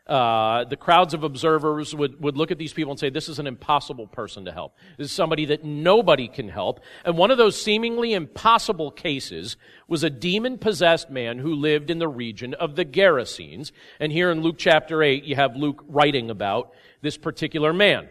Uh, 0.10 0.64
the 0.64 0.76
crowds 0.76 1.14
of 1.14 1.24
observers 1.24 1.94
would, 1.94 2.20
would 2.20 2.36
look 2.36 2.50
at 2.50 2.58
these 2.58 2.74
people 2.74 2.90
and 2.90 3.00
say, 3.00 3.12
This 3.12 3.30
is 3.30 3.38
an 3.38 3.46
impossible 3.46 4.08
person 4.08 4.46
to 4.46 4.52
help. 4.52 4.76
This 4.98 5.06
is 5.06 5.12
somebody 5.12 5.46
that 5.46 5.64
nobody 5.64 6.28
can 6.28 6.50
help. 6.50 6.80
And 7.06 7.16
one 7.16 7.30
of 7.30 7.38
those 7.38 7.62
seemingly 7.62 8.14
impossible 8.14 8.90
cases 8.90 9.56
was 9.88 10.04
a 10.04 10.10
demon 10.10 10.58
possessed 10.58 11.12
man 11.12 11.38
who 11.38 11.54
lived 11.54 11.92
in 11.92 12.00
the 12.00 12.08
region 12.08 12.56
of 12.56 12.76
the 12.76 12.86
Gerasenes. 12.86 13.72
And 14.00 14.12
here 14.12 14.32
in 14.32 14.42
Luke 14.42 14.56
chapter 14.58 15.04
8, 15.04 15.26
you 15.26 15.36
have 15.36 15.56
Luke 15.56 15.86
writing 15.88 16.32
about 16.32 16.74
this 17.02 17.16
particular 17.16 17.72
man. 17.72 18.10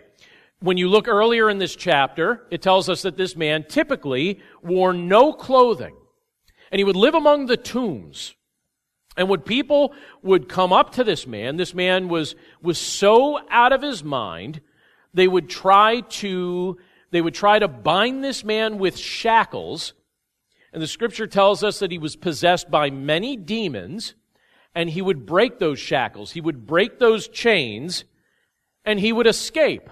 When 0.60 0.76
you 0.76 0.88
look 0.88 1.08
earlier 1.08 1.50
in 1.50 1.58
this 1.58 1.74
chapter, 1.74 2.46
it 2.52 2.62
tells 2.62 2.88
us 2.88 3.02
that 3.02 3.16
this 3.16 3.34
man 3.34 3.64
typically 3.68 4.38
wore 4.62 4.92
no 4.92 5.32
clothing. 5.32 5.96
And 6.70 6.78
he 6.78 6.84
would 6.84 6.94
live 6.94 7.16
among 7.16 7.46
the 7.46 7.56
tombs. 7.56 8.36
And 9.18 9.28
when 9.28 9.40
people 9.40 9.92
would 10.22 10.48
come 10.48 10.72
up 10.72 10.92
to 10.92 11.04
this 11.04 11.26
man, 11.26 11.56
this 11.56 11.74
man 11.74 12.08
was, 12.08 12.36
was 12.62 12.78
so 12.78 13.40
out 13.50 13.72
of 13.72 13.82
his 13.82 14.04
mind, 14.04 14.60
they 15.12 15.26
would 15.26 15.50
try 15.50 16.00
to 16.00 16.78
they 17.10 17.20
would 17.20 17.34
try 17.34 17.58
to 17.58 17.68
bind 17.68 18.22
this 18.22 18.44
man 18.44 18.78
with 18.78 18.98
shackles. 18.98 19.94
And 20.72 20.82
the 20.82 20.86
scripture 20.86 21.26
tells 21.26 21.64
us 21.64 21.78
that 21.78 21.90
he 21.90 21.98
was 21.98 22.16
possessed 22.16 22.70
by 22.70 22.90
many 22.90 23.34
demons, 23.34 24.14
and 24.74 24.90
he 24.90 25.00
would 25.00 25.24
break 25.24 25.58
those 25.58 25.78
shackles. 25.78 26.32
He 26.32 26.42
would 26.42 26.66
break 26.66 26.98
those 26.98 27.26
chains, 27.26 28.04
and 28.84 29.00
he 29.00 29.10
would 29.10 29.26
escape. 29.26 29.88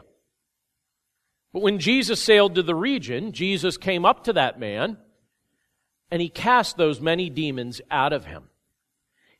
But 1.54 1.62
when 1.62 1.78
Jesus 1.78 2.20
sailed 2.20 2.54
to 2.56 2.62
the 2.62 2.74
region, 2.74 3.32
Jesus 3.32 3.78
came 3.78 4.04
up 4.04 4.24
to 4.24 4.34
that 4.34 4.60
man, 4.60 4.98
and 6.10 6.20
he 6.20 6.28
cast 6.28 6.76
those 6.76 7.00
many 7.00 7.30
demons 7.30 7.80
out 7.90 8.12
of 8.12 8.26
him. 8.26 8.50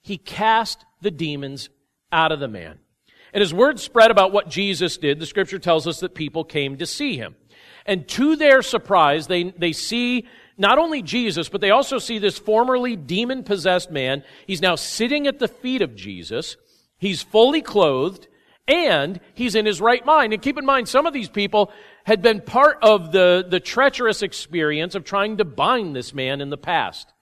He 0.07 0.19
cast 0.19 0.85
the 1.01 1.11
demons 1.11 1.69
out 2.13 2.31
of 2.31 2.39
the 2.39 2.47
man. 2.47 2.79
And 3.33 3.43
as 3.43 3.53
word 3.53 3.81
spread 3.81 4.13
about 4.13 4.31
what 4.31 4.49
Jesus 4.49 4.99
did, 4.99 5.19
the 5.19 5.27
scripture 5.27 5.59
tells 5.59 5.89
us 5.89 5.99
that 5.99 6.15
people 6.15 6.45
came 6.45 6.77
to 6.77 6.87
see 6.87 7.17
him. 7.17 7.35
And 7.85 8.07
to 8.11 8.37
their 8.37 8.63
surprise, 8.63 9.27
they, 9.27 9.51
they 9.51 9.73
see 9.73 10.29
not 10.57 10.79
only 10.79 11.03
Jesus, 11.03 11.49
but 11.49 11.61
they 11.61 11.73
also 11.73 11.99
see 11.99 12.21
this 12.21 12.39
formerly 12.39 12.95
demon 12.95 13.43
possessed 13.43 13.91
man. 13.91 14.23
He's 14.47 14.63
now 14.63 14.77
sitting 14.77 15.27
at 15.27 15.41
the 15.41 15.49
feet 15.49 15.83
of 15.83 15.97
Jesus. 15.97 16.57
He's 16.99 17.21
fully 17.21 17.61
clothed 17.61 18.29
and 18.69 19.19
he's 19.35 19.57
in 19.57 19.67
his 19.67 19.81
right 19.81 20.07
mind. 20.07 20.33
And 20.33 20.41
keep 20.41 20.57
in 20.57 20.65
mind, 20.65 20.89
some 20.89 21.05
of 21.05 21.13
these 21.13 21.29
people 21.29 21.73
had 22.05 22.23
been 22.23 22.41
part 22.41 22.79
of 22.81 23.11
the, 23.11 23.45
the 23.49 23.59
treacherous 23.59 24.23
experience 24.23 24.95
of 24.95 25.03
trying 25.03 25.39
to 25.39 25.45
bind 25.45 25.97
this 25.97 26.15
man 26.15 26.41
in 26.41 26.51
the 26.51 26.57
past, 26.57 27.13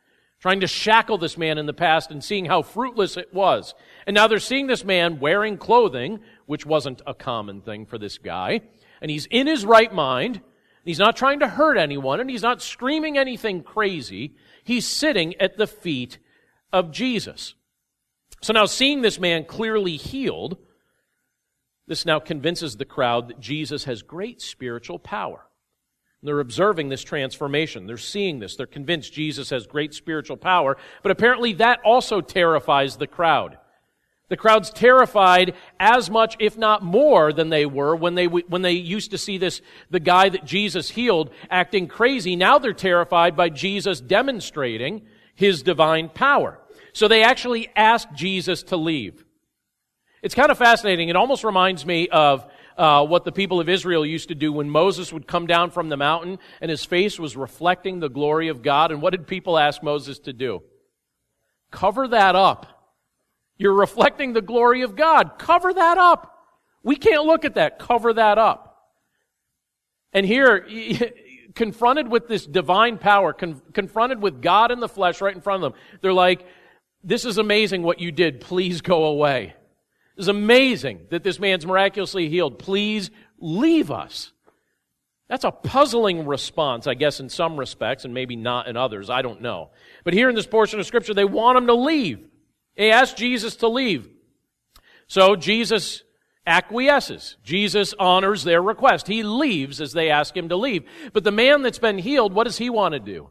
trying 0.44 0.60
to 0.60 0.66
shackle 0.66 1.16
this 1.16 1.38
man 1.38 1.56
in 1.56 1.64
the 1.64 1.72
past 1.72 2.10
and 2.10 2.22
seeing 2.22 2.44
how 2.44 2.60
fruitless 2.60 3.16
it 3.16 3.32
was. 3.32 3.74
And 4.06 4.12
now 4.12 4.26
they're 4.26 4.38
seeing 4.38 4.66
this 4.66 4.84
man 4.84 5.18
wearing 5.18 5.56
clothing, 5.56 6.20
which 6.44 6.66
wasn't 6.66 7.00
a 7.06 7.14
common 7.14 7.62
thing 7.62 7.86
for 7.86 7.96
this 7.96 8.18
guy, 8.18 8.60
and 9.00 9.10
he's 9.10 9.24
in 9.24 9.46
his 9.46 9.64
right 9.64 9.90
mind. 9.90 10.42
He's 10.84 10.98
not 10.98 11.16
trying 11.16 11.40
to 11.40 11.48
hurt 11.48 11.78
anyone, 11.78 12.20
and 12.20 12.28
he's 12.28 12.42
not 12.42 12.60
screaming 12.60 13.16
anything 13.16 13.62
crazy. 13.62 14.34
He's 14.62 14.86
sitting 14.86 15.34
at 15.40 15.56
the 15.56 15.66
feet 15.66 16.18
of 16.74 16.90
Jesus. 16.90 17.54
So 18.42 18.52
now, 18.52 18.66
seeing 18.66 19.00
this 19.00 19.18
man 19.18 19.46
clearly 19.46 19.96
healed, 19.96 20.58
this 21.86 22.04
now 22.04 22.20
convinces 22.20 22.76
the 22.76 22.84
crowd 22.84 23.28
that 23.28 23.40
Jesus 23.40 23.84
has 23.84 24.02
great 24.02 24.42
spiritual 24.42 24.98
power. 24.98 25.46
They're 26.24 26.40
observing 26.40 26.88
this 26.88 27.04
transformation. 27.04 27.86
They're 27.86 27.98
seeing 27.98 28.38
this. 28.38 28.56
They're 28.56 28.66
convinced 28.66 29.12
Jesus 29.12 29.50
has 29.50 29.66
great 29.66 29.92
spiritual 29.92 30.38
power. 30.38 30.76
But 31.02 31.12
apparently 31.12 31.52
that 31.54 31.80
also 31.84 32.20
terrifies 32.22 32.96
the 32.96 33.06
crowd. 33.06 33.58
The 34.30 34.38
crowd's 34.38 34.70
terrified 34.70 35.54
as 35.78 36.08
much, 36.08 36.36
if 36.40 36.56
not 36.56 36.82
more, 36.82 37.30
than 37.32 37.50
they 37.50 37.66
were 37.66 37.94
when 37.94 38.14
they, 38.14 38.26
when 38.26 38.62
they 38.62 38.72
used 38.72 39.10
to 39.10 39.18
see 39.18 39.36
this, 39.36 39.60
the 39.90 40.00
guy 40.00 40.30
that 40.30 40.46
Jesus 40.46 40.88
healed 40.88 41.30
acting 41.50 41.88
crazy. 41.88 42.34
Now 42.34 42.58
they're 42.58 42.72
terrified 42.72 43.36
by 43.36 43.50
Jesus 43.50 44.00
demonstrating 44.00 45.02
his 45.34 45.62
divine 45.62 46.08
power. 46.08 46.58
So 46.94 47.06
they 47.06 47.22
actually 47.22 47.68
asked 47.76 48.14
Jesus 48.14 48.62
to 48.64 48.76
leave. 48.78 49.24
It's 50.22 50.34
kind 50.34 50.50
of 50.50 50.56
fascinating. 50.56 51.10
It 51.10 51.16
almost 51.16 51.44
reminds 51.44 51.84
me 51.84 52.08
of 52.08 52.50
uh, 52.76 53.04
what 53.06 53.24
the 53.24 53.32
people 53.32 53.60
of 53.60 53.68
Israel 53.68 54.04
used 54.04 54.28
to 54.28 54.34
do 54.34 54.52
when 54.52 54.68
Moses 54.68 55.12
would 55.12 55.26
come 55.26 55.46
down 55.46 55.70
from 55.70 55.88
the 55.88 55.96
mountain 55.96 56.38
and 56.60 56.70
his 56.70 56.84
face 56.84 57.18
was 57.18 57.36
reflecting 57.36 58.00
the 58.00 58.08
glory 58.08 58.48
of 58.48 58.62
God. 58.62 58.90
And 58.90 59.00
what 59.00 59.10
did 59.10 59.26
people 59.26 59.58
ask 59.58 59.82
Moses 59.82 60.18
to 60.20 60.32
do? 60.32 60.62
Cover 61.70 62.08
that 62.08 62.36
up. 62.36 62.66
You're 63.56 63.74
reflecting 63.74 64.32
the 64.32 64.42
glory 64.42 64.82
of 64.82 64.96
God. 64.96 65.38
Cover 65.38 65.72
that 65.72 65.98
up. 65.98 66.30
We 66.82 66.96
can't 66.96 67.24
look 67.24 67.44
at 67.44 67.54
that. 67.54 67.78
Cover 67.78 68.12
that 68.12 68.38
up. 68.38 68.90
And 70.12 70.26
here, 70.26 70.66
confronted 71.54 72.08
with 72.08 72.28
this 72.28 72.46
divine 72.46 72.98
power, 72.98 73.32
con- 73.32 73.62
confronted 73.72 74.20
with 74.20 74.42
God 74.42 74.70
in 74.70 74.80
the 74.80 74.88
flesh 74.88 75.20
right 75.20 75.34
in 75.34 75.40
front 75.40 75.62
of 75.62 75.72
them, 75.72 75.80
they're 76.00 76.12
like, 76.12 76.46
this 77.02 77.24
is 77.24 77.38
amazing 77.38 77.82
what 77.82 78.00
you 78.00 78.10
did. 78.10 78.40
Please 78.40 78.80
go 78.80 79.04
away. 79.04 79.54
It's 80.16 80.28
amazing 80.28 81.06
that 81.10 81.24
this 81.24 81.40
man's 81.40 81.66
miraculously 81.66 82.28
healed. 82.28 82.58
Please 82.58 83.10
leave 83.38 83.90
us. 83.90 84.32
That's 85.28 85.44
a 85.44 85.50
puzzling 85.50 86.26
response, 86.26 86.86
I 86.86 86.94
guess, 86.94 87.18
in 87.18 87.28
some 87.28 87.58
respects, 87.58 88.04
and 88.04 88.12
maybe 88.12 88.36
not 88.36 88.68
in 88.68 88.76
others. 88.76 89.10
I 89.10 89.22
don't 89.22 89.40
know. 89.40 89.70
But 90.04 90.14
here 90.14 90.28
in 90.28 90.34
this 90.34 90.46
portion 90.46 90.78
of 90.78 90.86
Scripture, 90.86 91.14
they 91.14 91.24
want 91.24 91.58
him 91.58 91.66
to 91.66 91.74
leave. 91.74 92.24
They 92.76 92.92
ask 92.92 93.16
Jesus 93.16 93.56
to 93.56 93.68
leave. 93.68 94.08
So 95.06 95.34
Jesus 95.34 96.02
acquiesces. 96.46 97.36
Jesus 97.42 97.94
honors 97.98 98.44
their 98.44 98.62
request. 98.62 99.06
He 99.06 99.22
leaves 99.22 99.80
as 99.80 99.92
they 99.92 100.10
ask 100.10 100.36
him 100.36 100.50
to 100.50 100.56
leave. 100.56 100.84
But 101.12 101.24
the 101.24 101.32
man 101.32 101.62
that's 101.62 101.78
been 101.78 101.98
healed, 101.98 102.34
what 102.34 102.44
does 102.44 102.58
he 102.58 102.68
want 102.68 102.92
to 102.92 103.00
do? 103.00 103.30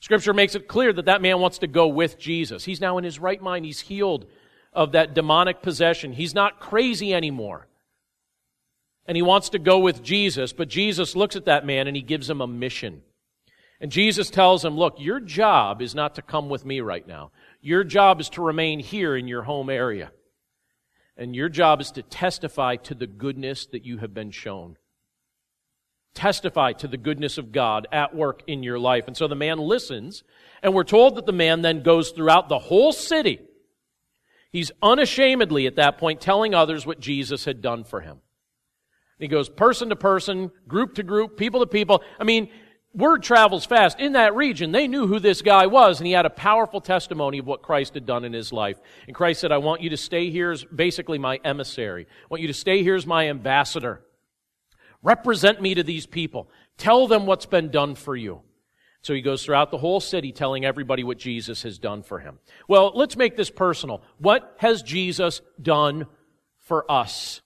Scripture 0.00 0.34
makes 0.34 0.54
it 0.54 0.68
clear 0.68 0.92
that 0.92 1.06
that 1.06 1.22
man 1.22 1.38
wants 1.38 1.58
to 1.58 1.66
go 1.66 1.86
with 1.86 2.18
Jesus. 2.18 2.64
He's 2.64 2.80
now 2.80 2.98
in 2.98 3.04
his 3.04 3.18
right 3.18 3.40
mind. 3.40 3.64
He's 3.64 3.80
healed 3.80 4.26
of 4.72 4.92
that 4.92 5.14
demonic 5.14 5.62
possession. 5.62 6.12
He's 6.12 6.34
not 6.34 6.60
crazy 6.60 7.12
anymore. 7.12 7.66
And 9.06 9.16
he 9.16 9.22
wants 9.22 9.50
to 9.50 9.58
go 9.58 9.80
with 9.80 10.02
Jesus, 10.02 10.52
but 10.52 10.68
Jesus 10.68 11.16
looks 11.16 11.36
at 11.36 11.46
that 11.46 11.66
man 11.66 11.86
and 11.88 11.96
he 11.96 12.02
gives 12.02 12.30
him 12.30 12.40
a 12.40 12.46
mission. 12.46 13.02
And 13.80 13.90
Jesus 13.90 14.30
tells 14.30 14.64
him, 14.64 14.76
look, 14.76 14.94
your 14.98 15.18
job 15.18 15.82
is 15.82 15.94
not 15.94 16.14
to 16.14 16.22
come 16.22 16.48
with 16.48 16.64
me 16.64 16.80
right 16.80 17.06
now. 17.06 17.32
Your 17.60 17.82
job 17.82 18.20
is 18.20 18.28
to 18.30 18.42
remain 18.42 18.78
here 18.78 19.16
in 19.16 19.26
your 19.26 19.42
home 19.42 19.68
area. 19.68 20.12
And 21.16 21.34
your 21.34 21.48
job 21.48 21.80
is 21.80 21.90
to 21.92 22.02
testify 22.02 22.76
to 22.76 22.94
the 22.94 23.08
goodness 23.08 23.66
that 23.66 23.84
you 23.84 23.98
have 23.98 24.14
been 24.14 24.30
shown. 24.30 24.78
Testify 26.14 26.74
to 26.74 26.86
the 26.86 26.96
goodness 26.96 27.38
of 27.38 27.52
God 27.52 27.88
at 27.90 28.14
work 28.14 28.42
in 28.46 28.62
your 28.62 28.78
life. 28.78 29.04
And 29.08 29.16
so 29.16 29.26
the 29.26 29.34
man 29.34 29.58
listens, 29.58 30.22
and 30.62 30.74
we're 30.74 30.84
told 30.84 31.16
that 31.16 31.26
the 31.26 31.32
man 31.32 31.62
then 31.62 31.82
goes 31.82 32.10
throughout 32.10 32.48
the 32.48 32.58
whole 32.58 32.92
city. 32.92 33.40
He's 34.52 34.70
unashamedly 34.82 35.66
at 35.66 35.76
that 35.76 35.98
point 35.98 36.20
telling 36.20 36.54
others 36.54 36.84
what 36.84 37.00
Jesus 37.00 37.46
had 37.46 37.62
done 37.62 37.84
for 37.84 38.00
him. 38.00 38.18
He 39.18 39.28
goes 39.28 39.48
person 39.48 39.88
to 39.88 39.96
person, 39.96 40.50
group 40.68 40.94
to 40.96 41.02
group, 41.02 41.36
people 41.36 41.60
to 41.60 41.66
people. 41.66 42.02
I 42.20 42.24
mean, 42.24 42.50
word 42.94 43.22
travels 43.22 43.64
fast. 43.64 43.98
In 43.98 44.12
that 44.12 44.34
region, 44.34 44.72
they 44.72 44.88
knew 44.88 45.06
who 45.06 45.18
this 45.18 45.42
guy 45.42 45.66
was, 45.66 46.00
and 46.00 46.06
he 46.06 46.12
had 46.12 46.26
a 46.26 46.30
powerful 46.30 46.80
testimony 46.80 47.38
of 47.38 47.46
what 47.46 47.62
Christ 47.62 47.94
had 47.94 48.04
done 48.04 48.24
in 48.24 48.32
his 48.32 48.52
life. 48.52 48.78
And 49.06 49.14
Christ 49.16 49.40
said, 49.40 49.52
I 49.52 49.58
want 49.58 49.80
you 49.80 49.90
to 49.90 49.96
stay 49.96 50.30
here 50.30 50.50
as 50.50 50.64
basically 50.64 51.18
my 51.18 51.40
emissary. 51.44 52.06
I 52.10 52.26
want 52.28 52.42
you 52.42 52.48
to 52.48 52.54
stay 52.54 52.82
here 52.82 52.96
as 52.96 53.06
my 53.06 53.28
ambassador. 53.28 54.02
Represent 55.02 55.62
me 55.62 55.74
to 55.74 55.82
these 55.82 56.06
people. 56.06 56.50
Tell 56.76 57.06
them 57.06 57.24
what's 57.24 57.46
been 57.46 57.70
done 57.70 57.94
for 57.94 58.14
you. 58.14 58.42
So 59.02 59.14
he 59.14 59.20
goes 59.20 59.44
throughout 59.44 59.70
the 59.70 59.78
whole 59.78 60.00
city 60.00 60.32
telling 60.32 60.64
everybody 60.64 61.04
what 61.04 61.18
Jesus 61.18 61.62
has 61.64 61.78
done 61.78 62.02
for 62.02 62.20
him. 62.20 62.38
Well, 62.68 62.92
let's 62.94 63.16
make 63.16 63.36
this 63.36 63.50
personal. 63.50 64.02
What 64.18 64.54
has 64.58 64.82
Jesus 64.82 65.40
done 65.60 66.06
for 66.58 66.90
us? 66.90 67.42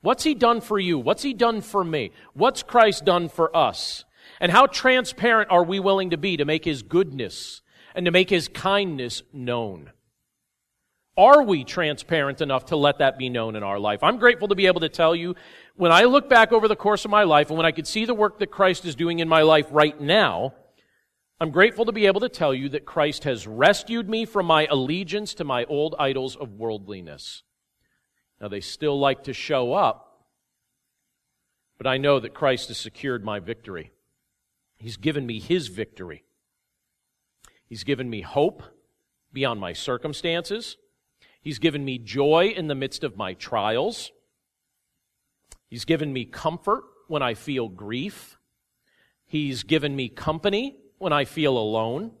What's 0.00 0.24
he 0.24 0.34
done 0.34 0.60
for 0.60 0.78
you? 0.78 0.98
What's 0.98 1.22
he 1.22 1.32
done 1.32 1.60
for 1.60 1.84
me? 1.84 2.10
What's 2.34 2.62
Christ 2.62 3.04
done 3.04 3.28
for 3.28 3.56
us? 3.56 4.04
And 4.40 4.52
how 4.52 4.66
transparent 4.66 5.50
are 5.50 5.64
we 5.64 5.80
willing 5.80 6.10
to 6.10 6.16
be 6.16 6.36
to 6.36 6.44
make 6.44 6.64
His 6.64 6.82
goodness 6.82 7.62
and 7.94 8.04
to 8.06 8.12
make 8.12 8.30
His 8.30 8.48
kindness 8.48 9.22
known? 9.32 9.90
Are 11.16 11.42
we 11.42 11.64
transparent 11.64 12.42
enough 12.42 12.66
to 12.66 12.76
let 12.76 12.98
that 12.98 13.16
be 13.16 13.30
known 13.30 13.56
in 13.56 13.62
our 13.62 13.78
life? 13.78 14.02
I'm 14.02 14.18
grateful 14.18 14.48
to 14.48 14.54
be 14.54 14.66
able 14.66 14.82
to 14.82 14.90
tell 14.90 15.16
you 15.16 15.34
when 15.74 15.90
I 15.90 16.04
look 16.04 16.28
back 16.28 16.52
over 16.52 16.68
the 16.68 16.76
course 16.76 17.06
of 17.06 17.10
my 17.10 17.22
life 17.22 17.48
and 17.48 17.56
when 17.56 17.64
I 17.64 17.72
could 17.72 17.86
see 17.86 18.04
the 18.04 18.14
work 18.14 18.38
that 18.40 18.50
Christ 18.50 18.84
is 18.84 18.94
doing 18.94 19.20
in 19.20 19.28
my 19.28 19.42
life 19.42 19.66
right 19.70 19.98
now, 19.98 20.52
I'm 21.38 21.50
grateful 21.50 21.84
to 21.84 21.92
be 21.92 22.06
able 22.06 22.20
to 22.20 22.30
tell 22.30 22.54
you 22.54 22.70
that 22.70 22.86
Christ 22.86 23.24
has 23.24 23.46
rescued 23.46 24.08
me 24.08 24.24
from 24.24 24.46
my 24.46 24.66
allegiance 24.70 25.34
to 25.34 25.44
my 25.44 25.64
old 25.64 25.94
idols 25.98 26.34
of 26.34 26.54
worldliness. 26.54 27.42
Now, 28.40 28.48
they 28.48 28.60
still 28.60 28.98
like 28.98 29.24
to 29.24 29.34
show 29.34 29.74
up, 29.74 30.24
but 31.76 31.86
I 31.86 31.98
know 31.98 32.20
that 32.20 32.32
Christ 32.32 32.68
has 32.68 32.78
secured 32.78 33.22
my 33.22 33.38
victory. 33.38 33.92
He's 34.78 34.96
given 34.96 35.26
me 35.26 35.38
His 35.38 35.68
victory. 35.68 36.24
He's 37.66 37.84
given 37.84 38.08
me 38.08 38.22
hope 38.22 38.62
beyond 39.30 39.60
my 39.60 39.74
circumstances. 39.74 40.78
He's 41.42 41.58
given 41.58 41.84
me 41.84 41.98
joy 41.98 42.54
in 42.56 42.68
the 42.68 42.74
midst 42.74 43.04
of 43.04 43.18
my 43.18 43.34
trials. 43.34 44.10
He's 45.68 45.84
given 45.84 46.14
me 46.14 46.24
comfort 46.24 46.84
when 47.08 47.22
I 47.22 47.34
feel 47.34 47.68
grief. 47.68 48.38
He's 49.26 49.64
given 49.64 49.94
me 49.94 50.08
company 50.08 50.76
when 50.98 51.12
I 51.12 51.24
feel 51.24 51.56
alone. 51.56 52.12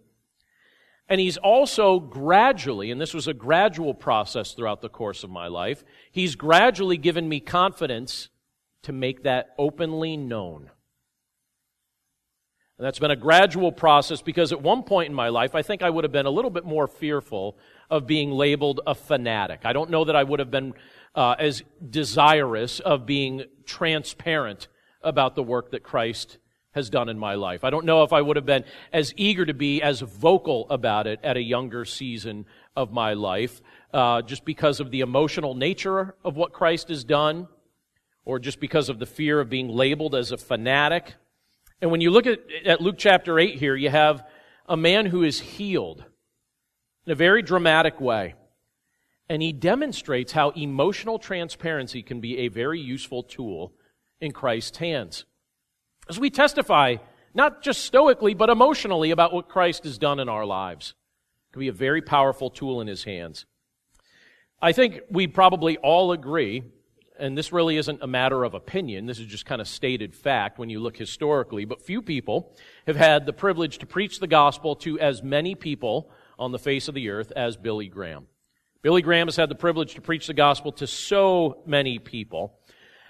And 1.08 1.20
he's 1.20 1.36
also 1.36 2.00
gradually, 2.00 2.90
and 2.90 3.00
this 3.00 3.14
was 3.14 3.28
a 3.28 3.34
gradual 3.34 3.94
process 3.94 4.52
throughout 4.52 4.80
the 4.80 4.88
course 4.88 5.22
of 5.22 5.30
my 5.30 5.46
life, 5.46 5.84
he's 6.10 6.34
gradually 6.34 6.96
given 6.96 7.28
me 7.28 7.38
confidence 7.38 8.28
to 8.82 8.92
make 8.92 9.22
that 9.22 9.54
openly 9.58 10.16
known. 10.16 10.70
And 12.78 12.84
that's 12.84 12.98
been 12.98 13.10
a 13.10 13.16
gradual 13.16 13.72
process 13.72 14.20
because 14.20 14.52
at 14.52 14.60
one 14.60 14.82
point 14.82 15.08
in 15.08 15.14
my 15.14 15.28
life, 15.28 15.54
I 15.54 15.62
think 15.62 15.82
I 15.82 15.88
would 15.88 16.04
have 16.04 16.12
been 16.12 16.26
a 16.26 16.30
little 16.30 16.50
bit 16.50 16.64
more 16.64 16.86
fearful 16.86 17.56
of 17.88 18.06
being 18.06 18.32
labeled 18.32 18.80
a 18.86 18.94
fanatic. 18.94 19.60
I 19.64 19.72
don't 19.72 19.90
know 19.90 20.04
that 20.04 20.16
I 20.16 20.22
would 20.22 20.40
have 20.40 20.50
been 20.50 20.74
uh, 21.14 21.36
as 21.38 21.62
desirous 21.88 22.80
of 22.80 23.06
being 23.06 23.44
transparent 23.64 24.68
about 25.00 25.36
the 25.36 25.42
work 25.42 25.70
that 25.70 25.82
Christ 25.82 26.36
has 26.76 26.90
done 26.90 27.08
in 27.08 27.18
my 27.18 27.34
life. 27.34 27.64
I 27.64 27.70
don't 27.70 27.86
know 27.86 28.04
if 28.04 28.12
I 28.12 28.20
would 28.20 28.36
have 28.36 28.46
been 28.46 28.64
as 28.92 29.12
eager 29.16 29.46
to 29.46 29.54
be 29.54 29.82
as 29.82 30.00
vocal 30.00 30.66
about 30.70 31.06
it 31.06 31.18
at 31.24 31.36
a 31.36 31.42
younger 31.42 31.86
season 31.86 32.44
of 32.76 32.92
my 32.92 33.14
life, 33.14 33.62
uh, 33.94 34.20
just 34.22 34.44
because 34.44 34.78
of 34.78 34.90
the 34.90 35.00
emotional 35.00 35.54
nature 35.54 36.14
of 36.22 36.36
what 36.36 36.52
Christ 36.52 36.88
has 36.88 37.02
done, 37.02 37.48
or 38.26 38.38
just 38.38 38.60
because 38.60 38.90
of 38.90 38.98
the 38.98 39.06
fear 39.06 39.40
of 39.40 39.48
being 39.48 39.68
labeled 39.68 40.14
as 40.14 40.32
a 40.32 40.36
fanatic. 40.36 41.14
And 41.80 41.90
when 41.90 42.02
you 42.02 42.10
look 42.10 42.26
at, 42.26 42.40
at 42.66 42.82
Luke 42.82 42.96
chapter 42.98 43.38
8 43.38 43.58
here, 43.58 43.74
you 43.74 43.88
have 43.88 44.26
a 44.68 44.76
man 44.76 45.06
who 45.06 45.22
is 45.22 45.40
healed 45.40 46.04
in 47.06 47.12
a 47.12 47.16
very 47.16 47.40
dramatic 47.40 48.00
way. 48.00 48.34
And 49.30 49.40
he 49.40 49.52
demonstrates 49.52 50.32
how 50.32 50.50
emotional 50.50 51.18
transparency 51.18 52.02
can 52.02 52.20
be 52.20 52.38
a 52.38 52.48
very 52.48 52.80
useful 52.80 53.22
tool 53.22 53.72
in 54.20 54.32
Christ's 54.32 54.76
hands. 54.76 55.24
As 56.08 56.20
we 56.20 56.30
testify, 56.30 56.96
not 57.34 57.62
just 57.62 57.84
stoically, 57.84 58.34
but 58.34 58.48
emotionally 58.48 59.10
about 59.10 59.32
what 59.32 59.48
Christ 59.48 59.84
has 59.84 59.98
done 59.98 60.20
in 60.20 60.28
our 60.28 60.46
lives, 60.46 60.94
it 61.48 61.52
can 61.52 61.60
be 61.60 61.68
a 61.68 61.72
very 61.72 62.00
powerful 62.00 62.48
tool 62.48 62.80
in 62.80 62.86
his 62.86 63.04
hands. 63.04 63.44
I 64.62 64.72
think 64.72 65.00
we 65.10 65.26
probably 65.26 65.76
all 65.78 66.12
agree, 66.12 66.62
and 67.18 67.36
this 67.36 67.52
really 67.52 67.76
isn't 67.76 68.02
a 68.02 68.06
matter 68.06 68.44
of 68.44 68.54
opinion, 68.54 69.06
this 69.06 69.18
is 69.18 69.26
just 69.26 69.46
kind 69.46 69.60
of 69.60 69.66
stated 69.66 70.14
fact 70.14 70.58
when 70.58 70.70
you 70.70 70.78
look 70.78 70.96
historically, 70.96 71.64
but 71.64 71.82
few 71.82 72.00
people 72.00 72.56
have 72.86 72.96
had 72.96 73.26
the 73.26 73.32
privilege 73.32 73.78
to 73.78 73.86
preach 73.86 74.20
the 74.20 74.26
gospel 74.26 74.76
to 74.76 74.98
as 75.00 75.22
many 75.22 75.54
people 75.54 76.10
on 76.38 76.52
the 76.52 76.58
face 76.58 76.88
of 76.88 76.94
the 76.94 77.10
earth 77.10 77.32
as 77.34 77.56
Billy 77.56 77.88
Graham. 77.88 78.28
Billy 78.82 79.02
Graham 79.02 79.26
has 79.26 79.36
had 79.36 79.48
the 79.48 79.56
privilege 79.56 79.94
to 79.94 80.00
preach 80.00 80.28
the 80.28 80.34
gospel 80.34 80.70
to 80.72 80.86
so 80.86 81.62
many 81.66 81.98
people. 81.98 82.60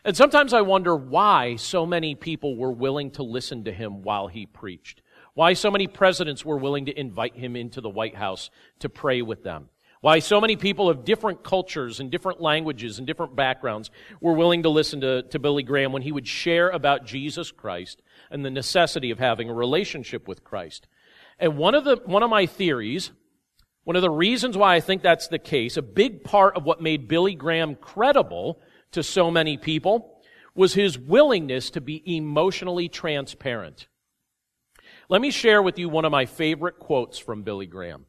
And 0.07 0.17
sometimes 0.17 0.53
I 0.53 0.61
wonder 0.61 0.95
why 0.95 1.57
so 1.57 1.85
many 1.85 2.15
people 2.15 2.57
were 2.57 2.71
willing 2.71 3.11
to 3.13 3.25
listen 3.25 3.65
to 3.65 3.73
him 3.73 4.03
while 4.03 4.29
he 4.29 4.47
preached. 4.47 5.03
Why 5.35 5.55
so 5.55 5.69
many 5.69 5.89
presidents 5.89 6.45
were 6.45 6.59
willing 6.59 6.87
to 6.87 6.97
invite 6.97 7.35
him 7.35 7.57
into 7.57 7.81
the 7.81 7.89
White 7.89 8.15
House 8.15 8.49
to 8.79 8.89
pray 8.89 9.21
with 9.21 9.43
them. 9.43 9.69
Why 10.03 10.21
so 10.21 10.41
many 10.41 10.55
people 10.55 10.89
of 10.89 11.05
different 11.05 11.43
cultures 11.43 11.99
and 11.99 12.09
different 12.09 12.41
languages 12.41 12.99
and 12.99 13.07
different 13.07 13.35
backgrounds 13.35 13.91
were 14.21 14.35
willing 14.35 14.63
to 14.63 14.69
listen 14.69 15.01
to, 15.01 15.23
to 15.25 15.41
Billy 15.41 15.65
Graham 15.65 15.91
when 15.91 16.03
he 16.03 16.13
would 16.13 16.29
share 16.29 16.71
about 16.71 17.05
Jesus 17.05 17.51
Christ 17.51 18.01
and 18.31 18.45
the 18.45 18.51
necessity 18.51 19.11
of 19.11 19.19
having 19.19 19.51
a 19.51 19.55
relationship 19.55 20.29
with 20.29 20.45
Christ. 20.45 20.87
And 21.41 21.59
one 21.59 21.75
of 21.75 21.83
the, 21.83 21.97
one 22.05 22.23
of 22.23 22.31
my 22.31 22.47
theories 22.47 23.11
one 23.87 23.95
of 23.95 24.03
the 24.03 24.11
reasons 24.11 24.57
why 24.57 24.75
I 24.75 24.81
think 24.81 25.01
that's 25.01 25.29
the 25.29 25.39
case, 25.39 25.77
a 25.77 25.83
big 25.83 26.25
part 26.25 26.57
of 26.57 26.65
what 26.65 26.83
made 26.83 27.07
Billy 27.07 27.37
Graham 27.37 27.77
credible 27.77 28.59
to 28.93 29.03
so 29.03 29.31
many 29.31 29.57
people, 29.57 30.21
was 30.55 30.75
his 30.75 30.99
willingness 30.99 31.71
to 31.71 31.81
be 31.81 32.17
emotionally 32.17 32.89
transparent. 32.89 33.89
Let 35.09 35.21
me 35.21 35.31
share 35.31 35.63
with 35.63 35.79
you 35.79 35.89
one 35.89 36.05
of 36.05 36.13
my 36.13 36.27
favorite 36.27 36.79
quotes 36.79 37.19
from 37.19 37.43
Billy 37.43 37.67
Graham. 37.67 38.07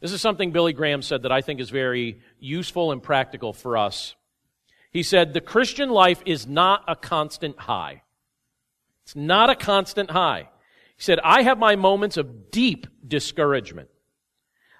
This 0.00 0.12
is 0.12 0.20
something 0.20 0.52
Billy 0.52 0.72
Graham 0.72 1.02
said 1.02 1.22
that 1.22 1.32
I 1.32 1.40
think 1.40 1.60
is 1.60 1.70
very 1.70 2.20
useful 2.38 2.92
and 2.92 3.02
practical 3.02 3.52
for 3.52 3.76
us. 3.76 4.14
He 4.90 5.02
said, 5.02 5.32
The 5.32 5.40
Christian 5.40 5.90
life 5.90 6.22
is 6.24 6.46
not 6.46 6.84
a 6.86 6.94
constant 6.94 7.58
high. 7.58 8.02
It's 9.04 9.16
not 9.16 9.50
a 9.50 9.54
constant 9.54 10.10
high. 10.10 10.48
He 10.96 11.02
said, 11.02 11.20
I 11.20 11.42
have 11.42 11.58
my 11.58 11.76
moments 11.76 12.16
of 12.16 12.50
deep 12.50 12.86
discouragement. 13.06 13.88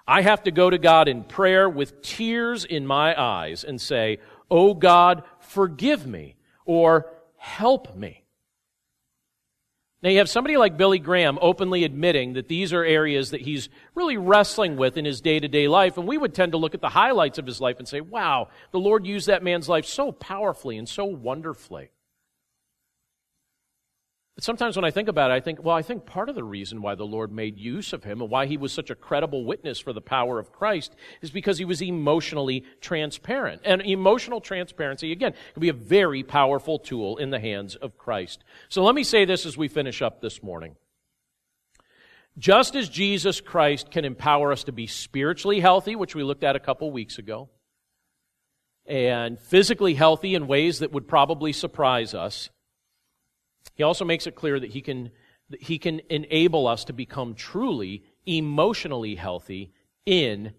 I 0.07 0.21
have 0.21 0.43
to 0.43 0.51
go 0.51 0.69
to 0.69 0.77
God 0.77 1.07
in 1.07 1.23
prayer 1.23 1.69
with 1.69 2.01
tears 2.01 2.65
in 2.65 2.85
my 2.85 3.19
eyes 3.19 3.63
and 3.63 3.81
say, 3.81 4.19
Oh 4.49 4.73
God, 4.73 5.23
forgive 5.39 6.05
me 6.05 6.35
or 6.65 7.11
help 7.37 7.95
me. 7.95 8.25
Now 10.03 10.11
you 10.11 10.19
have 10.19 10.29
somebody 10.29 10.55
like 10.55 10.77
Billy 10.77 10.99
Graham 10.99 11.39
openly 11.41 11.83
admitting 11.83 12.33
that 12.33 12.47
these 12.47 12.73
are 12.73 12.83
areas 12.83 13.31
that 13.31 13.41
he's 13.41 13.69
really 13.95 14.17
wrestling 14.17 14.77
with 14.77 14.97
in 14.97 15.05
his 15.05 15.19
day 15.19 15.39
to 15.39 15.47
day 15.47 15.67
life. 15.67 15.97
And 15.97 16.07
we 16.07 16.19
would 16.19 16.35
tend 16.35 16.51
to 16.51 16.59
look 16.59 16.75
at 16.75 16.81
the 16.81 16.89
highlights 16.89 17.39
of 17.39 17.47
his 17.47 17.59
life 17.59 17.79
and 17.79 17.87
say, 17.87 18.01
wow, 18.01 18.49
the 18.71 18.79
Lord 18.79 19.07
used 19.07 19.25
that 19.27 19.41
man's 19.41 19.67
life 19.67 19.85
so 19.85 20.11
powerfully 20.11 20.77
and 20.77 20.87
so 20.87 21.05
wonderfully. 21.05 21.89
But 24.35 24.43
sometimes 24.43 24.75
when 24.75 24.83
I 24.83 24.91
think 24.91 25.07
about 25.07 25.31
it, 25.31 25.33
I 25.33 25.39
think, 25.39 25.63
well, 25.63 25.77
I 25.77 25.81
think 25.81 26.05
part 26.05 26.27
of 26.27 26.35
the 26.35 26.43
reason 26.43 26.81
why 26.81 26.95
the 26.95 27.05
Lord 27.05 27.31
made 27.31 27.57
use 27.57 27.93
of 27.93 28.03
him 28.03 28.19
and 28.21 28.29
why 28.29 28.47
he 28.47 28.57
was 28.57 28.73
such 28.73 28.89
a 28.89 28.95
credible 28.95 29.45
witness 29.45 29.79
for 29.79 29.93
the 29.93 30.01
power 30.01 30.39
of 30.39 30.51
Christ 30.51 30.93
is 31.21 31.31
because 31.31 31.57
he 31.57 31.63
was 31.63 31.81
emotionally 31.81 32.65
transparent. 32.81 33.61
And 33.63 33.81
emotional 33.81 34.41
transparency, 34.41 35.13
again, 35.13 35.33
can 35.53 35.61
be 35.61 35.69
a 35.69 35.73
very 35.73 36.21
powerful 36.21 36.79
tool 36.79 37.15
in 37.15 37.29
the 37.29 37.39
hands 37.39 37.75
of 37.77 37.97
Christ. 37.97 38.43
So 38.67 38.83
let 38.83 38.93
me 38.93 39.05
say 39.05 39.23
this 39.23 39.45
as 39.45 39.55
we 39.55 39.69
finish 39.69 40.01
up 40.01 40.19
this 40.19 40.43
morning. 40.43 40.75
Just 42.37 42.75
as 42.75 42.89
Jesus 42.89 43.39
Christ 43.39 43.89
can 43.89 44.03
empower 44.03 44.51
us 44.51 44.65
to 44.65 44.73
be 44.73 44.87
spiritually 44.87 45.61
healthy, 45.61 45.95
which 45.95 46.13
we 46.13 46.23
looked 46.23 46.43
at 46.43 46.57
a 46.57 46.59
couple 46.59 46.91
weeks 46.91 47.17
ago, 47.17 47.47
and 48.85 49.39
physically 49.39 49.93
healthy 49.93 50.35
in 50.35 50.45
ways 50.45 50.79
that 50.79 50.91
would 50.91 51.07
probably 51.07 51.53
surprise 51.53 52.13
us, 52.13 52.49
he 53.75 53.83
also 53.83 54.03
makes 54.05 54.25
it 54.25 54.35
clear 54.35 54.59
that 54.59 54.71
he 54.71 54.81
can, 54.81 55.11
that 55.49 55.61
he 55.61 55.77
can 55.77 56.01
enable 56.09 56.67
us 56.67 56.85
to 56.85 56.93
become 56.93 57.35
truly 57.35 58.03
emotionally 58.25 59.15
healthy 59.15 59.71
in 60.05 60.53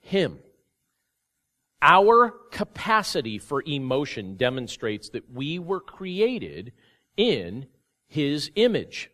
Him. 0.00 0.38
Our 1.82 2.30
capacity 2.50 3.38
for 3.38 3.62
emotion 3.66 4.36
demonstrates 4.36 5.10
that 5.10 5.30
we 5.30 5.58
were 5.58 5.80
created 5.80 6.72
in 7.16 7.66
His 8.06 8.50
image. 8.54 9.10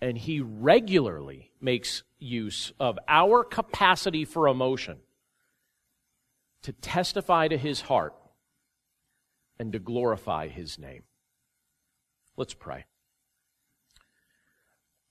And 0.00 0.18
He 0.18 0.40
regularly 0.40 1.52
makes 1.60 2.02
use 2.18 2.72
of 2.80 2.98
our 3.08 3.44
capacity 3.44 4.24
for 4.24 4.48
emotion 4.48 4.98
to 6.62 6.72
testify 6.72 7.48
to 7.48 7.56
His 7.56 7.82
heart 7.82 8.14
and 9.58 9.72
to 9.72 9.78
glorify 9.78 10.48
His 10.48 10.78
name. 10.78 11.04
Let's 12.36 12.54
pray. 12.54 12.84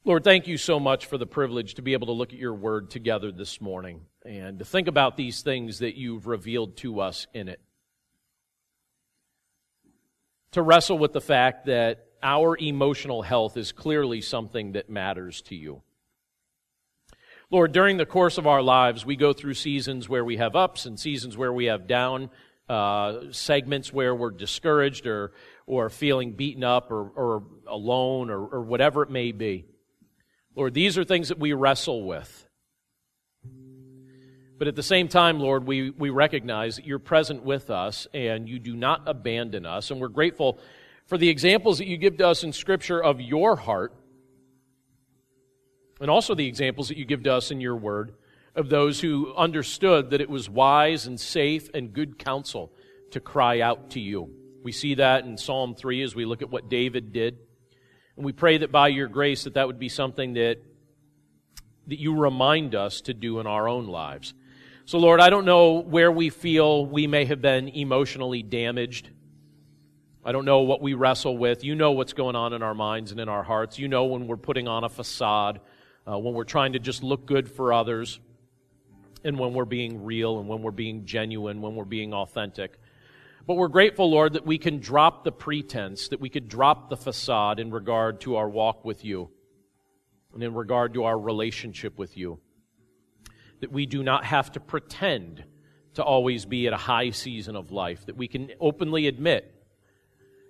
Lord, 0.06 0.26
thank 0.26 0.48
you 0.48 0.58
so 0.58 0.82
much 0.82 1.06
for 1.06 1.18
the 1.18 1.26
privilege 1.26 1.76
to 1.76 1.82
be 1.82 1.94
able 1.94 2.08
to 2.08 2.14
look 2.14 2.34
at 2.34 2.40
your 2.40 2.54
word 2.54 2.90
together 2.90 3.32
this 3.32 3.62
morning 3.62 4.02
and 4.26 4.60
to 4.60 4.66
think 4.66 4.90
about 4.90 5.16
these 5.16 5.42
things 5.42 5.80
that 5.80 5.96
you've 5.96 6.28
revealed 6.28 6.76
to 6.78 7.00
us 7.00 7.28
in 7.34 7.48
it. 7.48 7.62
To 10.52 10.62
wrestle 10.62 10.98
with 10.98 11.14
the 11.14 11.22
fact 11.22 11.68
that 11.68 12.08
our 12.22 12.58
emotional 12.58 13.22
health 13.22 13.56
is 13.56 13.72
clearly 13.72 14.20
something 14.20 14.74
that 14.74 14.90
matters 14.90 15.42
to 15.44 15.56
you. 15.56 15.82
Lord, 17.50 17.72
during 17.72 17.96
the 17.96 18.06
course 18.06 18.38
of 18.38 18.46
our 18.46 18.62
lives, 18.62 19.06
we 19.06 19.16
go 19.16 19.32
through 19.32 19.54
seasons 19.54 20.10
where 20.10 20.26
we 20.26 20.36
have 20.36 20.56
ups 20.56 20.86
and 20.86 21.00
seasons 21.00 21.38
where 21.38 21.54
we 21.54 21.66
have 21.66 21.88
down, 21.88 22.30
uh, 22.68 23.32
segments 23.32 23.94
where 23.94 24.14
we're 24.14 24.32
discouraged 24.32 25.08
or 25.08 25.32
or 25.66 25.90
feeling 25.90 26.34
beaten 26.34 26.64
up 26.64 26.92
or, 26.92 27.10
or 27.10 27.44
alone 27.68 28.30
or, 28.30 28.46
or 28.46 28.62
whatever 28.62 29.04
it 29.04 29.10
may 29.10 29.32
be. 29.32 29.66
Lord, 30.56 30.74
these 30.74 30.98
are 30.98 31.04
things 31.04 31.30
that 31.30 31.40
we 31.40 31.54
wrestle 31.54 32.04
with. 32.04 32.48
But 34.60 34.68
at 34.68 34.76
the 34.76 34.84
same 34.84 35.08
time, 35.08 35.40
Lord, 35.40 35.66
we, 35.66 35.90
we 35.90 36.10
recognize 36.10 36.76
that 36.76 36.86
you're 36.86 37.00
present 37.00 37.44
with 37.44 37.70
us 37.70 38.08
and 38.14 38.48
you 38.48 38.60
do 38.60 38.76
not 38.76 39.04
abandon 39.08 39.66
us. 39.66 39.90
And 39.92 40.00
we're 40.00 40.10
grateful 40.10 40.60
for 41.08 41.18
the 41.18 41.30
examples 41.30 41.80
that 41.80 41.88
you 41.88 41.98
give 41.98 42.18
to 42.18 42.28
us 42.28 42.44
in 42.44 42.54
Scripture 42.54 43.02
of 43.02 43.20
your 43.20 43.56
heart 43.56 43.94
and 46.00 46.10
also 46.10 46.36
the 46.36 46.48
examples 46.48 46.90
that 46.90 46.98
you 46.98 47.06
give 47.06 47.24
to 47.24 47.34
us 47.34 47.52
in 47.52 47.62
your 47.62 47.76
word 47.76 48.14
of 48.56 48.70
those 48.70 49.02
who 49.02 49.34
understood 49.36 50.12
that 50.12 50.22
it 50.22 50.30
was 50.30 50.50
wise 50.50 51.08
and 51.08 51.20
safe 51.20 51.70
and 51.74 51.94
good 51.94 52.20
counsel 52.20 52.72
to 53.12 53.20
cry 53.20 53.62
out 53.62 53.92
to 53.92 54.00
you. 54.00 54.30
We 54.64 54.72
see 54.72 54.96
that 54.96 55.26
in 55.26 55.38
Psalm 55.38 55.76
3 55.76 56.02
as 56.04 56.16
we 56.16 56.24
look 56.24 56.42
at 56.42 56.50
what 56.50 56.70
David 56.70 57.12
did. 57.12 57.38
And 58.16 58.26
we 58.26 58.32
pray 58.32 58.58
that 58.60 58.72
by 58.72 58.88
your 58.88 59.10
grace 59.10 59.44
that 59.44 59.56
that 59.56 59.68
would 59.68 59.80
be 59.80 59.90
something 59.90 60.36
that, 60.36 60.60
that 61.88 62.00
you 62.00 62.16
remind 62.16 62.74
us 62.74 63.02
to 63.02 63.14
do 63.14 63.40
in 63.42 63.48
our 63.48 63.68
own 63.68 63.88
lives. 63.88 64.34
So 64.86 65.00
Lord, 65.00 65.20
I 65.20 65.30
don't 65.30 65.46
know 65.46 65.80
where 65.80 66.12
we 66.12 66.30
feel 66.30 66.86
we 66.86 67.08
may 67.08 67.26
have 67.26 67.42
been 67.42 67.68
emotionally 67.68 68.42
damaged. 68.42 69.10
I 70.24 70.32
don't 70.32 70.46
know 70.46 70.60
what 70.60 70.82
we 70.82 70.94
wrestle 70.94 71.38
with. 71.38 71.66
You 71.66 71.76
know 71.76 71.92
what's 71.92 72.14
going 72.14 72.38
on 72.38 72.54
in 72.54 72.64
our 72.64 72.74
minds 72.74 73.12
and 73.12 73.20
in 73.20 73.28
our 73.28 73.44
hearts. 73.44 73.78
You 73.78 73.90
know 73.90 74.06
when 74.06 74.28
we're 74.28 74.38
putting 74.38 74.70
on 74.70 74.86
a 74.86 74.90
facade, 74.90 75.60
uh, 76.10 76.18
when 76.18 76.34
we're 76.34 76.46
trying 76.46 76.74
to 76.74 76.80
just 76.80 77.04
look 77.04 77.26
good 77.26 77.52
for 77.52 77.74
others, 77.74 78.22
and 79.26 79.38
when 79.38 79.54
we're 79.54 79.66
being 79.66 80.06
real, 80.06 80.40
and 80.40 80.48
when 80.48 80.62
we're 80.62 80.72
being 80.72 81.06
genuine, 81.06 81.62
when 81.62 81.76
we're 81.76 81.84
being 81.84 82.14
authentic. 82.14 82.80
But 83.46 83.56
we're 83.56 83.68
grateful, 83.68 84.10
Lord, 84.10 84.34
that 84.34 84.46
we 84.46 84.58
can 84.58 84.80
drop 84.80 85.24
the 85.24 85.32
pretense, 85.32 86.08
that 86.10 86.22
we 86.22 86.30
could 86.30 86.48
drop 86.48 86.90
the 86.90 86.96
facade 86.96 87.60
in 87.60 87.72
regard 87.72 88.22
to 88.22 88.38
our 88.38 88.48
walk 88.48 88.86
with 88.86 89.04
you 89.04 89.30
and 90.34 90.42
in 90.42 90.54
regard 90.54 90.94
to 90.94 91.04
our 91.04 91.20
relationship 91.20 91.98
with 91.98 92.16
you. 92.16 92.40
That 93.60 93.72
we 93.72 93.86
do 93.86 94.02
not 94.02 94.26
have 94.26 94.52
to 94.54 94.60
pretend 94.60 95.44
to 95.96 96.04
always 96.04 96.46
be 96.46 96.68
at 96.68 96.74
a 96.74 96.78
high 96.78 97.10
season 97.10 97.56
of 97.56 97.72
life, 97.72 98.06
that 98.06 98.18
we 98.18 98.28
can 98.28 98.52
openly 98.60 99.08
admit 99.08 99.54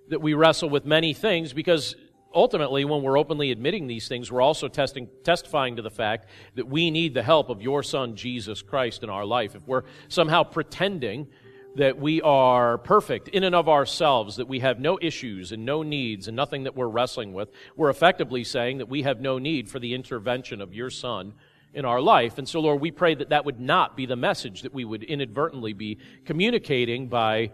that 0.08 0.20
we 0.20 0.34
wrestle 0.34 0.70
with 0.70 0.84
many 0.84 1.14
things 1.14 1.52
because 1.52 1.96
ultimately, 2.34 2.84
when 2.84 3.02
we're 3.02 3.18
openly 3.18 3.50
admitting 3.50 3.86
these 3.86 4.08
things, 4.08 4.30
we're 4.30 4.40
also 4.40 4.68
testing, 4.68 5.08
testifying 5.22 5.76
to 5.76 5.82
the 5.82 5.90
fact 5.90 6.28
that 6.54 6.66
we 6.66 6.90
need 6.90 7.14
the 7.14 7.22
help 7.22 7.48
of 7.48 7.62
your 7.62 7.82
Son, 7.82 8.16
Jesus 8.16 8.62
Christ, 8.62 9.02
in 9.02 9.10
our 9.10 9.24
life. 9.24 9.54
If 9.54 9.66
we're 9.66 9.84
somehow 10.08 10.44
pretending 10.44 11.28
that 11.76 11.98
we 11.98 12.22
are 12.22 12.78
perfect 12.78 13.28
in 13.28 13.42
and 13.42 13.54
of 13.54 13.68
ourselves, 13.68 14.36
that 14.36 14.48
we 14.48 14.60
have 14.60 14.78
no 14.78 14.98
issues 15.02 15.50
and 15.52 15.64
no 15.64 15.82
needs 15.82 16.28
and 16.28 16.36
nothing 16.36 16.64
that 16.64 16.76
we're 16.76 16.88
wrestling 16.88 17.32
with, 17.32 17.50
we're 17.76 17.90
effectively 17.90 18.44
saying 18.44 18.78
that 18.78 18.88
we 18.88 19.02
have 19.02 19.20
no 19.20 19.38
need 19.38 19.68
for 19.68 19.78
the 19.78 19.94
intervention 19.94 20.60
of 20.60 20.72
your 20.72 20.90
Son 20.90 21.34
in 21.72 21.84
our 21.84 22.00
life. 22.00 22.38
And 22.38 22.48
so, 22.48 22.60
Lord, 22.60 22.80
we 22.80 22.92
pray 22.92 23.14
that 23.16 23.30
that 23.30 23.44
would 23.44 23.58
not 23.58 23.96
be 23.96 24.06
the 24.06 24.16
message 24.16 24.62
that 24.62 24.72
we 24.72 24.84
would 24.84 25.02
inadvertently 25.02 25.72
be 25.72 25.98
communicating 26.24 27.08
by 27.08 27.50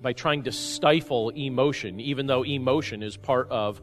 by 0.00 0.12
trying 0.12 0.44
to 0.44 0.52
stifle 0.52 1.30
emotion, 1.30 2.00
even 2.00 2.26
though 2.26 2.44
emotion 2.44 3.02
is 3.02 3.16
part 3.16 3.50
of 3.50 3.80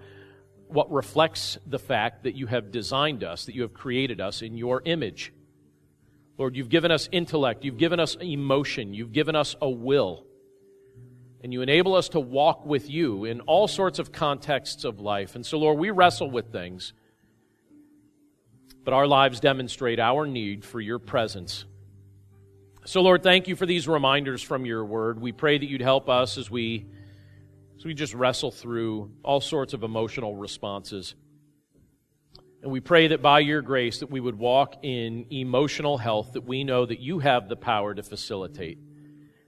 what 0.67 0.91
reflects 0.91 1.57
the 1.65 1.79
fact 1.79 2.23
that 2.23 2.35
you 2.35 2.47
have 2.47 2.71
designed 2.71 3.23
us, 3.23 3.45
that 3.45 3.55
you 3.55 3.61
have 3.61 3.73
created 3.73 4.19
us 4.19 4.41
in 4.41 4.57
your 4.57 4.81
image. 4.85 5.33
Lord, 6.37 6.55
you've 6.55 6.69
given 6.69 6.91
us 6.91 7.09
intellect, 7.11 7.63
you've 7.63 7.77
given 7.77 7.99
us 7.99 8.15
emotion, 8.21 8.93
you've 8.93 9.11
given 9.11 9.35
us 9.35 9.55
a 9.61 9.69
will, 9.69 10.25
and 11.43 11.51
you 11.51 11.61
enable 11.61 11.95
us 11.95 12.09
to 12.09 12.19
walk 12.19 12.65
with 12.65 12.89
you 12.89 13.25
in 13.25 13.41
all 13.41 13.67
sorts 13.67 13.99
of 13.99 14.11
contexts 14.11 14.83
of 14.83 14.99
life. 14.99 15.35
And 15.35 15.45
so, 15.45 15.57
Lord, 15.57 15.79
we 15.79 15.89
wrestle 15.89 16.29
with 16.29 16.51
things, 16.51 16.93
but 18.83 18.93
our 18.93 19.07
lives 19.07 19.39
demonstrate 19.39 19.99
our 19.99 20.27
need 20.27 20.63
for 20.63 20.79
your 20.79 20.99
presence 20.99 21.65
so, 22.87 23.01
Lord, 23.01 23.21
thank 23.21 23.49
you 23.49 23.57
for 23.57 23.65
these 23.65 23.85
reminders 23.85 24.41
from 24.41 24.65
your 24.65 24.85
word. 24.85 25.19
We 25.21 25.33
pray 25.33 25.57
that 25.57 25.65
you'd 25.65 25.81
help 25.81 26.07
us 26.07 26.37
as 26.37 26.49
we, 26.49 26.85
as 27.77 27.83
we 27.83 27.93
just 27.93 28.13
wrestle 28.13 28.49
through 28.49 29.11
all 29.23 29.41
sorts 29.41 29.73
of 29.73 29.83
emotional 29.83 30.37
responses. 30.37 31.13
And 32.61 32.71
we 32.71 32.79
pray 32.79 33.07
that 33.09 33.21
by 33.21 33.39
your 33.39 33.61
grace 33.61 33.99
that 33.99 34.09
we 34.09 34.19
would 34.19 34.37
walk 34.37 34.75
in 34.83 35.27
emotional 35.31 35.97
health 35.97 36.33
that 36.33 36.45
we 36.45 36.63
know 36.63 36.85
that 36.85 36.99
you 36.99 37.19
have 37.19 37.47
the 37.47 37.55
power 37.55 37.93
to 37.93 38.03
facilitate. 38.03 38.79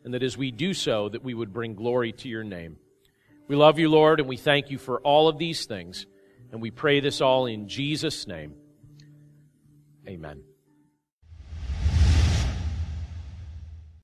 And 0.03 0.13
that 0.13 0.23
as 0.23 0.37
we 0.37 0.51
do 0.51 0.73
so, 0.73 1.09
that 1.09 1.23
we 1.23 1.33
would 1.33 1.51
bring 1.51 1.75
glory 1.75 2.13
to 2.13 2.29
your 2.29 2.43
name. 2.43 2.77
We 3.47 3.55
love 3.55 3.79
you, 3.79 3.89
Lord, 3.89 4.19
and 4.19 4.29
we 4.29 4.37
thank 4.37 4.69
you 4.69 4.77
for 4.77 5.01
all 5.01 5.27
of 5.27 5.37
these 5.37 5.65
things. 5.65 6.05
And 6.51 6.61
we 6.61 6.71
pray 6.71 6.99
this 6.99 7.19
all 7.19 7.47
in 7.47 7.67
Jesus' 7.67 8.27
name. 8.27 8.53
Amen. 10.07 10.43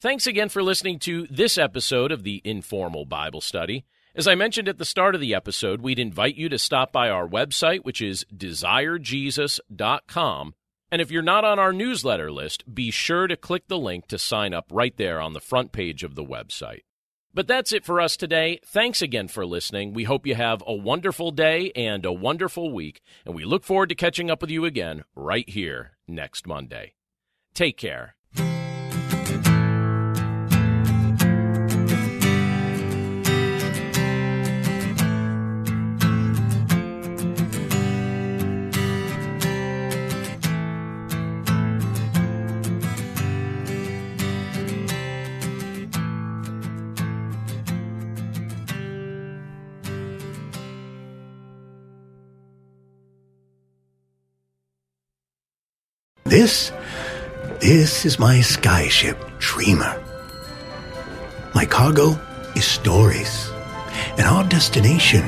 Thanks 0.01 0.27
again 0.27 0.49
for 0.49 0.61
listening 0.61 0.99
to 0.99 1.25
this 1.31 1.57
episode 1.57 2.11
of 2.11 2.23
the 2.23 2.41
Informal 2.43 3.05
Bible 3.05 3.41
Study. 3.41 3.85
As 4.17 4.29
I 4.29 4.35
mentioned 4.35 4.69
at 4.69 4.77
the 4.77 4.85
start 4.85 5.13
of 5.13 5.19
the 5.19 5.35
episode, 5.35 5.81
we'd 5.81 5.99
invite 5.99 6.35
you 6.35 6.47
to 6.47 6.57
stop 6.57 6.93
by 6.93 7.09
our 7.09 7.27
website, 7.27 7.83
which 7.83 8.01
is 8.01 8.25
desirejesus.com. 8.33 10.55
And 10.89 11.01
if 11.01 11.11
you're 11.11 11.21
not 11.21 11.43
on 11.43 11.59
our 11.59 11.73
newsletter 11.73 12.31
list, 12.31 12.73
be 12.73 12.91
sure 12.91 13.27
to 13.27 13.35
click 13.35 13.67
the 13.67 13.77
link 13.77 14.07
to 14.07 14.17
sign 14.17 14.53
up 14.53 14.67
right 14.71 14.95
there 14.95 15.19
on 15.19 15.33
the 15.33 15.41
front 15.41 15.73
page 15.73 16.03
of 16.03 16.15
the 16.15 16.23
website. 16.23 16.83
But 17.33 17.47
that's 17.47 17.73
it 17.73 17.83
for 17.83 17.99
us 17.99 18.15
today. 18.15 18.61
Thanks 18.65 19.01
again 19.01 19.27
for 19.27 19.45
listening. 19.45 19.93
We 19.93 20.05
hope 20.05 20.25
you 20.25 20.35
have 20.35 20.63
a 20.65 20.73
wonderful 20.73 21.31
day 21.31 21.73
and 21.75 22.05
a 22.05 22.13
wonderful 22.13 22.71
week, 22.71 23.01
and 23.25 23.35
we 23.35 23.43
look 23.43 23.65
forward 23.65 23.89
to 23.89 23.95
catching 23.95 24.31
up 24.31 24.39
with 24.39 24.49
you 24.49 24.63
again 24.63 25.03
right 25.13 25.49
here 25.49 25.97
next 26.07 26.47
Monday. 26.47 26.93
Take 27.53 27.77
care. 27.77 28.14
This, 56.27 56.71
this 57.59 58.03
is 58.03 58.17
my 58.17 58.37
skyship, 58.37 59.15
Dreamer. 59.37 60.03
My 61.53 61.65
cargo 61.65 62.19
is 62.55 62.65
stories, 62.65 63.51
and 64.17 64.21
our 64.21 64.43
destination, 64.43 65.23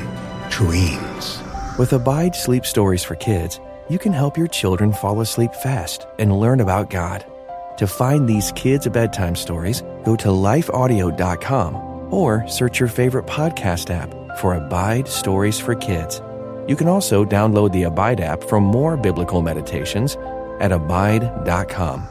dreams. 0.50 1.38
With 1.78 1.92
Abide 1.92 2.34
Sleep 2.34 2.66
Stories 2.66 3.04
for 3.04 3.14
Kids, 3.14 3.60
you 3.88 4.00
can 4.00 4.12
help 4.12 4.36
your 4.36 4.48
children 4.48 4.92
fall 4.92 5.20
asleep 5.20 5.54
fast 5.54 6.08
and 6.18 6.36
learn 6.36 6.58
about 6.58 6.90
God. 6.90 7.24
To 7.76 7.86
find 7.86 8.28
these 8.28 8.50
kids' 8.56 8.88
bedtime 8.88 9.36
stories, 9.36 9.84
go 10.02 10.16
to 10.16 10.28
lifeaudio.com 10.30 11.76
or 12.12 12.44
search 12.48 12.80
your 12.80 12.88
favorite 12.88 13.26
podcast 13.26 13.90
app 13.90 14.12
for 14.38 14.56
Abide 14.56 15.06
Stories 15.06 15.60
for 15.60 15.76
Kids. 15.76 16.20
You 16.66 16.74
can 16.74 16.88
also 16.88 17.24
download 17.24 17.70
the 17.70 17.84
Abide 17.84 18.20
app 18.20 18.42
for 18.42 18.60
more 18.60 18.96
biblical 18.96 19.42
meditations 19.42 20.16
at 20.60 20.72
abide.com. 20.72 22.08